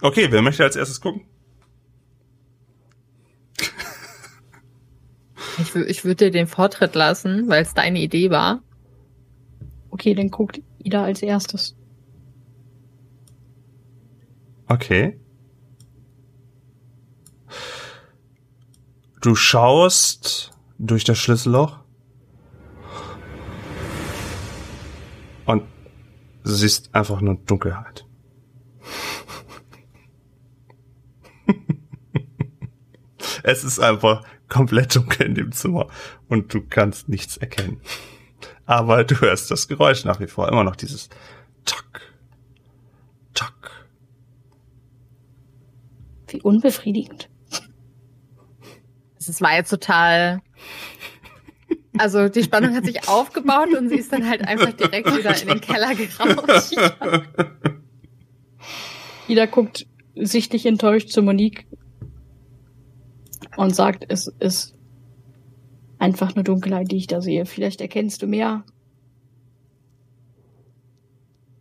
Okay, 0.01 0.29
wer 0.31 0.43
möchte 0.43 0.63
als 0.65 0.77
erstes 0.77 1.01
gucken? 1.01 1.27
Ich, 5.59 5.75
ich 5.75 6.05
würde 6.05 6.27
dir 6.27 6.31
den 6.31 6.47
Vortritt 6.47 6.95
lassen, 6.95 7.49
weil 7.49 7.63
es 7.63 7.75
deine 7.75 8.01
Idee 8.01 8.31
war. 8.31 8.63
Okay, 9.91 10.15
dann 10.15 10.31
guckt 10.31 10.61
Ida 10.79 11.05
als 11.05 11.23
erstes. 11.23 11.77
Okay. 14.67 15.19
Du 19.23 19.35
schaust 19.37 20.51
durch 20.81 21.05
das 21.05 21.17
Schlüsselloch 21.17 21.79
und 25.47 25.63
siehst 26.43 26.93
einfach 26.93 27.21
nur 27.21 27.37
Dunkelheit. 27.37 28.05
es 33.45 33.63
ist 33.63 33.79
einfach 33.79 34.25
komplett 34.49 34.97
dunkel 34.97 35.27
in 35.27 35.37
dem 35.37 35.53
Zimmer 35.53 35.87
und 36.29 36.53
du 36.53 36.61
kannst 36.61 37.09
nichts 37.09 37.37
erkennen. 37.37 37.81
Aber 38.67 39.05
du 39.05 39.21
hörst 39.21 39.53
das 39.53 39.69
Geräusch 39.69 40.05
nach 40.05 40.19
wie 40.19 40.27
vor, 40.27 40.49
immer 40.49 40.65
noch 40.65 40.75
dieses 40.75 41.09
Tack, 41.65 42.13
Tack. 43.35 43.87
Wie 46.27 46.41
unbefriedigend. 46.41 47.29
Es 49.29 49.41
war 49.41 49.55
jetzt 49.55 49.71
total. 49.71 50.41
Also 51.99 52.29
die 52.29 52.43
Spannung 52.43 52.75
hat 52.75 52.85
sich 52.85 53.09
aufgebaut 53.09 53.75
und 53.77 53.89
sie 53.89 53.97
ist 53.97 54.13
dann 54.13 54.29
halt 54.29 54.47
einfach 54.47 54.73
direkt 54.73 55.07
wieder 55.17 55.41
in 55.41 55.49
den 55.49 55.61
Keller 55.61 55.95
gerauscht. 55.95 56.75
Ida 59.29 59.47
guckt 59.47 59.87
sichtlich 60.15 60.67
enttäuscht 60.67 61.11
zu 61.11 61.23
Monique 61.23 61.67
und 63.57 63.75
sagt, 63.75 64.05
es 64.09 64.29
ist 64.41 64.75
einfach 65.99 66.35
eine 66.35 66.45
Dunkelheit, 66.45 66.91
die 66.91 66.97
ich 66.97 67.07
da 67.07 67.21
sehe. 67.21 67.47
Vielleicht 67.47 67.81
erkennst 67.81 68.23
du 68.23 68.27
mehr. 68.27 68.65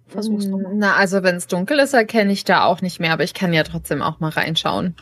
Versuch's 0.07 0.45
nochmal. 0.45 0.73
Na, 0.75 0.95
also 0.95 1.23
wenn 1.23 1.35
es 1.35 1.47
dunkel 1.47 1.79
ist, 1.79 1.93
erkenne 1.93 2.33
ich 2.33 2.43
da 2.43 2.65
auch 2.65 2.81
nicht 2.81 2.99
mehr, 2.99 3.13
aber 3.13 3.23
ich 3.23 3.33
kann 3.33 3.53
ja 3.53 3.63
trotzdem 3.63 4.01
auch 4.01 4.19
mal 4.19 4.29
reinschauen. 4.29 4.95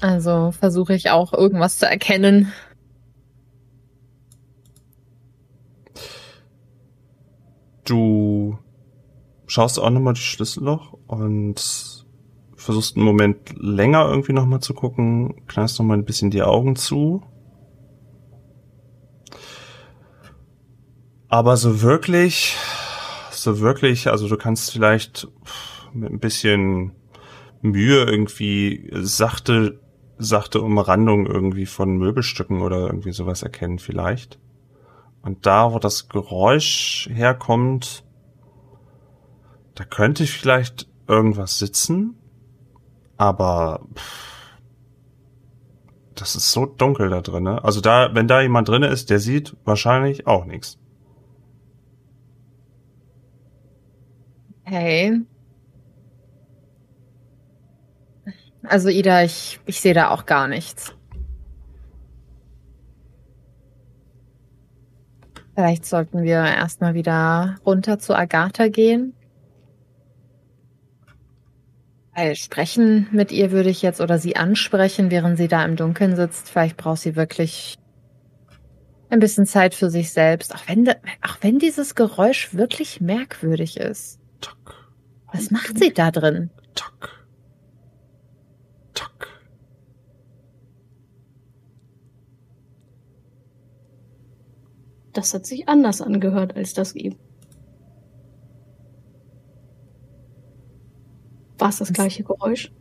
Also 0.00 0.52
versuche 0.52 0.94
ich 0.94 1.10
auch 1.10 1.32
irgendwas 1.32 1.78
zu 1.78 1.86
erkennen. 1.86 2.52
du 7.90 8.58
schaust 9.46 9.78
auch 9.80 9.90
nochmal 9.90 10.14
die 10.14 10.20
Schlüsselloch 10.20 10.96
und 11.06 12.06
versuchst 12.54 12.96
einen 12.96 13.04
Moment 13.04 13.54
länger 13.56 14.08
irgendwie 14.08 14.32
nochmal 14.32 14.60
zu 14.60 14.74
gucken, 14.74 15.46
knallst 15.46 15.78
nochmal 15.78 15.98
ein 15.98 16.04
bisschen 16.04 16.30
die 16.30 16.42
Augen 16.42 16.76
zu. 16.76 17.22
Aber 21.28 21.56
so 21.56 21.80
wirklich, 21.82 22.56
so 23.30 23.60
wirklich, 23.60 24.08
also 24.08 24.28
du 24.28 24.36
kannst 24.36 24.72
vielleicht 24.72 25.28
mit 25.92 26.10
ein 26.10 26.20
bisschen 26.20 26.92
Mühe 27.62 28.04
irgendwie 28.04 28.90
sachte, 28.92 29.80
sachte 30.20 30.60
Umrandung 30.60 31.26
irgendwie 31.26 31.66
von 31.66 31.96
Möbelstücken 31.96 32.60
oder 32.62 32.86
irgendwie 32.86 33.12
sowas 33.12 33.42
erkennen 33.42 33.78
vielleicht. 33.78 34.38
Und 35.22 35.46
da, 35.46 35.72
wo 35.72 35.78
das 35.78 36.08
Geräusch 36.08 37.08
herkommt, 37.12 38.04
da 39.74 39.84
könnte 39.84 40.26
vielleicht 40.26 40.88
irgendwas 41.08 41.58
sitzen, 41.58 42.16
aber 43.16 43.80
pff, 43.94 44.30
das 46.14 46.36
ist 46.36 46.52
so 46.52 46.66
dunkel 46.66 47.08
da 47.08 47.22
drin. 47.22 47.46
Also 47.46 47.80
da, 47.80 48.14
wenn 48.14 48.28
da 48.28 48.42
jemand 48.42 48.68
drin 48.68 48.82
ist, 48.82 49.10
der 49.10 49.18
sieht 49.18 49.56
wahrscheinlich 49.64 50.26
auch 50.26 50.44
nichts. 50.44 50.78
Hey. 54.64 55.20
Also 58.62 58.88
Ida, 58.88 59.22
ich, 59.24 59.60
ich 59.66 59.80
sehe 59.80 59.94
da 59.94 60.10
auch 60.10 60.26
gar 60.26 60.48
nichts. 60.48 60.94
Vielleicht 65.54 65.84
sollten 65.84 66.22
wir 66.22 66.36
erstmal 66.44 66.94
wieder 66.94 67.56
runter 67.66 67.98
zu 67.98 68.14
Agatha 68.14 68.68
gehen. 68.68 69.14
Weil 72.14 72.34
sprechen 72.36 73.08
mit 73.12 73.32
ihr 73.32 73.50
würde 73.50 73.70
ich 73.70 73.82
jetzt 73.82 74.00
oder 74.00 74.18
sie 74.18 74.36
ansprechen, 74.36 75.10
während 75.10 75.38
sie 75.38 75.48
da 75.48 75.64
im 75.64 75.76
Dunkeln 75.76 76.16
sitzt. 76.16 76.48
Vielleicht 76.48 76.76
braucht 76.76 77.00
sie 77.00 77.16
wirklich 77.16 77.76
ein 79.10 79.20
bisschen 79.20 79.46
Zeit 79.46 79.74
für 79.74 79.90
sich 79.90 80.12
selbst. 80.12 80.54
Auch 80.54 80.66
wenn, 80.66 80.88
auch 80.88 81.38
wenn 81.40 81.58
dieses 81.58 81.94
Geräusch 81.94 82.54
wirklich 82.54 83.00
merkwürdig 83.00 83.78
ist. 83.78 84.20
Was 85.32 85.50
macht 85.50 85.78
sie 85.78 85.92
da 85.92 86.10
drin? 86.10 86.50
tack, 86.74 87.26
tack. 88.94 89.28
Das 95.12 95.34
hat 95.34 95.44
sich 95.44 95.68
anders 95.68 96.00
angehört 96.00 96.56
als 96.56 96.74
das 96.74 96.94
eben. 96.94 97.18
War 101.58 101.68
es 101.68 101.78
das 101.78 101.92
gleiche 101.92 102.24
Geräusch? 102.24 102.72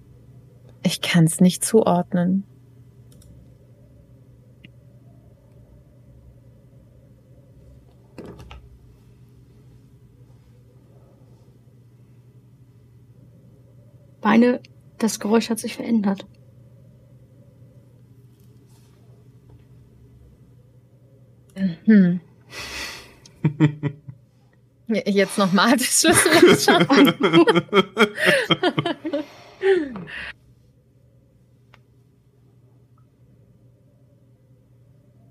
Ich 0.83 1.01
kann 1.01 1.25
es 1.25 1.41
nicht 1.41 1.65
zuordnen. 1.65 2.45
Meine, 14.21 14.61
das 14.97 15.19
Geräusch 15.19 15.49
hat 15.49 15.59
sich 15.59 15.75
verändert. 15.75 16.25
Hm. 21.89 22.21
Jetzt 24.87 25.37
nochmal 25.39 25.75
das 25.75 26.01
Schlüssel 26.01 26.31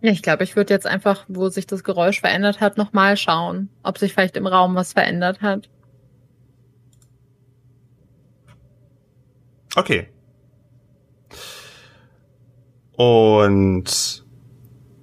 ich 0.00 0.22
glaube, 0.22 0.44
ich 0.44 0.54
würde 0.54 0.74
jetzt 0.74 0.86
einfach, 0.86 1.24
wo 1.28 1.48
sich 1.48 1.66
das 1.66 1.82
Geräusch 1.82 2.20
verändert 2.20 2.60
hat, 2.60 2.76
nochmal 2.76 3.16
schauen, 3.16 3.68
ob 3.82 3.98
sich 3.98 4.12
vielleicht 4.12 4.36
im 4.36 4.46
Raum 4.46 4.76
was 4.76 4.92
verändert 4.92 5.42
hat. 5.42 5.68
Okay. 9.74 10.06
Und 12.96 14.24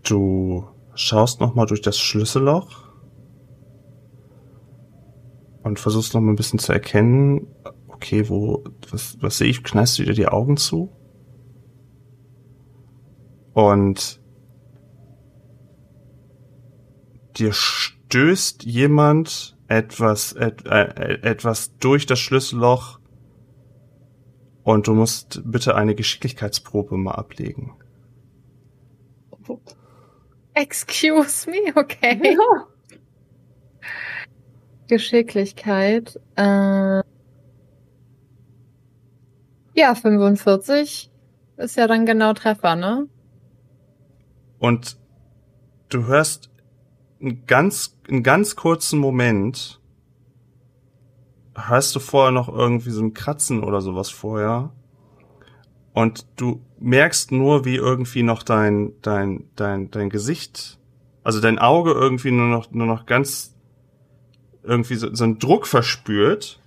du 0.04 0.75
schaust 0.96 1.42
noch 1.42 1.56
mal 1.56 1.66
durch 1.66 1.82
das 1.82 2.00
Schlüsselloch 2.00 2.90
und 5.64 5.80
versuchst 5.80 6.14
noch 6.14 6.22
mal 6.22 6.32
ein 6.32 6.38
bisschen 6.38 6.60
zu 6.60 6.72
erkennen, 6.72 7.48
okay, 7.88 8.30
wo, 8.30 8.64
was, 8.90 9.18
was 9.22 9.38
sehe 9.38 9.50
ich? 9.50 9.64
Knallst 9.64 10.00
wieder 10.00 10.14
die 10.14 10.28
Augen 10.28 10.58
zu? 10.58 10.92
Und 13.54 14.22
dir 17.38 17.52
stößt 17.54 18.64
jemand 18.64 19.58
etwas, 19.68 20.34
et, 20.34 20.66
äh, 20.66 21.20
etwas 21.22 21.78
durch 21.78 22.06
das 22.06 22.20
Schlüsselloch 22.20 23.00
und 24.64 24.88
du 24.88 24.94
musst 24.94 25.42
bitte 25.46 25.76
eine 25.76 25.96
Geschicklichkeitsprobe 25.96 26.98
mal 26.98 27.14
ablegen. 27.14 27.74
Excuse 30.56 31.50
me, 31.50 31.74
okay. 31.76 32.38
Geschicklichkeit. 34.88 36.20
Äh, 36.36 37.02
ja, 39.76 39.94
45 39.94 41.12
ist 41.58 41.76
ja 41.76 41.88
dann 41.88 42.06
genau 42.06 42.34
Treffer, 42.34 42.76
ne? 42.76 43.08
Und 44.60 44.98
du 45.90 46.06
hörst 46.06 46.50
einen 47.20 47.46
ganz, 47.46 47.98
einen 48.08 48.24
ganz 48.24 48.56
kurzen 48.56 49.00
Moment, 49.00 49.82
hörst 51.56 51.96
du 51.96 52.00
vorher 52.00 52.32
noch 52.32 52.50
irgendwie 52.50 52.92
so 52.92 53.02
ein 53.02 53.14
Kratzen 53.14 53.64
oder 53.64 53.82
sowas 53.82 54.10
vorher. 54.10 54.72
Und 55.94 56.26
du 56.36 56.62
merkst 56.80 57.32
nur, 57.32 57.66
wie 57.66 57.76
irgendwie 57.76 58.24
noch 58.24 58.44
dein, 58.44 58.94
dein, 59.02 59.50
dein, 59.56 59.92
dein 59.92 60.10
Gesicht, 60.10 60.78
also 61.24 61.42
dein 61.42 61.60
Auge 61.60 61.92
irgendwie 61.92 62.32
nur 62.32 62.48
noch, 62.48 62.72
nur 62.72 62.88
noch 62.88 63.06
ganz 63.06 63.56
irgendwie 64.64 64.96
so, 64.96 65.14
so 65.14 65.24
einen 65.24 65.40
Druck 65.40 65.68
verspürt 65.68 66.60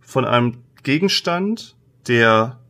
von 0.00 0.24
einem 0.24 0.64
Gegenstand, 0.82 1.76
der 2.06 2.60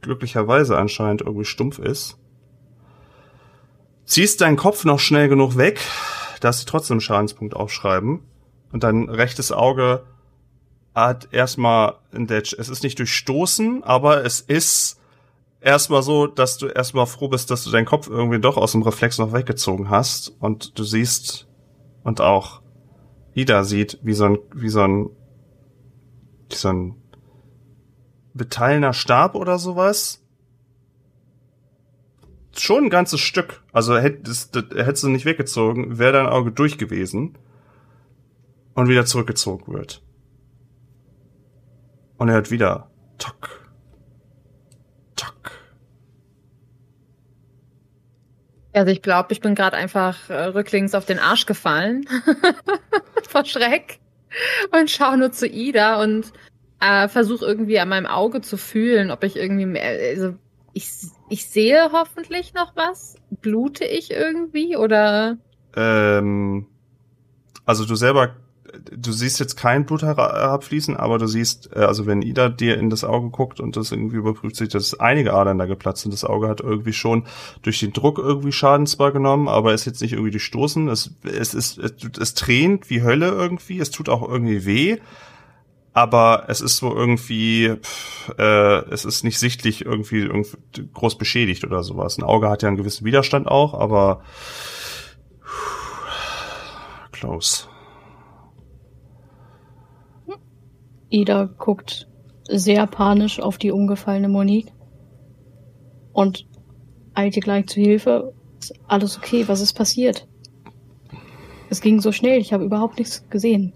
glücklicherweise 0.00 0.76
anscheinend 0.76 1.22
irgendwie 1.22 1.44
stumpf 1.44 1.78
ist. 1.78 2.18
Ziehst 4.04 4.40
deinen 4.40 4.56
Kopf 4.56 4.84
noch 4.84 4.98
schnell 4.98 5.28
genug 5.28 5.56
weg, 5.56 5.80
dass 6.40 6.60
sie 6.60 6.66
trotzdem 6.66 7.00
Schadenspunkt 7.00 7.54
aufschreiben. 7.54 8.20
Und 8.72 8.84
dein 8.84 9.08
rechtes 9.08 9.52
Auge 9.52 10.04
hat 10.94 11.32
erstmal, 11.32 11.96
ein 12.12 12.26
Detsch- 12.26 12.56
es 12.58 12.68
ist 12.68 12.82
nicht 12.82 12.98
durchstoßen, 12.98 13.82
aber 13.82 14.24
es 14.24 14.40
ist 14.40 15.00
erstmal 15.60 16.02
so, 16.02 16.26
dass 16.26 16.58
du 16.58 16.66
erstmal 16.66 17.06
froh 17.06 17.28
bist, 17.28 17.50
dass 17.50 17.64
du 17.64 17.70
deinen 17.70 17.86
Kopf 17.86 18.08
irgendwie 18.08 18.40
doch 18.40 18.56
aus 18.56 18.72
dem 18.72 18.82
Reflex 18.82 19.18
noch 19.18 19.32
weggezogen 19.32 19.88
hast 19.90 20.28
und 20.40 20.78
du 20.78 20.84
siehst 20.84 21.48
und 22.02 22.20
auch 22.20 22.62
Ida 23.34 23.64
sieht, 23.64 23.98
wie 24.02 24.12
so 24.12 24.24
ein, 24.24 24.38
wie 24.54 24.68
so 24.68 24.82
ein, 24.82 25.10
wie 26.50 26.56
so 26.56 26.68
ein 26.68 26.94
metallener 28.34 28.92
Stab 28.92 29.34
oder 29.34 29.58
sowas. 29.58 30.22
Schon 32.54 32.84
ein 32.84 32.90
ganzes 32.90 33.20
Stück. 33.20 33.62
Also 33.72 33.96
hättest, 33.96 34.54
hättest 34.54 35.04
du 35.04 35.08
nicht 35.08 35.24
weggezogen, 35.24 35.98
wäre 35.98 36.12
dein 36.12 36.26
Auge 36.26 36.52
durch 36.52 36.76
gewesen 36.76 37.38
und 38.74 38.88
wieder 38.88 39.06
zurückgezogen 39.06 39.72
wird. 39.72 40.02
Und 42.22 42.28
er 42.28 42.34
hört 42.36 42.52
wieder 42.52 42.88
Tock. 43.18 43.66
Tock. 45.16 45.50
Also 48.72 48.92
ich 48.92 49.02
glaube, 49.02 49.32
ich 49.32 49.40
bin 49.40 49.56
gerade 49.56 49.76
einfach 49.76 50.30
äh, 50.30 50.44
rücklings 50.44 50.94
auf 50.94 51.04
den 51.04 51.18
Arsch 51.18 51.46
gefallen. 51.46 52.04
Vor 53.28 53.44
Schreck. 53.44 53.98
Und 54.70 54.88
schaue 54.88 55.18
nur 55.18 55.32
zu 55.32 55.48
Ida 55.48 56.00
und 56.00 56.32
äh, 56.78 57.08
versuche 57.08 57.44
irgendwie 57.44 57.80
an 57.80 57.88
meinem 57.88 58.06
Auge 58.06 58.40
zu 58.40 58.56
fühlen, 58.56 59.10
ob 59.10 59.24
ich 59.24 59.34
irgendwie 59.34 59.66
mehr. 59.66 59.82
Also 60.10 60.36
ich, 60.74 60.92
ich 61.28 61.50
sehe 61.50 61.90
hoffentlich 61.90 62.54
noch 62.54 62.76
was. 62.76 63.16
Blute 63.30 63.84
ich 63.84 64.12
irgendwie 64.12 64.76
oder. 64.76 65.38
Ähm, 65.74 66.68
also 67.64 67.84
du 67.84 67.96
selber 67.96 68.36
du 68.72 69.12
siehst 69.12 69.40
jetzt 69.40 69.56
kein 69.56 69.84
Blut 69.84 70.02
hera- 70.02 70.32
herabfließen, 70.34 70.96
aber 70.96 71.18
du 71.18 71.26
siehst, 71.26 71.70
äh, 71.74 71.80
also 71.80 72.06
wenn 72.06 72.22
Ida 72.22 72.48
dir 72.48 72.78
in 72.78 72.90
das 72.90 73.04
Auge 73.04 73.30
guckt 73.30 73.60
und 73.60 73.76
das 73.76 73.92
irgendwie 73.92 74.16
überprüft, 74.16 74.56
sich, 74.56 74.68
dass 74.68 74.98
einige 74.98 75.34
Adern 75.34 75.58
da 75.58 75.66
geplatzt 75.66 76.02
sind. 76.02 76.12
Das 76.12 76.24
Auge 76.24 76.48
hat 76.48 76.60
irgendwie 76.60 76.92
schon 76.92 77.24
durch 77.62 77.80
den 77.80 77.92
Druck 77.92 78.18
irgendwie 78.18 78.52
Schaden 78.52 78.86
zwar 78.86 79.12
genommen, 79.12 79.48
aber 79.48 79.74
ist 79.74 79.84
jetzt 79.84 80.02
nicht 80.02 80.12
irgendwie 80.12 80.30
durchstoßen. 80.30 80.88
Es, 80.88 81.10
es 81.22 81.54
ist, 81.54 81.78
es, 81.78 81.92
es 82.18 82.34
tränt 82.34 82.90
wie 82.90 83.02
Hölle 83.02 83.28
irgendwie. 83.28 83.78
Es 83.78 83.90
tut 83.90 84.08
auch 84.08 84.26
irgendwie 84.26 84.64
weh. 84.64 84.98
Aber 85.94 86.44
es 86.48 86.62
ist 86.62 86.78
so 86.78 86.94
irgendwie, 86.94 87.76
pff, 87.76 88.32
äh, 88.38 88.78
es 88.90 89.04
ist 89.04 89.24
nicht 89.24 89.38
sichtlich 89.38 89.84
irgendwie, 89.84 90.20
irgendwie 90.20 90.88
groß 90.94 91.18
beschädigt 91.18 91.64
oder 91.64 91.82
sowas. 91.82 92.16
Ein 92.16 92.24
Auge 92.24 92.48
hat 92.48 92.62
ja 92.62 92.68
einen 92.68 92.78
gewissen 92.78 93.04
Widerstand 93.04 93.46
auch, 93.46 93.74
aber 93.74 94.22
close. 97.12 97.66
Ida 101.12 101.44
guckt 101.58 102.08
sehr 102.48 102.86
panisch 102.86 103.38
auf 103.40 103.58
die 103.58 103.70
umgefallene 103.70 104.28
Monique 104.28 104.72
und 106.12 106.46
eilt 107.14 107.36
ihr 107.36 107.42
gleich 107.42 107.66
zu 107.66 107.80
Hilfe. 107.80 108.34
Ist 108.58 108.74
alles 108.88 109.18
okay? 109.18 109.46
Was 109.48 109.60
ist 109.60 109.74
passiert? 109.74 110.26
Es 111.68 111.80
ging 111.80 112.00
so 112.00 112.12
schnell, 112.12 112.40
ich 112.40 112.52
habe 112.52 112.64
überhaupt 112.64 112.98
nichts 112.98 113.28
gesehen. 113.30 113.72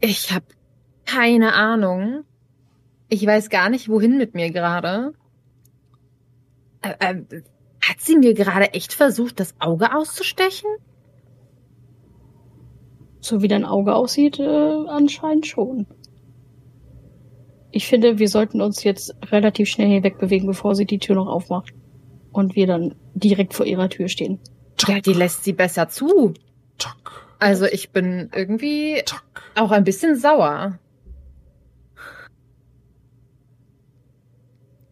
Ich 0.00 0.32
habe 0.32 0.46
keine 1.04 1.54
Ahnung. 1.54 2.24
Ich 3.08 3.24
weiß 3.24 3.50
gar 3.50 3.68
nicht, 3.68 3.88
wohin 3.88 4.16
mit 4.16 4.34
mir 4.34 4.50
gerade. 4.50 5.12
Äh, 6.82 6.94
äh, 6.98 7.42
hat 7.80 8.00
sie 8.00 8.16
mir 8.16 8.34
gerade 8.34 8.72
echt 8.74 8.94
versucht, 8.94 9.40
das 9.40 9.54
Auge 9.58 9.94
auszustechen? 9.94 10.70
So 13.20 13.42
wie 13.42 13.48
dein 13.48 13.64
Auge 13.64 13.94
aussieht, 13.94 14.38
äh, 14.38 14.86
anscheinend 14.88 15.46
schon. 15.46 15.86
Ich 17.74 17.88
finde, 17.88 18.20
wir 18.20 18.28
sollten 18.28 18.60
uns 18.60 18.84
jetzt 18.84 19.16
relativ 19.32 19.68
schnell 19.68 19.88
hier 19.88 20.04
wegbewegen, 20.04 20.46
bevor 20.46 20.76
sie 20.76 20.84
die 20.84 21.00
Tür 21.00 21.16
noch 21.16 21.26
aufmacht. 21.26 21.74
Und 22.30 22.54
wir 22.54 22.68
dann 22.68 22.94
direkt 23.14 23.52
vor 23.52 23.66
ihrer 23.66 23.88
Tür 23.88 24.06
stehen. 24.06 24.38
Ja, 24.86 25.00
die 25.00 25.12
lässt 25.12 25.42
sie 25.42 25.54
besser 25.54 25.88
zu. 25.88 26.34
Also 27.40 27.64
ich 27.66 27.90
bin 27.90 28.30
irgendwie 28.32 29.02
auch 29.56 29.72
ein 29.72 29.82
bisschen 29.82 30.14
sauer. 30.14 30.78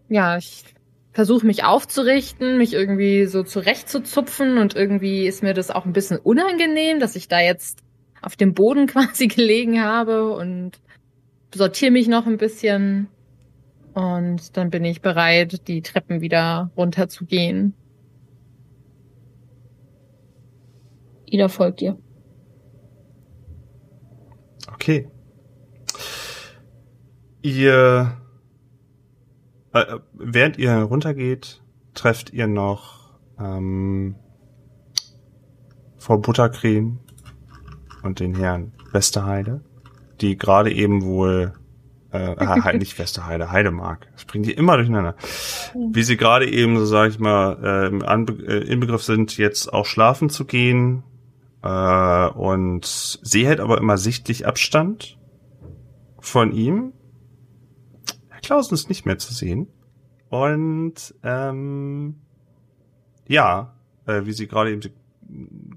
Ja, 0.08 0.36
ich 0.36 0.64
versuche 1.12 1.46
mich 1.46 1.62
aufzurichten, 1.62 2.58
mich 2.58 2.72
irgendwie 2.72 3.26
so 3.26 3.44
zurechtzuzupfen 3.44 4.58
und 4.58 4.74
irgendwie 4.74 5.28
ist 5.28 5.44
mir 5.44 5.54
das 5.54 5.70
auch 5.70 5.84
ein 5.84 5.92
bisschen 5.92 6.18
unangenehm, 6.18 6.98
dass 6.98 7.14
ich 7.14 7.28
da 7.28 7.38
jetzt 7.38 7.78
auf 8.22 8.34
dem 8.34 8.54
Boden 8.54 8.86
quasi 8.88 9.28
gelegen 9.28 9.84
habe 9.84 10.32
und 10.34 10.80
sortiere 11.54 11.90
mich 11.90 12.08
noch 12.08 12.26
ein 12.26 12.38
bisschen 12.38 13.08
und 13.94 14.56
dann 14.56 14.70
bin 14.70 14.84
ich 14.84 15.02
bereit, 15.02 15.68
die 15.68 15.82
Treppen 15.82 16.20
wieder 16.20 16.70
runterzugehen. 16.76 17.74
Ida 21.26 21.48
folgt 21.48 21.82
ihr. 21.82 21.98
Okay. 24.72 25.08
Ihr, 27.42 28.18
äh, 29.72 29.78
äh, 29.78 29.98
während 30.12 30.58
ihr 30.58 30.74
runtergeht, 30.74 31.62
trefft 31.94 32.32
ihr 32.32 32.46
noch 32.46 33.18
ähm, 33.38 34.14
Frau 35.98 36.18
Buttercreme 36.18 36.98
und 38.02 38.20
den 38.20 38.34
Herrn 38.34 38.72
Westerheide, 38.92 39.62
die 40.22 40.38
gerade 40.38 40.72
eben 40.72 41.04
wohl 41.04 41.52
äh, 42.12 42.36
halt 42.46 42.78
nicht 42.78 42.98
Westerheide, 42.98 43.50
Heidemark. 43.50 44.06
Das 44.12 44.24
bringt 44.24 44.46
die 44.46 44.52
immer 44.52 44.76
durcheinander. 44.76 45.16
Wie 45.74 46.02
sie 46.02 46.16
gerade 46.16 46.48
eben, 46.48 46.78
so 46.78 46.86
sage 46.86 47.10
ich 47.10 47.18
mal, 47.18 47.58
äh, 47.62 47.86
im 47.88 48.02
Anbe 48.02 48.32
äh, 48.46 48.68
im 48.68 48.80
Begriff 48.80 49.02
sind, 49.02 49.36
jetzt 49.36 49.72
auch 49.72 49.86
schlafen 49.86 50.30
zu 50.30 50.44
gehen. 50.44 51.02
Äh, 51.62 52.28
und 52.28 52.84
sie 53.22 53.46
hält 53.46 53.60
aber 53.60 53.78
immer 53.78 53.98
sichtlich 53.98 54.46
Abstand 54.46 55.18
von 56.18 56.52
ihm. 56.52 56.92
Herr 58.28 58.40
Klausen 58.40 58.74
ist 58.74 58.88
nicht 58.88 59.06
mehr 59.06 59.18
zu 59.18 59.32
sehen. 59.32 59.68
Und 60.28 61.14
ähm, 61.22 62.16
ja, 63.28 63.74
äh, 64.06 64.22
wie 64.24 64.32
sie 64.32 64.46
gerade 64.46 64.72
eben, 64.72 64.80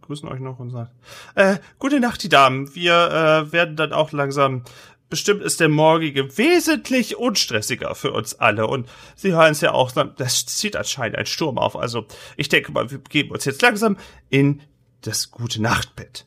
grüßen 0.01 0.27
euch 0.29 0.39
noch 0.39 0.59
und 0.59 0.69
sagt, 0.71 0.91
äh, 1.35 1.57
gute 1.79 1.99
Nacht, 1.99 2.23
die 2.23 2.29
Damen. 2.29 2.73
Wir 2.75 3.45
äh, 3.47 3.51
werden 3.51 3.75
dann 3.75 3.93
auch 3.93 4.11
langsam 4.11 4.63
Bestimmt 5.07 5.43
ist 5.43 5.59
der 5.59 5.69
morgige 5.69 6.35
wesentlich 6.39 7.15
unstressiger 7.15 7.93
für 7.93 8.11
uns 8.11 8.33
alle. 8.39 8.65
Und 8.65 8.89
Sie 9.15 9.33
hören 9.33 9.51
es 9.51 9.61
ja 9.61 9.71
auch, 9.71 9.91
das 9.91 10.47
zieht 10.47 10.75
anscheinend 10.75 11.15
ein 11.19 11.27
Sturm 11.27 11.59
auf. 11.59 11.75
Also 11.77 12.07
ich 12.37 12.49
denke 12.49 12.71
mal, 12.71 12.89
wir 12.89 12.97
geben 12.97 13.29
uns 13.29 13.45
jetzt 13.45 13.61
langsam 13.61 13.97
in 14.29 14.63
das 15.01 15.29
gute 15.29 15.61
Nachtbett. 15.61 16.25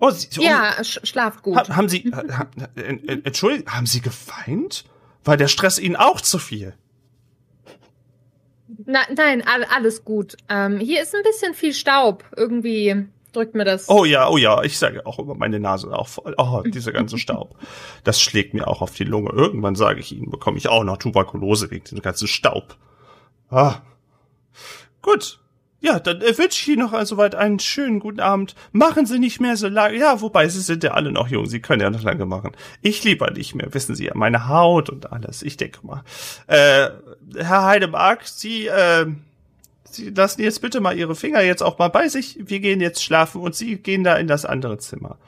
Oh, 0.00 0.10
Sie, 0.10 0.28
oh, 0.38 0.42
Ja, 0.42 0.82
sch 0.84 0.98
schlaft 1.04 1.42
gut. 1.42 1.56
ha, 1.56 1.76
haben 1.76 1.88
Sie, 1.88 2.10
ha, 2.12 2.22
ha, 2.36 2.48
en- 2.74 3.08
en- 3.08 3.24
Entschuldigung, 3.24 3.72
haben 3.72 3.86
Sie 3.86 4.00
geweint? 4.00 4.84
War 5.24 5.36
der 5.36 5.48
Stress 5.48 5.78
Ihnen 5.78 5.96
auch 5.96 6.20
zu 6.20 6.38
viel? 6.38 6.74
Na, 8.86 9.00
nein, 9.14 9.42
all, 9.46 9.64
alles 9.64 10.04
gut. 10.04 10.36
Ähm, 10.48 10.78
hier 10.78 11.02
ist 11.02 11.14
ein 11.14 11.22
bisschen 11.22 11.54
viel 11.54 11.74
Staub. 11.74 12.24
Irgendwie 12.36 13.06
drückt 13.32 13.54
mir 13.54 13.64
das. 13.64 13.88
Oh 13.88 14.04
ja, 14.04 14.28
oh 14.28 14.38
ja, 14.38 14.62
ich 14.62 14.78
sage 14.78 15.04
auch 15.04 15.18
immer 15.18 15.34
meine 15.34 15.60
Nase 15.60 15.92
auch 15.92 16.08
voll. 16.08 16.34
Oh, 16.38 16.62
dieser 16.64 16.92
ganze 16.92 17.18
Staub. 17.18 17.56
Das 18.04 18.20
schlägt 18.20 18.54
mir 18.54 18.68
auch 18.68 18.82
auf 18.82 18.94
die 18.94 19.04
Lunge. 19.04 19.30
Irgendwann 19.30 19.74
sage 19.74 19.98
ich 19.98 20.12
Ihnen, 20.12 20.30
bekomme 20.30 20.58
ich 20.58 20.68
auch 20.68 20.84
noch 20.84 20.96
Tuberkulose 20.96 21.70
wegen 21.70 21.84
dem 21.84 22.00
ganzen 22.00 22.28
Staub. 22.28 22.76
Ah. 23.50 23.80
Gut. 25.02 25.40
Ja, 25.86 26.00
dann 26.00 26.20
äh, 26.20 26.36
wünsche 26.36 26.60
ich 26.62 26.68
Ihnen 26.68 26.80
noch 26.80 26.92
also 26.92 27.14
soweit 27.14 27.36
einen 27.36 27.60
schönen 27.60 28.00
guten 28.00 28.18
Abend. 28.18 28.56
Machen 28.72 29.06
Sie 29.06 29.20
nicht 29.20 29.40
mehr 29.40 29.56
so 29.56 29.68
lange. 29.68 29.96
Ja, 29.96 30.20
wobei, 30.20 30.48
Sie 30.48 30.60
sind 30.60 30.82
ja 30.82 30.92
alle 30.92 31.12
noch 31.12 31.28
jung. 31.28 31.46
Sie 31.46 31.60
können 31.60 31.80
ja 31.80 31.90
noch 31.90 32.02
lange 32.02 32.26
machen. 32.26 32.50
Ich 32.82 33.04
lieber 33.04 33.30
nicht 33.30 33.54
mehr, 33.54 33.72
wissen 33.72 33.94
Sie 33.94 34.06
ja. 34.06 34.12
Meine 34.14 34.48
Haut 34.48 34.90
und 34.90 35.12
alles. 35.12 35.44
Ich 35.44 35.56
denke 35.56 35.86
mal. 35.86 36.02
Äh, 36.48 36.88
Herr 37.36 37.64
Heidemark, 37.66 38.26
Sie, 38.26 38.66
äh, 38.66 39.06
Sie 39.84 40.10
lassen 40.10 40.42
jetzt 40.42 40.60
bitte 40.60 40.80
mal 40.80 40.98
Ihre 40.98 41.14
Finger 41.14 41.42
jetzt 41.42 41.62
auch 41.62 41.78
mal 41.78 41.86
bei 41.86 42.08
sich. 42.08 42.36
Wir 42.40 42.58
gehen 42.58 42.80
jetzt 42.80 43.04
schlafen 43.04 43.40
und 43.40 43.54
Sie 43.54 43.76
gehen 43.76 44.02
da 44.02 44.16
in 44.16 44.26
das 44.26 44.44
andere 44.44 44.78
Zimmer. 44.78 45.18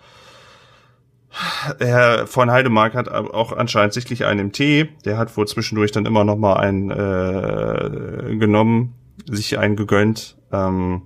Herr 1.79 2.27
von 2.27 2.51
Heidemark 2.51 2.95
hat 2.95 3.09
auch 3.09 3.53
anscheinend 3.53 3.93
sichtlich 3.93 4.25
einen 4.25 4.41
im 4.41 4.53
Tee. 4.53 4.89
Der 5.05 5.19
hat 5.19 5.37
wohl 5.37 5.47
zwischendurch 5.47 5.93
dann 5.93 6.05
immer 6.05 6.25
noch 6.25 6.37
mal 6.37 6.55
einen 6.55 6.91
äh, 6.91 8.37
genommen, 8.39 8.95
sich 9.27 9.57
einen 9.57 9.77
gegönnt. 9.77 10.38
Ähm, 10.53 11.03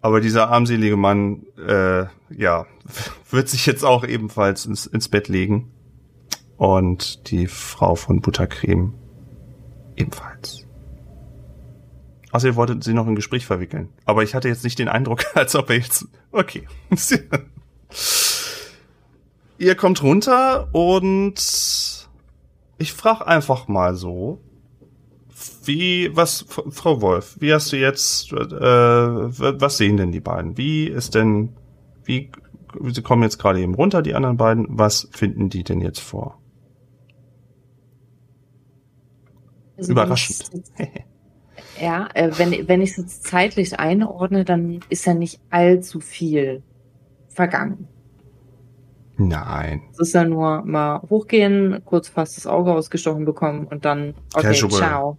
aber 0.00 0.20
dieser 0.20 0.50
armselige 0.50 0.96
Mann, 0.96 1.46
äh, 1.58 2.04
ja, 2.30 2.66
wird 3.30 3.48
sich 3.48 3.66
jetzt 3.66 3.84
auch 3.84 4.04
ebenfalls 4.04 4.66
ins, 4.66 4.86
ins 4.86 5.08
Bett 5.08 5.28
legen. 5.28 5.72
Und 6.56 7.30
die 7.30 7.48
Frau 7.48 7.96
von 7.96 8.22
Buttercreme 8.22 8.94
ebenfalls. 9.96 10.64
Also 12.30 12.48
ihr 12.48 12.56
wolltet 12.56 12.84
sie 12.84 12.94
noch 12.94 13.06
in 13.06 13.16
Gespräch 13.16 13.46
verwickeln. 13.46 13.88
Aber 14.04 14.22
ich 14.22 14.34
hatte 14.34 14.48
jetzt 14.48 14.62
nicht 14.62 14.78
den 14.78 14.88
Eindruck, 14.88 15.24
als 15.34 15.56
ob 15.56 15.70
er 15.70 15.76
jetzt... 15.76 16.06
Okay. 16.32 16.66
ihr 19.58 19.74
kommt 19.74 20.02
runter 20.02 20.68
und 20.72 22.08
ich 22.78 22.92
frag 22.92 23.22
einfach 23.22 23.68
mal 23.68 23.94
so, 23.94 24.40
wie, 25.66 26.14
was, 26.14 26.46
Frau 26.48 27.00
Wolf, 27.00 27.36
wie 27.40 27.52
hast 27.52 27.72
du 27.72 27.76
jetzt, 27.76 28.32
äh, 28.32 28.36
was 28.36 29.76
sehen 29.76 29.96
denn 29.96 30.12
die 30.12 30.20
beiden? 30.20 30.56
Wie 30.56 30.86
ist 30.86 31.14
denn, 31.14 31.56
wie, 32.04 32.30
sie 32.88 33.02
kommen 33.02 33.22
jetzt 33.22 33.38
gerade 33.38 33.60
eben 33.60 33.74
runter, 33.74 34.02
die 34.02 34.14
anderen 34.14 34.36
beiden, 34.36 34.66
was 34.68 35.08
finden 35.12 35.48
die 35.48 35.64
denn 35.64 35.80
jetzt 35.80 36.00
vor? 36.00 36.40
Also 39.76 39.92
Überraschend. 39.92 40.50
Ja, 41.80 42.08
äh, 42.14 42.30
wenn, 42.36 42.68
wenn 42.68 42.80
ich 42.80 42.92
es 42.92 42.96
jetzt 42.96 43.24
zeitlich 43.24 43.78
einordne, 43.78 44.44
dann 44.44 44.80
ist 44.88 45.04
ja 45.04 45.12
nicht 45.12 45.40
allzu 45.50 46.00
viel 46.00 46.62
vergangen. 47.28 47.88
Nein. 49.18 49.82
Es 49.92 49.98
ist 49.98 50.14
ja 50.14 50.24
nur 50.24 50.62
mal 50.64 51.02
hochgehen, 51.08 51.82
kurz 51.84 52.08
fast 52.08 52.36
das 52.36 52.46
Auge 52.46 52.72
ausgestochen 52.72 53.24
bekommen 53.24 53.66
und 53.66 53.84
dann, 53.84 54.14
okay, 54.34 54.48
Casual. 54.48 54.70
ciao. 54.70 55.16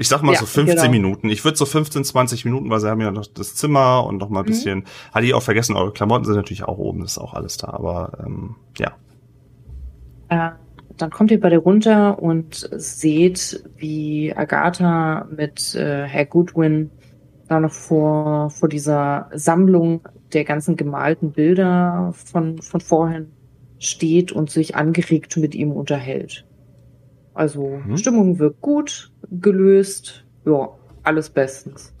Ich 0.00 0.08
sag 0.08 0.22
mal 0.22 0.32
Ja, 0.32 0.38
so 0.38 0.46
15 0.46 0.76
genau. 0.76 0.90
Minuten. 0.90 1.28
Ich 1.28 1.44
würde 1.44 1.58
so 1.58 1.66
15, 1.66 2.04
20 2.04 2.44
Minuten, 2.44 2.70
weil 2.70 2.78
sie 2.80 2.88
haben 2.88 3.00
ja 3.00 3.10
noch 3.10 3.26
das 3.26 3.54
Zimmer 3.56 4.06
und 4.06 4.18
noch 4.18 4.28
mal 4.28 4.40
ein 4.40 4.44
Mhm. 4.44 4.48
bisschen. 4.48 4.84
Hatte 5.12 5.26
ich 5.26 5.34
auch 5.34 5.42
vergessen, 5.42 5.76
eure 5.76 5.92
Klamotten 5.92 6.24
sind 6.24 6.36
natürlich 6.36 6.62
auch 6.64 6.78
oben, 6.78 7.00
das 7.00 7.12
ist 7.12 7.18
auch 7.18 7.34
alles 7.34 7.56
da. 7.56 7.68
Aber 7.70 8.12
ähm, 8.24 8.54
ja. 8.78 8.92
Äh, 10.28 10.50
dann 10.96 11.10
kommt 11.10 11.30
ihr 11.30 11.40
beide 11.40 11.58
runter 11.58 12.20
und 12.22 12.68
seht, 12.72 13.62
wie 13.76 14.32
Agatha 14.34 15.26
mit 15.34 15.74
äh, 15.74 16.04
Herr 16.06 16.26
Goodwin 16.26 16.90
da 17.48 17.60
noch 17.60 17.72
vor, 17.72 18.50
vor 18.50 18.68
dieser 18.68 19.28
Sammlung 19.34 20.06
der 20.32 20.44
ganzen 20.44 20.76
gemalten 20.76 21.32
Bilder 21.32 22.12
von, 22.12 22.60
von 22.62 22.80
vorhin 22.80 23.32
steht 23.78 24.32
und 24.32 24.50
sich 24.50 24.76
angeregt 24.76 25.36
mit 25.38 25.54
ihm 25.54 25.72
unterhält. 25.72 26.44
Also 27.32 27.80
Mhm. 27.86 27.96
Stimmung 27.96 28.38
wirkt 28.38 28.60
gut, 28.60 29.12
gelöst, 29.30 30.24
ja, 30.44 30.68
alles 31.02 31.30
bestens. 31.30 31.92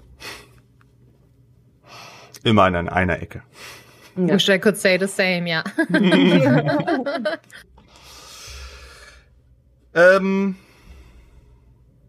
Immerhin 2.44 2.76
an 2.76 2.88
einer 2.88 3.20
Ecke. 3.20 3.42
Ja. 4.16 4.34
Wish 4.34 4.48
I 4.48 4.58
could 4.58 4.76
say 4.76 4.98
the 4.98 5.06
same, 5.06 5.48
ja. 5.48 5.64
Ähm, 9.94 10.54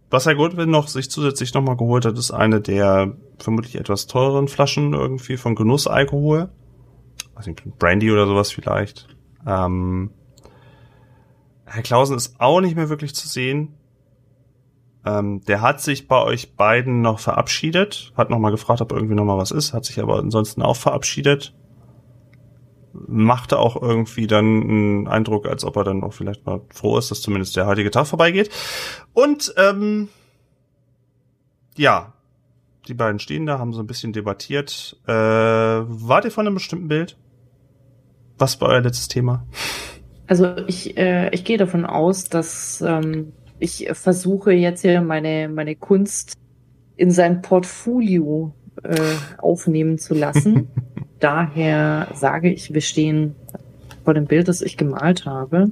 was 0.10 0.26
Herr 0.26 0.36
Goodwin 0.36 0.70
noch 0.70 0.88
sich 0.88 1.10
zusätzlich 1.10 1.54
nochmal 1.54 1.78
geholt 1.78 2.06
hat, 2.06 2.18
ist 2.18 2.32
eine 2.32 2.62
der 2.62 3.16
vermutlich 3.40 3.76
etwas 3.76 4.08
teureren 4.08 4.48
Flaschen 4.48 4.94
irgendwie 4.94 5.38
von 5.38 5.56
Genussalkohol. 5.56 6.50
Also 7.36 7.52
Brandy 7.80 8.12
oder 8.12 8.28
sowas 8.28 8.52
vielleicht. 8.52 9.08
Ähm, 9.48 10.12
Herr 11.66 11.84
Klausen 11.84 12.18
ist 12.18 12.40
auch 12.40 12.62
nicht 12.62 12.76
mehr 12.76 12.90
wirklich 12.90 13.16
zu 13.16 13.28
sehen. 13.28 13.76
Ähm, 15.06 15.42
der 15.46 15.62
hat 15.62 15.82
sich 15.82 16.08
bei 16.08 16.22
euch 16.22 16.56
beiden 16.56 17.02
noch 17.02 17.20
verabschiedet, 17.20 18.12
hat 18.18 18.30
nochmal 18.30 18.52
gefragt, 18.52 18.82
ob 18.82 18.92
irgendwie 18.92 19.16
nochmal 19.16 19.38
was 19.38 19.52
ist, 19.52 19.74
hat 19.74 19.86
sich 19.86 20.00
aber 20.00 20.20
ansonsten 20.20 20.62
auch 20.62 20.76
verabschiedet. 20.76 21.54
Machte 22.92 23.60
auch 23.60 23.82
irgendwie 23.82 24.28
dann 24.28 24.46
einen 24.46 25.08
Eindruck, 25.08 25.48
als 25.48 25.64
ob 25.64 25.78
er 25.78 25.84
dann 25.84 26.04
auch 26.04 26.14
vielleicht 26.14 26.46
mal 26.46 26.62
froh 26.74 26.98
ist, 26.98 27.12
dass 27.12 27.22
zumindest 27.22 27.56
der 27.56 27.68
heutige 27.68 27.92
Tag 27.92 28.08
vorbeigeht. 28.08 28.50
Und 29.14 29.54
ähm, 29.58 30.10
ja, 31.78 32.14
die 32.88 32.94
beiden 32.94 33.20
stehen 33.20 33.46
da, 33.46 33.60
haben 33.60 33.74
so 33.74 33.82
ein 33.82 33.88
bisschen 33.88 34.12
debattiert. 34.12 34.98
Äh, 35.06 35.14
wart 35.14 36.26
ihr 36.26 36.32
von 36.32 36.46
einem 36.46 36.56
bestimmten 36.56 36.88
Bild? 36.88 37.18
Was 38.38 38.60
war 38.60 38.70
euer 38.70 38.82
letztes 38.82 39.08
Thema? 39.08 39.46
Also 40.28 40.58
ich, 40.68 40.98
äh, 40.98 41.30
ich 41.30 41.44
gehe 41.44 41.58
davon 41.58 41.86
aus, 41.86 42.26
dass 42.26 42.82
ähm, 42.82 43.34
ich 43.60 43.90
versuche 43.94 44.52
jetzt 44.54 44.82
hier 44.82 45.02
meine, 45.02 45.50
meine 45.50 45.76
Kunst 45.76 46.34
in 46.96 47.12
sein 47.12 47.42
Portfolio 47.42 48.54
äh, 48.84 48.98
aufnehmen 49.38 49.98
zu 49.98 50.14
lassen. 50.14 50.70
Daher 51.20 52.08
sage 52.16 52.52
ich, 52.52 52.74
wir 52.74 52.82
stehen 52.82 53.36
vor 54.06 54.14
dem 54.14 54.26
Bild, 54.26 54.48
das 54.48 54.62
ich 54.62 54.78
gemalt 54.78 55.26
habe, 55.26 55.72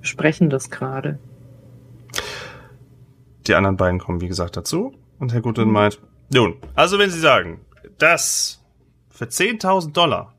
besprechen 0.00 0.50
das 0.50 0.70
gerade. 0.70 1.18
Die 3.46 3.54
anderen 3.54 3.76
beiden 3.76 3.98
kommen, 3.98 4.20
wie 4.20 4.28
gesagt, 4.28 4.56
dazu. 4.56 4.94
Und 5.18 5.32
Herr 5.32 5.40
Gutwin 5.40 5.70
meint, 5.70 6.00
nun, 6.32 6.56
also 6.74 6.98
wenn 6.98 7.10
Sie 7.10 7.18
sagen, 7.18 7.60
das 7.98 8.62
für 9.08 9.24
10.000 9.24 9.92
Dollar, 9.92 10.34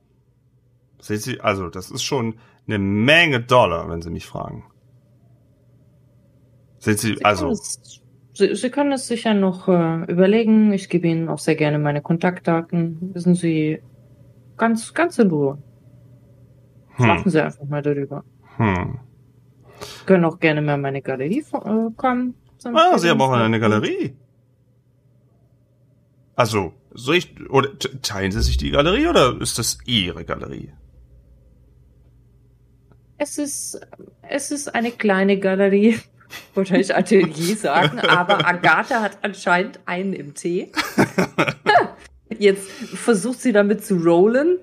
sehen 1.01 1.17
Sie, 1.17 1.41
also 1.41 1.69
das 1.69 1.91
ist 1.91 2.03
schon 2.03 2.35
eine 2.67 2.79
Menge 2.79 3.41
Dollar, 3.41 3.89
wenn 3.89 4.01
Sie 4.01 4.09
mich 4.09 4.25
fragen. 4.25 4.63
Sind 6.79 6.99
Sie, 6.99 7.15
Sie 7.15 7.25
also, 7.25 7.45
können 7.45 7.53
es, 7.53 8.01
Sie, 8.33 8.55
Sie 8.55 8.69
können 8.69 8.91
es 8.93 9.07
sicher 9.07 9.33
noch 9.33 9.67
äh, 9.67 10.03
überlegen. 10.11 10.71
Ich 10.73 10.89
gebe 10.89 11.07
Ihnen 11.07 11.29
auch 11.29 11.39
sehr 11.39 11.55
gerne 11.55 11.79
meine 11.79 12.01
Kontaktdaten. 12.01 13.13
Wissen 13.13 13.35
Sie, 13.35 13.81
ganz, 14.57 14.93
ganz 14.93 15.19
in 15.19 15.29
Ruhe. 15.29 15.57
hm, 16.95 17.05
Schlafen 17.05 17.29
Sie 17.31 17.43
einfach 17.43 17.65
mal 17.65 17.81
darüber. 17.81 18.23
hm. 18.57 18.99
Können 20.05 20.25
auch 20.25 20.39
gerne 20.39 20.61
mal 20.61 20.75
in 20.75 20.81
meine 20.81 21.01
Galerie 21.01 21.43
äh, 21.53 21.91
kommen. 21.95 22.35
Ah, 22.65 22.97
Sie 22.97 23.09
haben 23.09 23.21
auch 23.21 23.31
eine 23.31 23.59
Galerie. 23.59 24.15
Also, 26.35 26.73
soll 26.93 27.15
ich, 27.15 27.49
oder 27.49 27.69
teilen 28.01 28.31
Sie 28.31 28.41
sich 28.41 28.57
die 28.57 28.71
Galerie 28.71 29.07
oder 29.07 29.39
ist 29.39 29.57
das 29.59 29.77
Ihre 29.85 30.25
Galerie? 30.25 30.71
Es 33.17 33.37
ist, 33.37 33.79
es 34.21 34.51
ist 34.51 34.73
eine 34.73 34.91
kleine 34.91 35.37
Galerie. 35.39 35.99
Wollte 36.53 36.77
ich 36.77 36.95
Atelier 36.95 37.55
sagen, 37.55 37.99
aber 37.99 38.45
Agatha 38.47 39.01
hat 39.01 39.17
anscheinend 39.21 39.79
einen 39.85 40.13
im 40.13 40.33
Tee. 40.33 40.71
Jetzt 42.37 42.69
versucht 42.69 43.41
sie 43.41 43.51
damit 43.51 43.83
zu 43.83 43.95
rollen. 43.97 44.59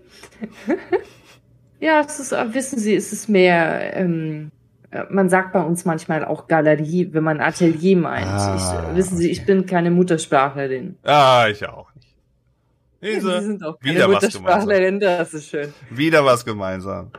ja, 1.80 2.00
es 2.00 2.20
ist, 2.20 2.30
wissen 2.30 2.78
Sie, 2.78 2.94
es 2.94 3.12
ist 3.12 3.28
mehr, 3.28 3.96
ähm, 3.96 4.52
äh, 4.90 5.04
man 5.10 5.28
sagt 5.28 5.52
bei 5.52 5.62
uns 5.62 5.84
manchmal 5.84 6.24
auch 6.24 6.46
Galerie, 6.46 7.08
wenn 7.12 7.24
man 7.24 7.40
Atelier 7.40 7.96
meint. 7.96 8.26
Ah, 8.26 8.88
ich, 8.90 8.96
wissen 8.96 9.16
Sie, 9.16 9.30
ich 9.30 9.40
okay. 9.40 9.46
bin 9.46 9.66
keine 9.66 9.90
Muttersprachlerin. 9.90 10.96
Ah, 11.02 11.46
ich 11.50 11.66
auch 11.66 11.92
nicht. 11.94 12.08
Sie 13.00 13.14
Diese, 13.14 13.42
sind 13.42 13.64
auch 13.64 13.78
keine 13.78 14.08
Muttersprachlerin, 14.08 15.00
das 15.00 15.34
ist 15.34 15.50
schön. 15.50 15.72
wieder 15.90 16.24
was 16.24 16.44
gemeinsam. 16.44 17.10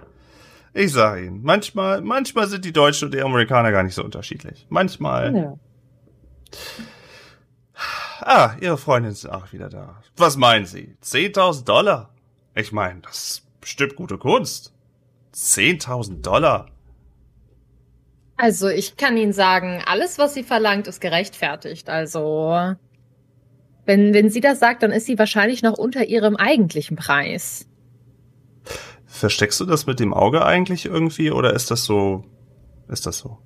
Ich 0.78 0.94
sag 0.94 1.20
Ihnen, 1.20 1.42
manchmal, 1.42 2.02
manchmal 2.02 2.48
sind 2.48 2.64
die 2.64 2.72
Deutschen 2.72 3.06
und 3.06 3.16
die 3.16 3.22
Amerikaner 3.22 3.72
gar 3.72 3.82
nicht 3.82 3.96
so 3.96 4.04
unterschiedlich. 4.04 4.68
Manchmal. 4.70 5.36
Ja. 5.36 5.54
Ah, 8.20 8.52
Ihre 8.62 8.78
Freundin 8.78 9.12
ist 9.12 9.28
auch 9.28 9.52
wieder 9.54 9.70
da. 9.70 10.04
Was 10.18 10.38
meinen 10.38 10.68
Sie? 10.68 10.96
10.000 11.04 11.66
Dollar? 11.66 12.14
Ich 12.54 12.72
meine, 12.72 13.02
das 13.02 13.32
ist 13.32 13.60
bestimmt 13.60 13.96
gute 13.96 14.20
Kunst. 14.20 14.72
10.000 15.34 16.22
Dollar? 16.22 16.68
Also 18.36 18.68
ich 18.68 18.98
kann 18.98 19.18
Ihnen 19.18 19.34
sagen, 19.34 19.82
alles, 19.88 20.20
was 20.20 20.36
sie 20.36 20.44
verlangt, 20.44 20.86
ist 20.86 21.02
gerechtfertigt. 21.02 21.90
Also 21.90 22.76
wenn, 23.86 24.14
wenn 24.14 24.30
sie 24.30 24.42
das 24.42 24.60
sagt, 24.60 24.84
dann 24.84 24.92
ist 24.92 25.08
sie 25.08 25.18
wahrscheinlich 25.18 25.64
noch 25.64 25.80
unter 25.80 26.06
ihrem 26.06 26.36
eigentlichen 26.36 26.98
Preis. 26.98 27.68
Versteckst 29.18 29.60
du 29.60 29.66
das 29.66 29.86
mit 29.88 30.00
dem 30.00 30.14
Auge 30.14 30.46
eigentlich 30.46 30.86
irgendwie 30.86 31.32
oder 31.32 31.54
ist 31.54 31.72
das 31.72 31.84
so? 31.86 32.24
Ist 32.88 33.06
das 33.06 33.18
so? 33.18 33.40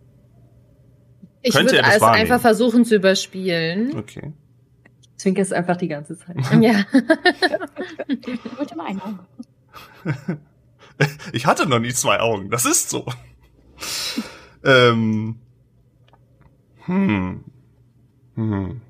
Ich 1.41 1.53
Könnte 1.55 1.73
würde 1.73 1.83
das 1.83 1.95
es 1.95 2.01
wahrnehmen? 2.01 2.21
einfach 2.23 2.41
versuchen 2.41 2.85
zu 2.85 2.95
überspielen. 2.95 3.97
Okay. 3.97 4.33
Zwinker 5.17 5.41
es 5.41 5.51
einfach 5.53 5.77
die 5.77 5.87
ganze 5.87 6.17
Zeit. 6.17 6.35
Ja. 6.61 6.83
Mit 8.07 8.71
dem 8.71 8.79
einen 8.81 9.01
Auge. 9.01 10.39
Ich 11.31 11.45
hatte 11.45 11.67
noch 11.67 11.79
nie 11.79 11.93
zwei 11.93 12.19
Augen. 12.19 12.49
Das 12.49 12.65
ist 12.65 12.89
so. 12.89 13.05
ähm. 14.63 15.39
Hm. 16.85 17.43
Hm. 18.35 18.81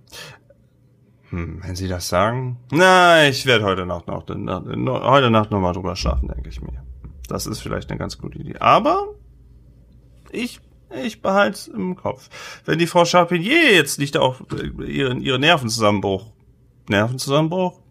Hm, 1.31 1.61
wenn 1.63 1.75
Sie 1.75 1.87
das 1.87 2.07
sagen. 2.07 2.57
Na, 2.71 3.27
ich 3.27 3.45
werde 3.45 3.65
heute 3.65 3.85
Nacht 3.85 4.07
noch, 4.07 4.27
heute 4.27 5.31
Nacht 5.31 5.51
noch 5.51 5.59
mal 5.59 5.73
drüber 5.73 5.95
schlafen, 5.95 6.27
denke 6.27 6.49
ich 6.49 6.61
mir. 6.61 6.83
Das 7.27 7.47
ist 7.47 7.59
vielleicht 7.59 7.89
eine 7.89 7.97
ganz 7.97 8.17
gute 8.17 8.37
Idee. 8.37 8.57
Aber 8.59 9.15
ich 10.31 10.59
ich 11.03 11.21
behalte 11.21 11.55
es 11.55 11.67
im 11.67 11.95
Kopf. 11.95 12.29
Wenn 12.65 12.77
die 12.77 12.87
Frau 12.87 13.05
Charpentier 13.05 13.73
jetzt 13.73 13.97
nicht 13.97 14.17
auch 14.17 14.41
äh, 14.51 14.85
ihren 14.85 15.21
ihre 15.21 15.39
Nervenzusammenbruch 15.39 16.31
Nervenzusammenbruch 16.89 17.81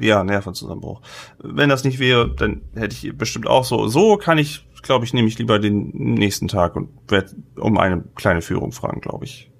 ja, 0.00 0.24
Nervenzusammenbruch. 0.24 1.00
Wenn 1.38 1.68
das 1.68 1.84
nicht 1.84 1.98
wäre, 1.98 2.34
dann 2.34 2.62
hätte 2.74 2.94
ich 2.94 3.16
bestimmt 3.16 3.46
auch 3.46 3.64
so. 3.64 3.86
So 3.88 4.16
kann 4.16 4.38
ich, 4.38 4.66
glaube 4.82 5.04
ich, 5.04 5.12
nehme 5.12 5.28
ich 5.28 5.38
lieber 5.38 5.58
den 5.58 5.90
nächsten 5.90 6.48
Tag 6.48 6.76
und 6.76 6.90
werde 7.08 7.36
um 7.56 7.78
eine 7.78 8.02
kleine 8.16 8.42
Führung 8.42 8.72
fragen, 8.72 9.00
glaube 9.00 9.26
ich. 9.26 9.50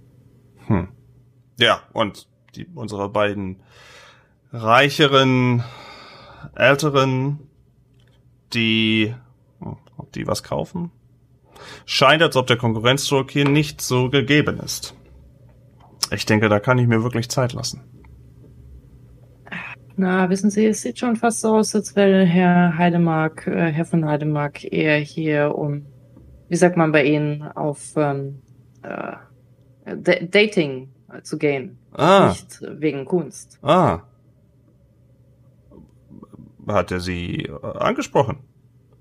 Hm. 0.67 0.89
Ja, 1.59 1.83
und 1.93 2.29
die, 2.55 2.67
unsere 2.75 3.09
beiden 3.09 3.57
reicheren, 4.53 5.63
älteren, 6.55 7.39
die, 8.53 9.15
ob 9.97 10.13
die 10.13 10.27
was 10.27 10.43
kaufen? 10.43 10.91
Scheint, 11.85 12.23
als 12.23 12.37
ob 12.37 12.47
der 12.47 12.57
Konkurrenzdruck 12.57 13.31
hier 13.31 13.49
nicht 13.49 13.81
so 13.81 14.09
gegeben 14.09 14.59
ist. 14.61 14.95
Ich 16.13 16.27
denke, 16.27 16.49
da 16.49 16.59
kann 16.59 16.79
ich 16.79 16.87
mir 16.89 17.03
wirklich 17.03 17.29
Zeit 17.29 17.53
lassen. 17.53 17.83
Na, 19.97 20.31
wissen 20.31 20.51
Sie, 20.51 20.65
es 20.65 20.81
sieht 20.81 20.99
schon 20.99 21.17
fast 21.17 21.41
so 21.43 21.57
aus, 21.57 21.75
als 21.75 21.95
wäre 21.95 22.25
Herr 22.25 22.79
Heidemark, 22.79 23.47
äh, 23.47 23.71
Herr 23.71 23.85
von 23.85 24.07
Heidemark 24.07 24.65
eher 24.65 24.97
hier, 24.99 25.55
um, 25.55 25.85
wie 26.49 26.57
sagt 26.57 26.79
man 26.79 26.91
bei 26.91 27.05
Ihnen, 27.05 27.43
auf 27.43 27.93
ähm, 27.97 28.41
äh, 28.83 29.17
Da- 29.85 30.21
Dating 30.23 30.89
zu 31.23 31.39
gehen. 31.39 31.79
Ah, 31.93 32.29
Nicht 32.29 32.61
wegen 32.81 33.05
Kunst. 33.05 33.59
ah. 33.63 34.01
Hat 36.69 36.93
er 36.93 37.01
Sie 37.01 37.47
äh, 37.47 37.67
angesprochen? 37.79 38.39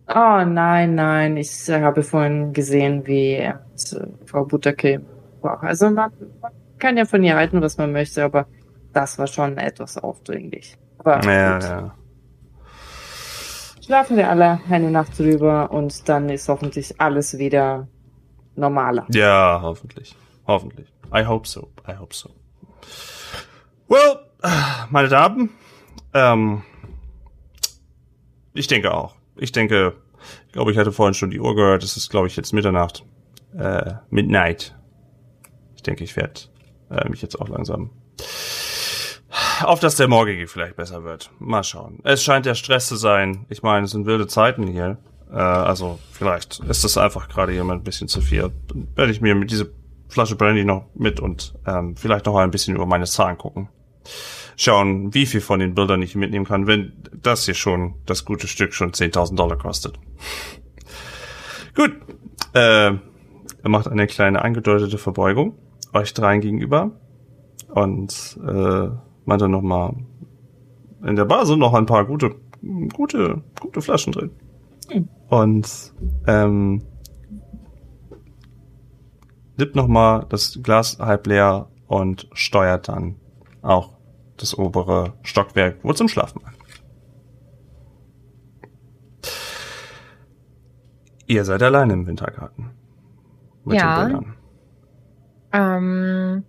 Oh 0.07 0.43
nein, 0.45 0.95
nein, 0.95 1.37
ich 1.37 1.69
äh, 1.69 1.81
habe 1.81 2.01
vorhin 2.01 2.51
gesehen, 2.53 3.05
wie 3.05 3.33
er 3.33 3.63
mit 3.71 3.93
äh, 3.93 4.07
Frau 4.25 4.45
Butterke 4.45 5.01
war. 5.41 5.61
Also 5.61 5.89
man, 5.91 6.11
man 6.41 6.51
kann 6.79 6.97
ja 6.97 7.05
von 7.05 7.23
ihr 7.23 7.35
halten, 7.35 7.61
was 7.61 7.77
man 7.77 7.91
möchte, 7.91 8.23
aber 8.23 8.47
das 8.93 9.19
war 9.19 9.27
schon 9.27 9.57
etwas 9.57 9.97
aufdringlich. 9.97 10.77
Aber 10.97 11.21
Ja, 11.23 11.53
gut. 11.59 11.63
ja. 11.63 11.95
Schlafen 13.85 14.17
wir 14.17 14.29
alle 14.29 14.59
eine 14.69 14.89
Nacht 14.89 15.17
drüber 15.19 15.71
und 15.71 16.07
dann 16.09 16.29
ist 16.29 16.47
hoffentlich 16.49 16.99
alles 16.99 17.37
wieder 17.37 17.87
normaler. 18.55 19.05
Ja, 19.11 19.59
hoffentlich. 19.61 20.15
Hoffentlich. 20.47 20.91
I 21.13 21.25
hope 21.25 21.47
so. 21.47 21.69
I 21.87 21.93
hope 21.93 22.13
so. 22.13 22.29
Well, 23.87 24.19
meine 24.89 25.09
Damen, 25.09 25.49
ähm, 26.13 26.63
ich 28.53 28.67
denke 28.67 28.93
auch. 28.93 29.15
Ich 29.35 29.51
denke, 29.51 29.95
ich 30.47 30.53
glaube, 30.53 30.71
ich 30.71 30.77
hatte 30.77 30.91
vorhin 30.91 31.13
schon 31.13 31.31
die 31.31 31.39
Uhr 31.39 31.55
gehört. 31.55 31.83
Es 31.83 31.97
ist, 31.97 32.09
glaube 32.09 32.27
ich, 32.27 32.35
jetzt 32.35 32.53
Mitternacht. 32.53 33.05
Äh, 33.57 33.93
Midnight. 34.09 34.75
Ich 35.75 35.83
denke, 35.83 36.03
ich 36.03 36.15
werde 36.15 36.41
äh, 36.91 37.09
mich 37.09 37.21
jetzt 37.21 37.39
auch 37.39 37.49
langsam 37.49 37.91
auf 39.63 39.79
dass 39.79 39.95
der 39.95 40.07
morgige 40.07 40.47
vielleicht 40.47 40.75
besser 40.75 41.03
wird. 41.03 41.31
Mal 41.39 41.63
schauen. 41.63 41.99
Es 42.03 42.23
scheint 42.23 42.45
der 42.45 42.55
Stress 42.55 42.87
zu 42.87 42.95
sein. 42.95 43.45
Ich 43.49 43.63
meine, 43.63 43.85
es 43.85 43.91
sind 43.91 44.05
wilde 44.05 44.27
Zeiten 44.27 44.67
hier. 44.67 44.97
Äh, 45.31 45.35
also 45.35 45.99
vielleicht 46.11 46.59
ist 46.61 46.83
das 46.83 46.97
einfach 46.97 47.29
gerade 47.29 47.53
jemand 47.53 47.81
ein 47.81 47.83
bisschen 47.83 48.07
zu 48.07 48.21
viel. 48.21 48.51
Werde 48.95 49.11
ich 49.11 49.21
mir 49.21 49.35
mit 49.35 49.51
dieser 49.51 49.65
Flasche 50.09 50.35
Brandy 50.35 50.65
noch 50.65 50.85
mit 50.95 51.19
und 51.19 51.53
ähm, 51.65 51.95
vielleicht 51.95 52.25
noch 52.25 52.35
ein 52.35 52.51
bisschen 52.51 52.75
über 52.75 52.85
meine 52.85 53.05
Zahlen 53.05 53.37
gucken. 53.37 53.69
Schauen, 54.57 55.13
wie 55.13 55.25
viel 55.25 55.39
von 55.39 55.59
den 55.59 55.73
Bildern 55.73 56.01
ich 56.01 56.15
mitnehmen 56.15 56.45
kann, 56.45 56.67
wenn 56.67 56.91
das 57.21 57.45
hier 57.45 57.53
schon, 57.53 57.93
das 58.05 58.25
gute 58.25 58.47
Stück 58.47 58.73
schon 58.73 58.91
10.000 58.91 59.35
Dollar 59.35 59.57
kostet. 59.57 59.97
Gut. 61.75 61.91
Äh, 62.53 62.93
er 63.61 63.69
macht 63.69 63.87
eine 63.87 64.07
kleine 64.07 64.41
angedeutete 64.41 64.97
Verbeugung 64.97 65.53
euch 65.93 66.13
dreien 66.13 66.41
gegenüber 66.41 66.91
und 67.69 68.39
äh, 68.45 68.89
meinte 69.25 69.49
noch 69.49 69.61
mal 69.61 69.95
in 71.05 71.15
der 71.15 71.25
Bar 71.25 71.45
sind 71.45 71.59
noch 71.59 71.73
ein 71.73 71.85
paar 71.85 72.05
gute 72.05 72.35
gute 72.93 73.41
gute 73.59 73.81
Flaschen 73.81 74.13
drin 74.13 74.31
und 75.29 75.93
ähm, 76.27 76.81
nippt 79.59 79.75
noch 79.75 79.87
mal 79.87 80.25
das 80.29 80.59
Glas 80.63 80.97
halb 80.99 81.27
leer 81.27 81.69
und 81.87 82.27
steuert 82.33 82.87
dann 82.87 83.15
auch 83.61 83.97
das 84.37 84.57
obere 84.57 85.13
Stockwerk 85.23 85.83
wohl 85.83 85.95
zum 85.95 86.07
Schlafen 86.07 86.41
ein. 86.45 86.53
Ihr 91.27 91.45
seid 91.45 91.61
alleine 91.61 91.93
im 91.93 92.07
Wintergarten. 92.07 92.71
Mit 93.65 93.77
Ja. 93.77 94.05
den 94.05 94.11
Bildern. 94.13 94.35
Ähm, 95.51 96.43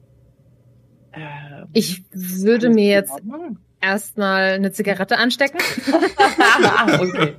Äh, 1.12 1.66
ich 1.72 2.04
würde 2.12 2.70
mir 2.70 2.86
jetzt 2.86 3.20
erstmal 3.80 4.52
eine 4.52 4.70
Zigarette 4.70 5.18
anstecken. 5.18 5.58
okay. 7.00 7.34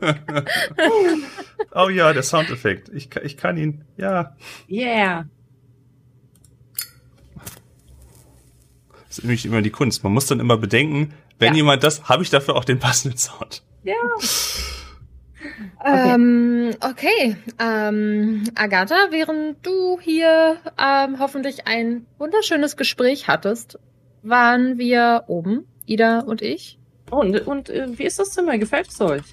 oh 1.73 1.87
ja, 1.87 2.11
der 2.11 2.23
Soundeffekt. 2.23 2.89
Ich, 2.89 3.15
ich 3.23 3.37
kann 3.37 3.55
ihn. 3.55 3.85
Ja. 3.95 4.35
Yeah. 4.69 5.25
Das 9.11 9.17
ist 9.17 9.25
nämlich 9.25 9.45
immer 9.45 9.61
die 9.61 9.71
Kunst. 9.71 10.05
Man 10.05 10.13
muss 10.13 10.27
dann 10.27 10.39
immer 10.39 10.55
bedenken, 10.55 11.13
wenn 11.37 11.49
Ja. 11.49 11.55
jemand 11.57 11.83
das, 11.83 12.05
habe 12.07 12.23
ich 12.23 12.29
dafür 12.29 12.55
auch 12.55 12.63
den 12.63 12.79
passenden 12.79 13.17
Sound. 13.17 13.61
Ja. 13.83 13.93
Ähm, 15.83 16.71
okay. 16.79 17.35
Ähm, 17.59 18.45
Agatha, 18.55 18.95
während 19.09 19.65
du 19.65 19.99
hier 19.99 20.55
ähm, 20.77 21.19
hoffentlich 21.19 21.67
ein 21.67 22.05
wunderschönes 22.19 22.77
Gespräch 22.77 23.27
hattest, 23.27 23.79
waren 24.23 24.77
wir 24.77 25.25
oben, 25.27 25.65
Ida 25.85 26.19
und 26.19 26.41
ich. 26.41 26.79
Und, 27.09 27.45
und 27.45 27.69
äh, 27.69 27.87
wie 27.97 28.03
ist 28.05 28.17
das 28.17 28.31
Zimmer? 28.31 28.57
Gefällt 28.59 28.87
es 28.87 29.01
euch? 29.01 29.23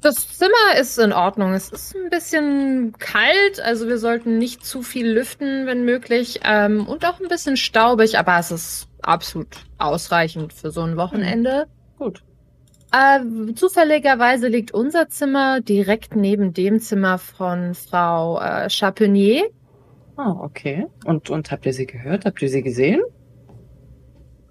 Das 0.00 0.38
Zimmer 0.38 0.80
ist 0.80 0.98
in 0.98 1.12
Ordnung. 1.12 1.52
Es 1.52 1.68
ist 1.68 1.94
ein 1.94 2.08
bisschen 2.08 2.94
kalt, 2.98 3.60
also 3.60 3.86
wir 3.86 3.98
sollten 3.98 4.38
nicht 4.38 4.64
zu 4.64 4.82
viel 4.82 5.06
lüften, 5.10 5.66
wenn 5.66 5.84
möglich. 5.84 6.40
Ähm, 6.44 6.86
und 6.86 7.04
auch 7.04 7.20
ein 7.20 7.28
bisschen 7.28 7.58
staubig, 7.58 8.18
aber 8.18 8.38
es 8.38 8.50
ist 8.50 8.88
absolut 9.06 9.64
ausreichend 9.78 10.52
für 10.52 10.70
so 10.70 10.82
ein 10.82 10.96
Wochenende. 10.96 11.66
Gut. 11.98 12.22
Äh, 12.92 13.54
zufälligerweise 13.54 14.48
liegt 14.48 14.72
unser 14.72 15.08
Zimmer 15.08 15.60
direkt 15.60 16.14
neben 16.16 16.52
dem 16.52 16.80
Zimmer 16.80 17.18
von 17.18 17.74
Frau 17.74 18.40
äh, 18.40 18.68
Chapenier. 18.70 19.44
Ah, 20.16 20.32
okay. 20.40 20.86
Und, 21.04 21.30
und 21.30 21.50
habt 21.50 21.66
ihr 21.66 21.72
sie 21.72 21.86
gehört? 21.86 22.24
Habt 22.24 22.40
ihr 22.40 22.48
sie 22.48 22.62
gesehen? 22.62 23.02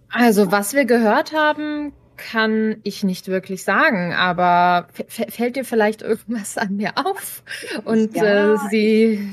Also, 0.09 0.51
was 0.51 0.73
wir 0.73 0.85
gehört 0.85 1.33
haben, 1.33 1.91
kann 2.17 2.77
ich 2.83 3.03
nicht 3.03 3.27
wirklich 3.27 3.63
sagen, 3.63 4.13
aber 4.13 4.87
fällt 5.07 5.55
dir 5.55 5.65
vielleicht 5.65 6.01
irgendwas 6.01 6.57
an 6.57 6.75
mir 6.77 6.93
auf? 6.95 7.43
Und 7.83 8.15
Ja, 8.15 8.53
äh, 8.53 8.57
sie 8.69 9.29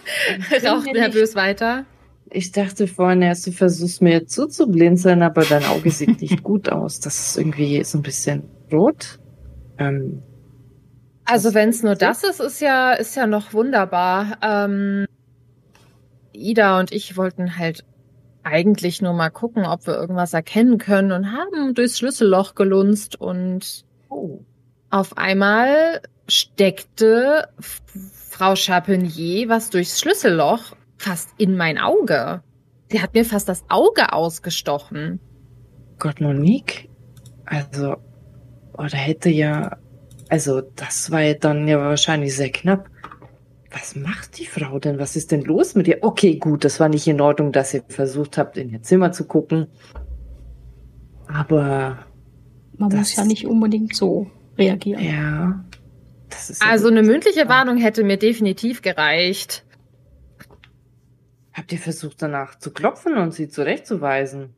raucht 0.66 0.92
nervös 0.92 1.34
weiter. 1.34 1.84
Ich 2.30 2.52
dachte 2.52 2.86
vorhin 2.88 3.22
erst, 3.22 3.46
du 3.46 3.52
versuchst 3.52 4.02
mir 4.02 4.26
zuzublinzeln, 4.26 5.22
aber 5.22 5.42
dein 5.44 5.64
Auge 5.64 5.90
sieht 5.90 6.20
nicht 6.20 6.42
gut 6.42 6.68
aus. 6.68 7.00
Das 7.00 7.18
ist 7.18 7.38
irgendwie 7.38 7.82
so 7.84 7.98
ein 7.98 8.02
bisschen 8.02 8.42
rot. 8.72 9.18
Ähm, 9.78 10.22
Also 11.24 11.54
wenn 11.54 11.68
es 11.68 11.82
nur 11.82 11.94
das? 11.94 12.24
ist, 12.24 12.40
ist 12.40 12.60
ja, 12.60 12.92
ist 12.92 13.16
ja 13.16 13.26
noch 13.26 13.52
wunderbar. 13.52 14.38
Ähm, 14.42 15.06
Ida 16.32 16.78
und 16.78 16.92
ich 16.92 17.16
wollten 17.16 17.56
halt 17.58 17.84
eigentlich 18.42 19.02
nur 19.02 19.12
mal 19.12 19.30
gucken, 19.30 19.64
ob 19.66 19.86
wir 19.86 19.94
irgendwas 19.94 20.32
erkennen 20.32 20.78
können 20.78 21.10
und 21.12 21.32
haben 21.32 21.74
durchs 21.74 21.98
Schlüsselloch 21.98 22.54
gelunzt 22.54 23.20
und 23.20 23.84
oh. 24.08 24.40
auf 24.90 25.18
einmal 25.18 26.00
steckte 26.28 27.48
Frau 27.58 28.54
Chapenier 28.54 29.48
was 29.48 29.70
durchs 29.70 29.98
Schlüsselloch 29.98 30.76
fast 30.96 31.30
in 31.38 31.56
mein 31.56 31.78
Auge. 31.78 32.42
Sie 32.90 33.02
hat 33.02 33.14
mir 33.14 33.24
fast 33.24 33.48
das 33.48 33.64
Auge 33.68 34.12
ausgestochen. 34.12 35.20
Gott, 35.98 36.20
Monique. 36.20 36.88
Also, 37.44 37.96
oder 38.74 38.96
hätte 38.96 39.30
ja, 39.30 39.76
also 40.28 40.60
das 40.60 41.10
war 41.10 41.20
ja 41.22 41.34
dann 41.34 41.66
ja 41.68 41.78
wahrscheinlich 41.78 42.34
sehr 42.36 42.50
knapp. 42.50 42.88
Was 43.70 43.94
macht 43.96 44.38
die 44.38 44.46
Frau 44.46 44.78
denn? 44.78 44.98
Was 44.98 45.16
ist 45.16 45.32
denn 45.32 45.42
los 45.42 45.74
mit 45.74 45.86
ihr? 45.88 45.98
Okay, 46.02 46.36
gut, 46.36 46.64
das 46.64 46.80
war 46.80 46.88
nicht 46.88 47.06
in 47.06 47.20
Ordnung, 47.20 47.52
dass 47.52 47.74
ihr 47.74 47.82
versucht 47.88 48.38
habt, 48.38 48.56
in 48.56 48.70
ihr 48.70 48.82
Zimmer 48.82 49.12
zu 49.12 49.26
gucken. 49.26 49.66
Aber 51.26 51.98
Man 52.78 52.96
muss 52.96 53.16
ja 53.16 53.24
nicht 53.24 53.46
unbedingt 53.46 53.94
so 53.94 54.30
reagieren. 54.56 55.02
ja, 55.04 55.64
das 56.30 56.50
ist 56.50 56.62
ja 56.62 56.70
Also 56.70 56.88
eine 56.88 57.02
mündliche 57.02 57.48
Warnung 57.48 57.76
hätte 57.76 58.04
mir 58.04 58.16
definitiv 58.16 58.82
gereicht. 58.82 59.64
Habt 61.56 61.72
ihr 61.72 61.78
versucht 61.78 62.20
danach 62.20 62.58
zu 62.58 62.70
klopfen 62.70 63.16
und 63.16 63.32
sie 63.32 63.48
zurechtzuweisen? 63.48 64.54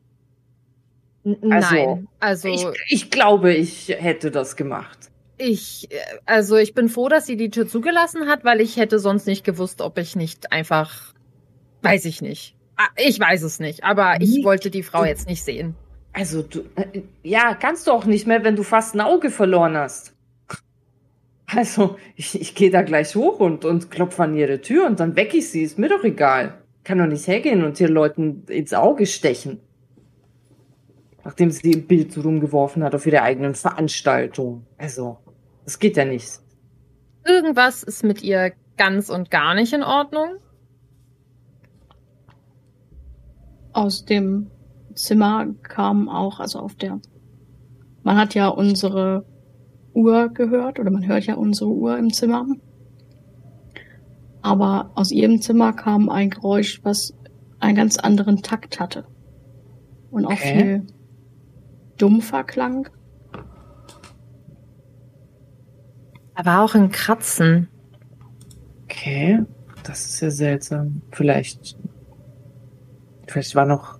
N 1.24 1.52
Also, 1.52 1.74
Nein, 1.74 2.08
also 2.18 2.48
Ich, 2.48 2.66
ich 2.88 3.10
glaube, 3.10 3.54
ich 3.54 3.88
hätte 3.88 4.32
das 4.32 4.56
gemacht. 4.56 4.98
Ich, 5.36 5.88
äh, 5.92 5.96
also 6.26 6.56
ich 6.56 6.74
bin 6.74 6.88
froh, 6.88 7.08
dass 7.08 7.24
sie 7.26 7.36
die 7.36 7.50
Tür 7.50 7.68
zugelassen 7.68 8.26
hat, 8.26 8.44
weil 8.44 8.60
ich 8.60 8.76
hätte 8.76 8.98
sonst 8.98 9.26
nicht 9.28 9.44
gewusst, 9.44 9.80
ob 9.80 9.96
ich 9.98 10.16
nicht 10.16 10.50
einfach, 10.50 11.14
weiß 11.82 12.04
ich 12.06 12.20
nicht. 12.20 12.56
Ah, 12.76 12.88
Ich 12.96 13.20
weiß 13.20 13.42
es 13.44 13.60
nicht, 13.60 13.84
aber 13.84 14.20
ich 14.20 14.44
wollte 14.44 14.68
die 14.70 14.82
Frau 14.82 15.04
jetzt 15.04 15.28
nicht 15.28 15.44
sehen. 15.44 15.76
Also 16.12 16.42
du, 16.42 16.62
äh, 16.74 17.02
ja, 17.22 17.54
kannst 17.54 17.86
du 17.86 17.92
auch 17.92 18.06
nicht 18.06 18.26
mehr, 18.26 18.42
wenn 18.42 18.56
du 18.56 18.64
fast 18.64 18.96
ein 18.96 19.00
Auge 19.00 19.30
verloren 19.30 19.76
hast. 19.76 20.14
Also, 21.46 21.96
ich, 22.16 22.38
ich 22.40 22.54
gehe 22.56 22.70
da 22.70 22.82
gleich 22.82 23.14
hoch 23.14 23.38
und, 23.38 23.64
und 23.64 23.90
klopfe 23.90 24.24
an 24.24 24.34
ihre 24.36 24.60
Tür 24.60 24.86
und 24.86 24.98
dann 25.00 25.14
weck 25.16 25.32
ich 25.34 25.48
sie, 25.50 25.62
ist 25.62 25.78
mir 25.78 25.88
doch 25.88 26.02
egal. 26.04 26.58
Kann 26.88 26.96
doch 26.96 27.06
nicht 27.06 27.26
hergehen 27.26 27.64
und 27.64 27.76
hier 27.76 27.90
Leuten 27.90 28.44
ins 28.48 28.72
Auge 28.72 29.04
stechen. 29.04 29.60
Nachdem 31.22 31.50
sie 31.50 31.74
ein 31.74 31.86
Bild 31.86 32.14
so 32.14 32.22
rumgeworfen 32.22 32.82
hat 32.82 32.94
auf 32.94 33.04
ihre 33.04 33.20
eigenen 33.20 33.54
Veranstaltung. 33.54 34.64
Also, 34.78 35.18
das 35.64 35.78
geht 35.78 35.98
ja 35.98 36.06
nicht. 36.06 36.40
Irgendwas 37.26 37.82
ist 37.82 38.04
mit 38.04 38.22
ihr 38.22 38.52
ganz 38.78 39.10
und 39.10 39.30
gar 39.30 39.54
nicht 39.54 39.74
in 39.74 39.82
Ordnung. 39.82 40.36
Aus 43.74 44.06
dem 44.06 44.50
Zimmer 44.94 45.46
kam 45.64 46.08
auch, 46.08 46.40
also 46.40 46.58
auf 46.58 46.74
der, 46.74 47.00
man 48.02 48.16
hat 48.16 48.34
ja 48.34 48.48
unsere 48.48 49.26
Uhr 49.92 50.30
gehört 50.30 50.80
oder 50.80 50.90
man 50.90 51.06
hört 51.06 51.26
ja 51.26 51.34
unsere 51.34 51.68
Uhr 51.68 51.98
im 51.98 52.14
Zimmer. 52.14 52.46
Aber 54.42 54.90
aus 54.94 55.10
ihrem 55.10 55.40
Zimmer 55.40 55.72
kam 55.72 56.08
ein 56.08 56.30
Geräusch, 56.30 56.80
was 56.84 57.14
einen 57.60 57.76
ganz 57.76 57.98
anderen 57.98 58.42
Takt 58.42 58.78
hatte. 58.80 59.04
Und 60.10 60.24
auch 60.26 60.32
Okay. 60.32 60.58
viel 60.58 60.86
dumpfer 61.96 62.44
klang. 62.44 62.88
Da 66.36 66.44
war 66.44 66.62
auch 66.64 66.74
ein 66.74 66.90
Kratzen. 66.90 67.68
Okay, 68.84 69.40
das 69.82 70.06
ist 70.06 70.20
ja 70.20 70.30
seltsam. 70.30 71.02
Vielleicht, 71.10 71.76
vielleicht 73.26 73.54
war 73.54 73.66
noch 73.66 73.98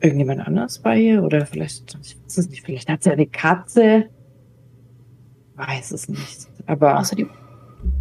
irgendjemand 0.00 0.46
anders 0.46 0.78
bei 0.78 0.98
ihr 0.98 1.22
oder 1.24 1.44
vielleicht, 1.46 1.98
ich 2.02 2.16
weiß 2.22 2.38
es 2.38 2.48
nicht, 2.48 2.64
vielleicht 2.64 2.88
hat 2.88 3.02
sie 3.02 3.10
eine 3.10 3.26
Katze. 3.26 4.08
Weiß 5.56 5.90
es 5.90 6.08
nicht. 6.08 6.48
Aber 6.66 6.98
Außerdem 6.98 7.28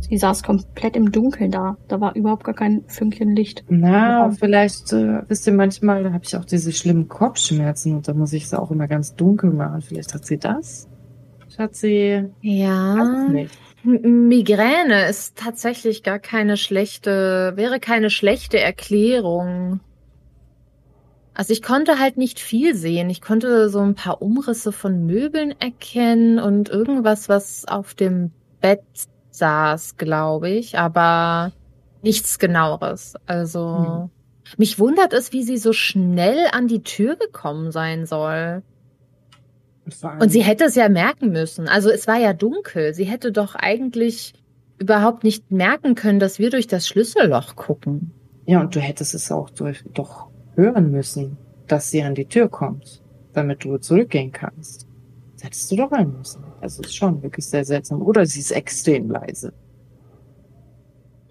Sie 0.01 0.17
saß 0.17 0.43
komplett 0.43 0.95
im 0.95 1.11
Dunkeln 1.11 1.51
da. 1.51 1.77
Da 1.87 1.99
war 2.01 2.15
überhaupt 2.15 2.43
gar 2.43 2.55
kein 2.55 2.83
Fünkchen 2.87 3.35
Licht. 3.35 3.63
Na, 3.69 4.25
Ja. 4.27 4.31
vielleicht, 4.31 4.91
äh, 4.93 5.21
wisst 5.27 5.45
ihr, 5.47 5.53
manchmal 5.53 6.11
habe 6.13 6.23
ich 6.25 6.35
auch 6.35 6.45
diese 6.45 6.71
schlimmen 6.71 7.07
Kopfschmerzen 7.07 7.95
und 7.95 8.07
da 8.07 8.13
muss 8.13 8.33
ich 8.33 8.43
es 8.45 8.53
auch 8.53 8.71
immer 8.71 8.87
ganz 8.87 9.15
dunkel 9.15 9.51
machen. 9.51 9.81
Vielleicht 9.81 10.13
hat 10.13 10.25
sie 10.25 10.37
das? 10.37 10.87
Ja. 12.41 13.25
es 13.25 13.31
nicht. 13.31 13.57
M- 13.85 14.27
Migräne 14.27 15.07
ist 15.09 15.37
tatsächlich 15.37 16.03
gar 16.03 16.19
keine 16.19 16.57
schlechte, 16.57 17.53
wäre 17.55 17.79
keine 17.79 18.09
schlechte 18.09 18.59
Erklärung. 18.59 19.79
Also 21.33 21.53
ich 21.53 21.61
konnte 21.61 21.99
halt 21.99 22.17
nicht 22.17 22.39
viel 22.39 22.75
sehen. 22.75 23.09
Ich 23.09 23.21
konnte 23.21 23.69
so 23.69 23.79
ein 23.79 23.95
paar 23.95 24.21
Umrisse 24.21 24.71
von 24.73 25.05
Möbeln 25.05 25.53
erkennen 25.59 26.39
und 26.39 26.67
irgendwas, 26.69 27.29
was 27.29 27.65
auf 27.67 27.93
dem 27.93 28.31
Bett 28.59 28.81
saß, 29.31 29.97
glaube 29.97 30.49
ich, 30.49 30.77
aber 30.77 31.51
nichts 32.01 32.39
genaueres. 32.39 33.15
Also 33.25 34.09
mich 34.57 34.79
wundert 34.79 35.13
es, 35.13 35.31
wie 35.33 35.43
sie 35.43 35.57
so 35.57 35.73
schnell 35.73 36.47
an 36.51 36.67
die 36.67 36.83
Tür 36.83 37.15
gekommen 37.15 37.71
sein 37.71 38.05
soll. 38.05 38.63
Und 40.19 40.29
sie 40.29 40.43
hätte 40.43 40.65
es 40.65 40.75
ja 40.75 40.89
merken 40.89 41.31
müssen. 41.31 41.67
Also 41.67 41.89
es 41.89 42.07
war 42.07 42.17
ja 42.17 42.33
dunkel. 42.33 42.93
Sie 42.93 43.05
hätte 43.05 43.31
doch 43.31 43.55
eigentlich 43.55 44.33
überhaupt 44.77 45.23
nicht 45.23 45.51
merken 45.51 45.95
können, 45.95 46.19
dass 46.19 46.39
wir 46.39 46.49
durch 46.49 46.67
das 46.67 46.87
Schlüsselloch 46.87 47.55
gucken. 47.55 48.11
Ja, 48.45 48.61
und 48.61 48.75
du 48.75 48.79
hättest 48.79 49.13
es 49.13 49.31
auch 49.31 49.49
durch, 49.49 49.83
doch 49.93 50.27
hören 50.55 50.91
müssen, 50.91 51.37
dass 51.67 51.89
sie 51.91 52.03
an 52.03 52.15
die 52.15 52.25
Tür 52.25 52.49
kommt, 52.49 53.03
damit 53.33 53.63
du 53.63 53.77
zurückgehen 53.77 54.31
kannst. 54.31 54.87
Das 55.39 55.45
hättest 55.45 55.71
du 55.71 55.75
doch 55.77 55.91
hören 55.91 56.17
müssen. 56.17 56.43
Also 56.59 56.81
es 56.81 56.89
ist 56.89 56.95
schon 56.95 57.23
wirklich 57.23 57.45
sehr 57.47 57.63
seltsam. 57.63 58.01
Oder 58.01 58.25
sie 58.25 58.41
ist 58.41 58.51
extrem 58.51 59.09
leise. 59.09 59.53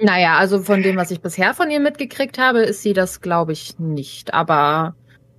Naja, 0.00 0.38
also 0.38 0.62
von 0.62 0.82
dem, 0.82 0.96
was 0.96 1.11
ich 1.11 1.20
bisher 1.20 1.52
von 1.54 1.70
ihr 1.70 1.80
mitgekriegt 1.80 2.38
habe, 2.38 2.61
ist 2.61 2.82
sie 2.82 2.92
das, 2.94 3.20
glaube 3.20 3.52
ich, 3.52 3.78
nicht. 3.78 4.32
Aber 4.32 4.94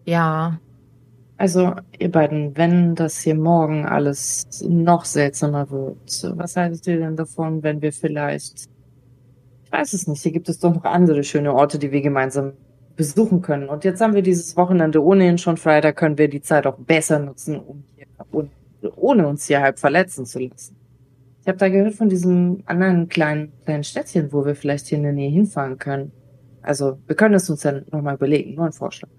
ja, 0.06 0.60
Also, 1.38 1.74
ihr 1.98 2.12
beiden, 2.12 2.58
wenn 2.58 2.96
das 2.96 3.20
hier 3.22 3.36
morgen 3.36 3.86
alles 3.86 4.46
noch 4.68 5.06
seltsamer 5.06 5.72
wird, 5.72 6.34
was 6.36 6.58
haltet 6.58 6.86
ihr 6.88 7.00
denn 7.00 7.16
davon, 7.16 7.64
wenn 7.64 7.82
wir 7.82 7.94
vielleicht, 7.94 8.66
ich 9.64 9.72
weiß 9.72 9.94
es 9.94 10.08
nicht, 10.08 10.22
hier 10.22 10.34
gibt 10.34 10.50
es 10.50 10.60
doch 10.60 10.74
noch 10.76 10.84
andere 10.84 11.24
schöne 11.24 11.54
Orte, 11.54 11.80
die 11.80 11.92
wir 11.94 12.02
gemeinsam 12.02 12.54
besuchen 12.98 13.42
können. 13.42 13.70
Und 13.70 13.86
jetzt 13.86 14.02
haben 14.02 14.14
wir 14.14 14.22
dieses 14.22 14.58
Wochenende 14.58 15.02
ohnehin 15.02 15.38
schon 15.38 15.56
frei, 15.56 15.80
da 15.80 15.94
können 15.94 16.18
wir 16.18 16.28
die 16.28 16.42
Zeit 16.42 16.68
auch 16.68 16.78
besser 16.78 17.20
nutzen, 17.20 17.58
um 17.58 17.86
hier, 17.96 18.08
un- 18.34 18.52
ohne 18.96 19.28
uns 19.28 19.48
hier 19.48 19.62
halb 19.62 19.80
verletzen 19.80 20.26
zu 20.26 20.40
lassen. 20.40 20.76
Ich 21.42 21.48
habe 21.48 21.58
da 21.58 21.70
gehört 21.70 21.96
von 21.96 22.10
diesem 22.10 22.64
anderen 22.66 23.08
kleinen, 23.10 23.54
kleinen 23.64 23.84
Städtchen, 23.84 24.32
wo 24.32 24.46
wir 24.46 24.56
vielleicht 24.56 24.88
hier 24.88 24.98
in 24.98 25.04
der 25.04 25.14
Nähe 25.14 25.32
hinfahren 25.32 25.78
können. 25.78 26.12
Also, 26.62 27.00
wir 27.08 27.16
können 27.16 27.36
es 27.36 27.50
uns 27.50 27.62
dann 27.62 27.86
nochmal 27.92 28.16
überlegen, 28.16 28.56
nur 28.56 28.66
ein 28.66 28.74
Vorschlag. 28.74 29.10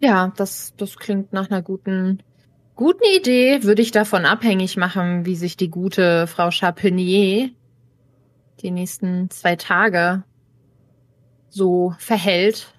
ja, 0.00 0.32
das, 0.36 0.74
das 0.76 0.96
klingt 0.96 1.32
nach 1.32 1.50
einer 1.50 1.62
guten, 1.62 2.22
guten 2.76 3.04
Idee. 3.16 3.62
Würde 3.64 3.82
ich 3.82 3.90
davon 3.90 4.26
abhängig 4.26 4.76
machen, 4.76 5.24
wie 5.24 5.36
sich 5.36 5.56
die 5.56 5.70
gute 5.70 6.26
Frau 6.26 6.50
Chapenier 6.50 7.50
die 8.60 8.70
nächsten 8.70 9.30
zwei 9.30 9.56
Tage 9.56 10.24
so 11.48 11.94
verhält. 11.98 12.74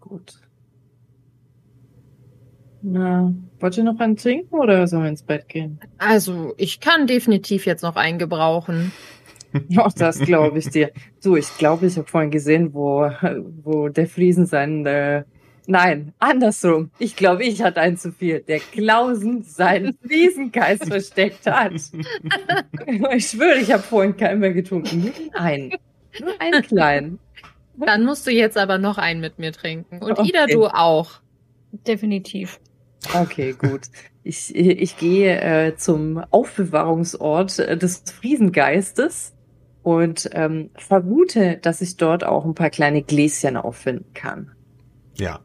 Gut. 0.00 0.45
Na, 2.88 3.34
wollt 3.58 3.76
ihr 3.76 3.82
noch 3.82 3.98
einen 3.98 4.16
trinken 4.16 4.54
oder 4.54 4.86
sollen 4.86 5.02
wir 5.02 5.08
ins 5.10 5.24
Bett 5.24 5.48
gehen? 5.48 5.80
Also, 5.98 6.54
ich 6.56 6.78
kann 6.78 7.08
definitiv 7.08 7.66
jetzt 7.66 7.82
noch 7.82 7.96
einen 7.96 8.18
gebrauchen. 8.18 8.92
Ja, 9.68 9.88
das 9.96 10.18
glaube 10.18 10.58
ich 10.58 10.68
dir. 10.68 10.90
Du, 11.24 11.34
ich 11.34 11.56
glaube, 11.56 11.86
ich 11.86 11.96
habe 11.96 12.06
vorhin 12.06 12.30
gesehen, 12.30 12.74
wo, 12.74 13.10
wo 13.62 13.88
der 13.88 14.06
Friesen 14.06 14.44
seinen, 14.44 14.84
äh, 14.84 15.24
nein, 15.66 16.12
andersrum. 16.18 16.90
Ich 16.98 17.16
glaube, 17.16 17.42
ich 17.44 17.62
hatte 17.62 17.80
einen 17.80 17.96
zu 17.96 18.12
viel. 18.12 18.40
Der 18.40 18.58
Klausen 18.58 19.44
seinen 19.44 19.96
Friesengeist 20.06 20.84
versteckt 20.88 21.46
hat. 21.46 21.72
Ich 21.72 23.28
schwöre, 23.28 23.56
ich 23.58 23.72
habe 23.72 23.82
vorhin 23.82 24.14
keinen 24.14 24.40
mehr 24.40 24.52
getrunken. 24.52 25.04
Nur 25.04 25.40
einen. 25.40 25.70
Nur 26.20 26.38
einen 26.38 26.62
kleinen. 26.62 27.18
Dann 27.76 28.04
musst 28.04 28.26
du 28.26 28.30
jetzt 28.30 28.58
aber 28.58 28.76
noch 28.76 28.98
einen 28.98 29.22
mit 29.22 29.38
mir 29.38 29.52
trinken. 29.52 30.02
Und 30.02 30.18
Okay. 30.18 30.28
Ida, 30.28 30.46
du 30.48 30.66
auch. 30.66 31.12
Definitiv. 31.86 32.60
Okay, 33.14 33.52
gut. 33.52 33.82
Ich, 34.22 34.54
ich 34.54 34.96
gehe 34.96 35.40
äh, 35.40 35.76
zum 35.76 36.18
Aufbewahrungsort 36.30 37.58
äh, 37.60 37.76
des 37.76 38.02
Friesengeistes 38.12 39.34
und 39.82 40.28
ähm, 40.32 40.70
vermute, 40.74 41.58
dass 41.62 41.80
ich 41.80 41.96
dort 41.96 42.24
auch 42.24 42.44
ein 42.44 42.54
paar 42.54 42.70
kleine 42.70 43.02
Gläschen 43.02 43.56
auffinden 43.56 44.12
kann. 44.14 44.50
Ja. 45.16 45.40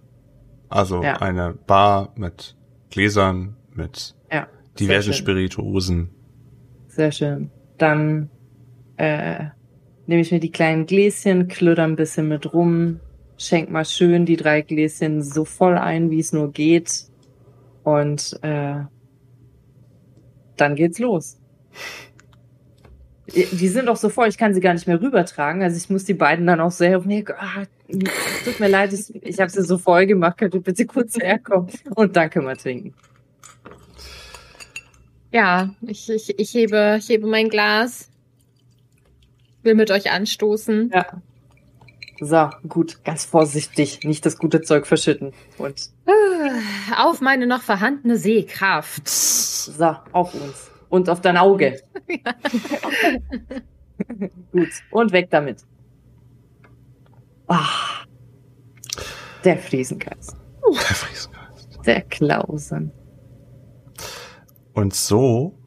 Also 0.70 1.04
Ja. 1.04 1.18
eine 1.18 1.54
Bar 1.54 2.14
mit 2.16 2.56
Gläsern, 2.90 3.56
mit 3.74 4.16
Ja, 4.32 4.48
diversen 4.80 5.12
sehr. 5.12 5.14
Spirituosen. 5.14 6.10
Sehr 6.88 7.12
schön. 7.12 7.52
Dann 7.78 8.30
äh, 8.98 9.46
nehme 10.08 10.22
ich 10.22 10.32
mir 10.32 10.40
die 10.40 10.52
kleinen 10.52 10.86
Gläschen, 10.88 11.48
klöder 11.48 11.84
ein 11.84 11.96
bisschen 11.96 12.28
mit 12.28 12.54
rum, 12.54 13.00
schenk 13.38 13.70
mal 13.70 13.86
schön 13.86 14.26
die 14.26 14.38
drei 14.38 14.62
Gläschen 14.62 15.22
so 15.22 15.46
voll 15.46 15.78
ein, 15.78 16.10
wie 16.10 16.20
es 16.20 16.34
nur 16.34 16.52
geht. 16.52 17.11
Und 17.84 18.38
äh, 18.42 18.76
dann 20.58 20.76
geht's 20.76 21.00
los. 21.00 21.38
Die 23.34 23.68
sind 23.70 23.88
auch 23.88 23.96
so 23.96 24.10
voll, 24.10 24.28
ich 24.28 24.38
kann 24.38 24.54
sie 24.54 24.60
gar 24.60 24.74
nicht 24.74 24.88
mehr 24.88 25.02
rübertragen. 25.02 25.64
Also 25.64 25.78
ich 25.78 25.90
muss 25.90 26.04
die 26.04 26.14
beiden 26.14 26.46
dann 26.46 26.60
auch 26.60 26.72
sehr, 26.72 27.00
nee, 27.00 27.24
ah, 27.38 27.64
tut 28.44 28.60
mir 28.60 28.68
leid, 28.68 28.92
ich, 28.92 29.16
ich 29.24 29.40
habe 29.40 29.50
sie 29.50 29.64
so 29.64 29.78
voll 29.78 30.06
gemacht, 30.06 30.38
könnt 30.38 30.54
ihr 30.54 30.62
bitte 30.62 30.86
kurz 30.86 31.18
herkommen 31.18 31.70
und 31.96 32.16
dann 32.16 32.30
können 32.30 32.48
wir 32.48 32.58
trinken. 32.58 32.94
Ja, 35.32 35.74
ich, 35.82 36.10
ich, 36.10 36.38
ich, 36.38 36.54
hebe, 36.54 36.98
ich 37.00 37.08
hebe 37.08 37.26
mein 37.26 37.48
Glas. 37.48 38.10
Will 39.64 39.76
mit 39.76 39.92
euch 39.92 40.12
anstoßen. 40.12 40.92
Ja. 40.94 41.22
So, 42.24 42.52
gut, 42.70 43.04
ganz 43.04 43.26
vorsichtig, 43.26 44.02
nicht 44.04 44.24
das 44.28 44.38
gute 44.38 44.62
Zeug 44.62 44.86
verschütten. 44.86 45.34
Und 45.58 45.90
Auf 46.96 47.20
meine 47.20 47.48
noch 47.48 47.64
vorhandene 47.64 48.16
Sehkraft. 48.16 49.08
so, 49.10 49.96
auf 50.12 50.36
uns. 50.36 50.70
Und 50.90 51.10
auf 51.10 51.22
dein 51.22 51.36
Auge. 51.38 51.82
gut, 54.52 54.70
und 54.92 55.12
weg 55.12 55.30
damit. 55.32 55.66
Ah, 57.48 58.04
der 59.44 59.58
Friesengeist. 59.58 60.36
Der 60.64 60.96
Friesengeist. 60.96 61.80
Der 61.88 62.02
Klausen. 62.02 62.92
Und 64.74 64.94
so 64.94 65.58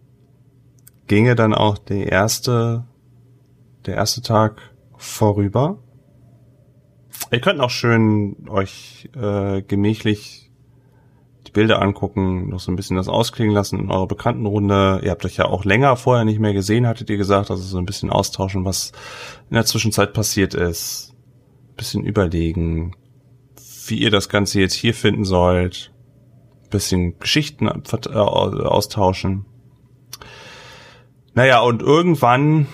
ginge 1.08 1.34
dann 1.34 1.52
auch 1.52 1.78
die 1.78 2.04
erste, 2.04 2.84
der 3.86 3.96
erste 3.96 4.22
Tag 4.22 4.60
vorüber. 4.96 5.83
Ihr 7.34 7.40
könnt 7.40 7.60
auch 7.60 7.70
schön 7.70 8.48
euch 8.48 9.08
äh, 9.16 9.60
gemächlich 9.62 10.52
die 11.48 11.50
Bilder 11.50 11.82
angucken, 11.82 12.48
noch 12.50 12.60
so 12.60 12.70
ein 12.70 12.76
bisschen 12.76 12.96
das 12.96 13.08
ausklingen 13.08 13.52
lassen 13.52 13.80
in 13.80 13.90
eurer 13.90 14.06
Bekanntenrunde. 14.06 15.00
Ihr 15.02 15.10
habt 15.10 15.24
euch 15.24 15.36
ja 15.36 15.46
auch 15.46 15.64
länger 15.64 15.96
vorher 15.96 16.24
nicht 16.24 16.38
mehr 16.38 16.52
gesehen, 16.52 16.86
hattet 16.86 17.10
ihr 17.10 17.16
gesagt, 17.16 17.50
also 17.50 17.60
so 17.64 17.76
ein 17.78 17.86
bisschen 17.86 18.10
austauschen, 18.10 18.64
was 18.64 18.92
in 19.50 19.54
der 19.54 19.64
Zwischenzeit 19.64 20.12
passiert 20.12 20.54
ist. 20.54 21.12
Ein 21.70 21.76
bisschen 21.76 22.04
überlegen, 22.04 22.94
wie 23.88 23.98
ihr 23.98 24.12
das 24.12 24.28
Ganze 24.28 24.60
jetzt 24.60 24.74
hier 24.74 24.94
finden 24.94 25.24
sollt. 25.24 25.92
Ein 26.62 26.70
bisschen 26.70 27.18
Geschichten 27.18 27.66
äh, 27.66 28.16
austauschen. 28.16 29.44
Naja, 31.34 31.62
und 31.62 31.82
irgendwann, 31.82 32.68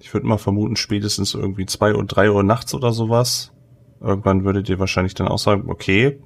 ich 0.00 0.12
würde 0.12 0.26
mal 0.26 0.38
vermuten, 0.38 0.74
spätestens 0.74 1.34
irgendwie 1.34 1.66
zwei 1.66 1.94
und 1.94 2.08
drei 2.08 2.32
Uhr 2.32 2.42
nachts 2.42 2.74
oder 2.74 2.92
sowas. 2.92 3.52
Irgendwann 4.00 4.44
würdet 4.44 4.68
ihr 4.68 4.78
wahrscheinlich 4.78 5.14
dann 5.14 5.28
auch 5.28 5.38
sagen, 5.38 5.64
okay, 5.68 6.20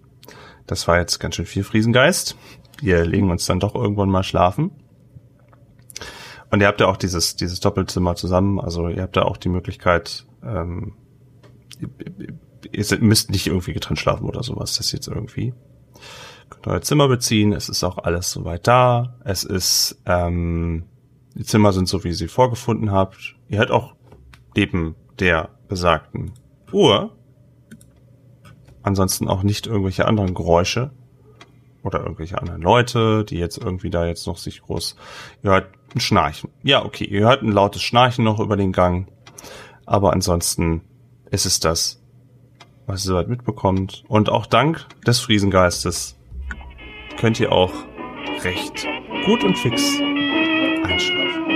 das 0.67 0.87
war 0.89 0.99
jetzt 0.99 1.19
ganz 1.19 1.37
schön 1.37 1.47
viel 1.47 1.65
Friesengeist. 1.65 2.37
Wir 2.81 3.05
legen 3.05 3.31
uns 3.31 3.47
dann 3.47 3.61
doch 3.61 3.75
irgendwann 3.75 4.11
mal 4.11 4.23
schlafen. 4.23 4.71
Und 6.51 6.61
ihr 6.61 6.67
habt 6.67 6.81
ja 6.81 6.89
auch 6.89 6.97
dieses, 6.97 7.37
dieses 7.37 7.61
Doppelzimmer 7.61 8.17
zusammen, 8.17 8.61
also 8.61 8.89
ihr 8.89 9.03
habt 9.03 9.17
da 9.17 9.23
auch 9.23 9.37
die 9.37 9.49
Möglichkeit, 9.49 10.27
ähm, 10.43 10.95
ihr, 12.73 12.99
müsst 13.01 13.31
nicht 13.31 13.47
irgendwie 13.47 13.73
getrennt 13.73 14.01
schlafen 14.01 14.25
oder 14.25 14.43
sowas, 14.43 14.77
das 14.77 14.91
jetzt 14.91 15.07
irgendwie. 15.07 15.55
Könnt 16.49 16.67
euer 16.67 16.83
Zimmer 16.83 17.07
beziehen, 17.07 17.53
es 17.53 17.69
ist 17.69 17.85
auch 17.85 17.99
alles 17.99 18.33
soweit 18.33 18.67
da, 18.67 19.17
es 19.25 19.45
ist, 19.45 20.03
ähm, 20.07 20.85
die 21.37 21.45
Zimmer 21.45 21.73
sind 21.73 21.89
so, 21.89 22.03
wie 22.03 22.09
ihr 22.09 22.15
sie 22.15 22.27
vorgefunden 22.27 22.91
habt. 22.91 23.37
Ihr 23.49 23.59
hört 23.59 23.71
auch 23.71 23.95
neben 24.57 24.97
der 25.21 25.51
besagten 25.69 26.33
Uhr 26.73 27.17
ansonsten 28.83 29.29
auch 29.29 29.43
nicht 29.43 29.67
irgendwelche 29.67 30.07
anderen 30.07 30.35
Geräusche. 30.35 30.91
oder 31.83 32.01
irgendwelche 32.01 32.39
anderen 32.39 32.63
Leute, 32.63 33.25
die 33.25 33.39
jetzt 33.39 33.59
irgendwie 33.59 33.91
da 33.91 34.07
jetzt 34.07 34.27
noch 34.27 34.37
sich 34.37 34.61
groß, 34.63 34.97
ihr 35.43 35.51
hört 35.51 35.69
ein 35.95 36.01
Schnarchen. 36.01 36.51
Ja, 36.63 36.85
okay, 36.85 37.05
ihr 37.05 37.23
hört 37.23 37.43
ein 37.43 37.53
lautes 37.53 37.83
Schnarchen 37.83 38.25
noch 38.25 38.39
über 38.39 38.57
den 38.57 38.73
Gang, 38.73 39.09
aber 39.87 40.13
ansonsten 40.13 40.83
ist 41.31 41.47
es 41.47 41.61
das, 41.61 42.03
was 42.87 43.05
ihr 43.05 43.09
soweit 43.11 43.29
mitbekommt. 43.29 44.05
Und 44.09 44.29
auch 44.29 44.47
dank 44.47 44.87
des 45.07 45.21
Friesengeistes 45.21 46.19
könnt 47.19 47.41
ihr 47.41 47.53
auch 47.53 47.73
recht 48.43 48.87
gut 49.25 49.45
und 49.45 49.57
fix 49.57 49.83
einschlafen. 50.85 51.50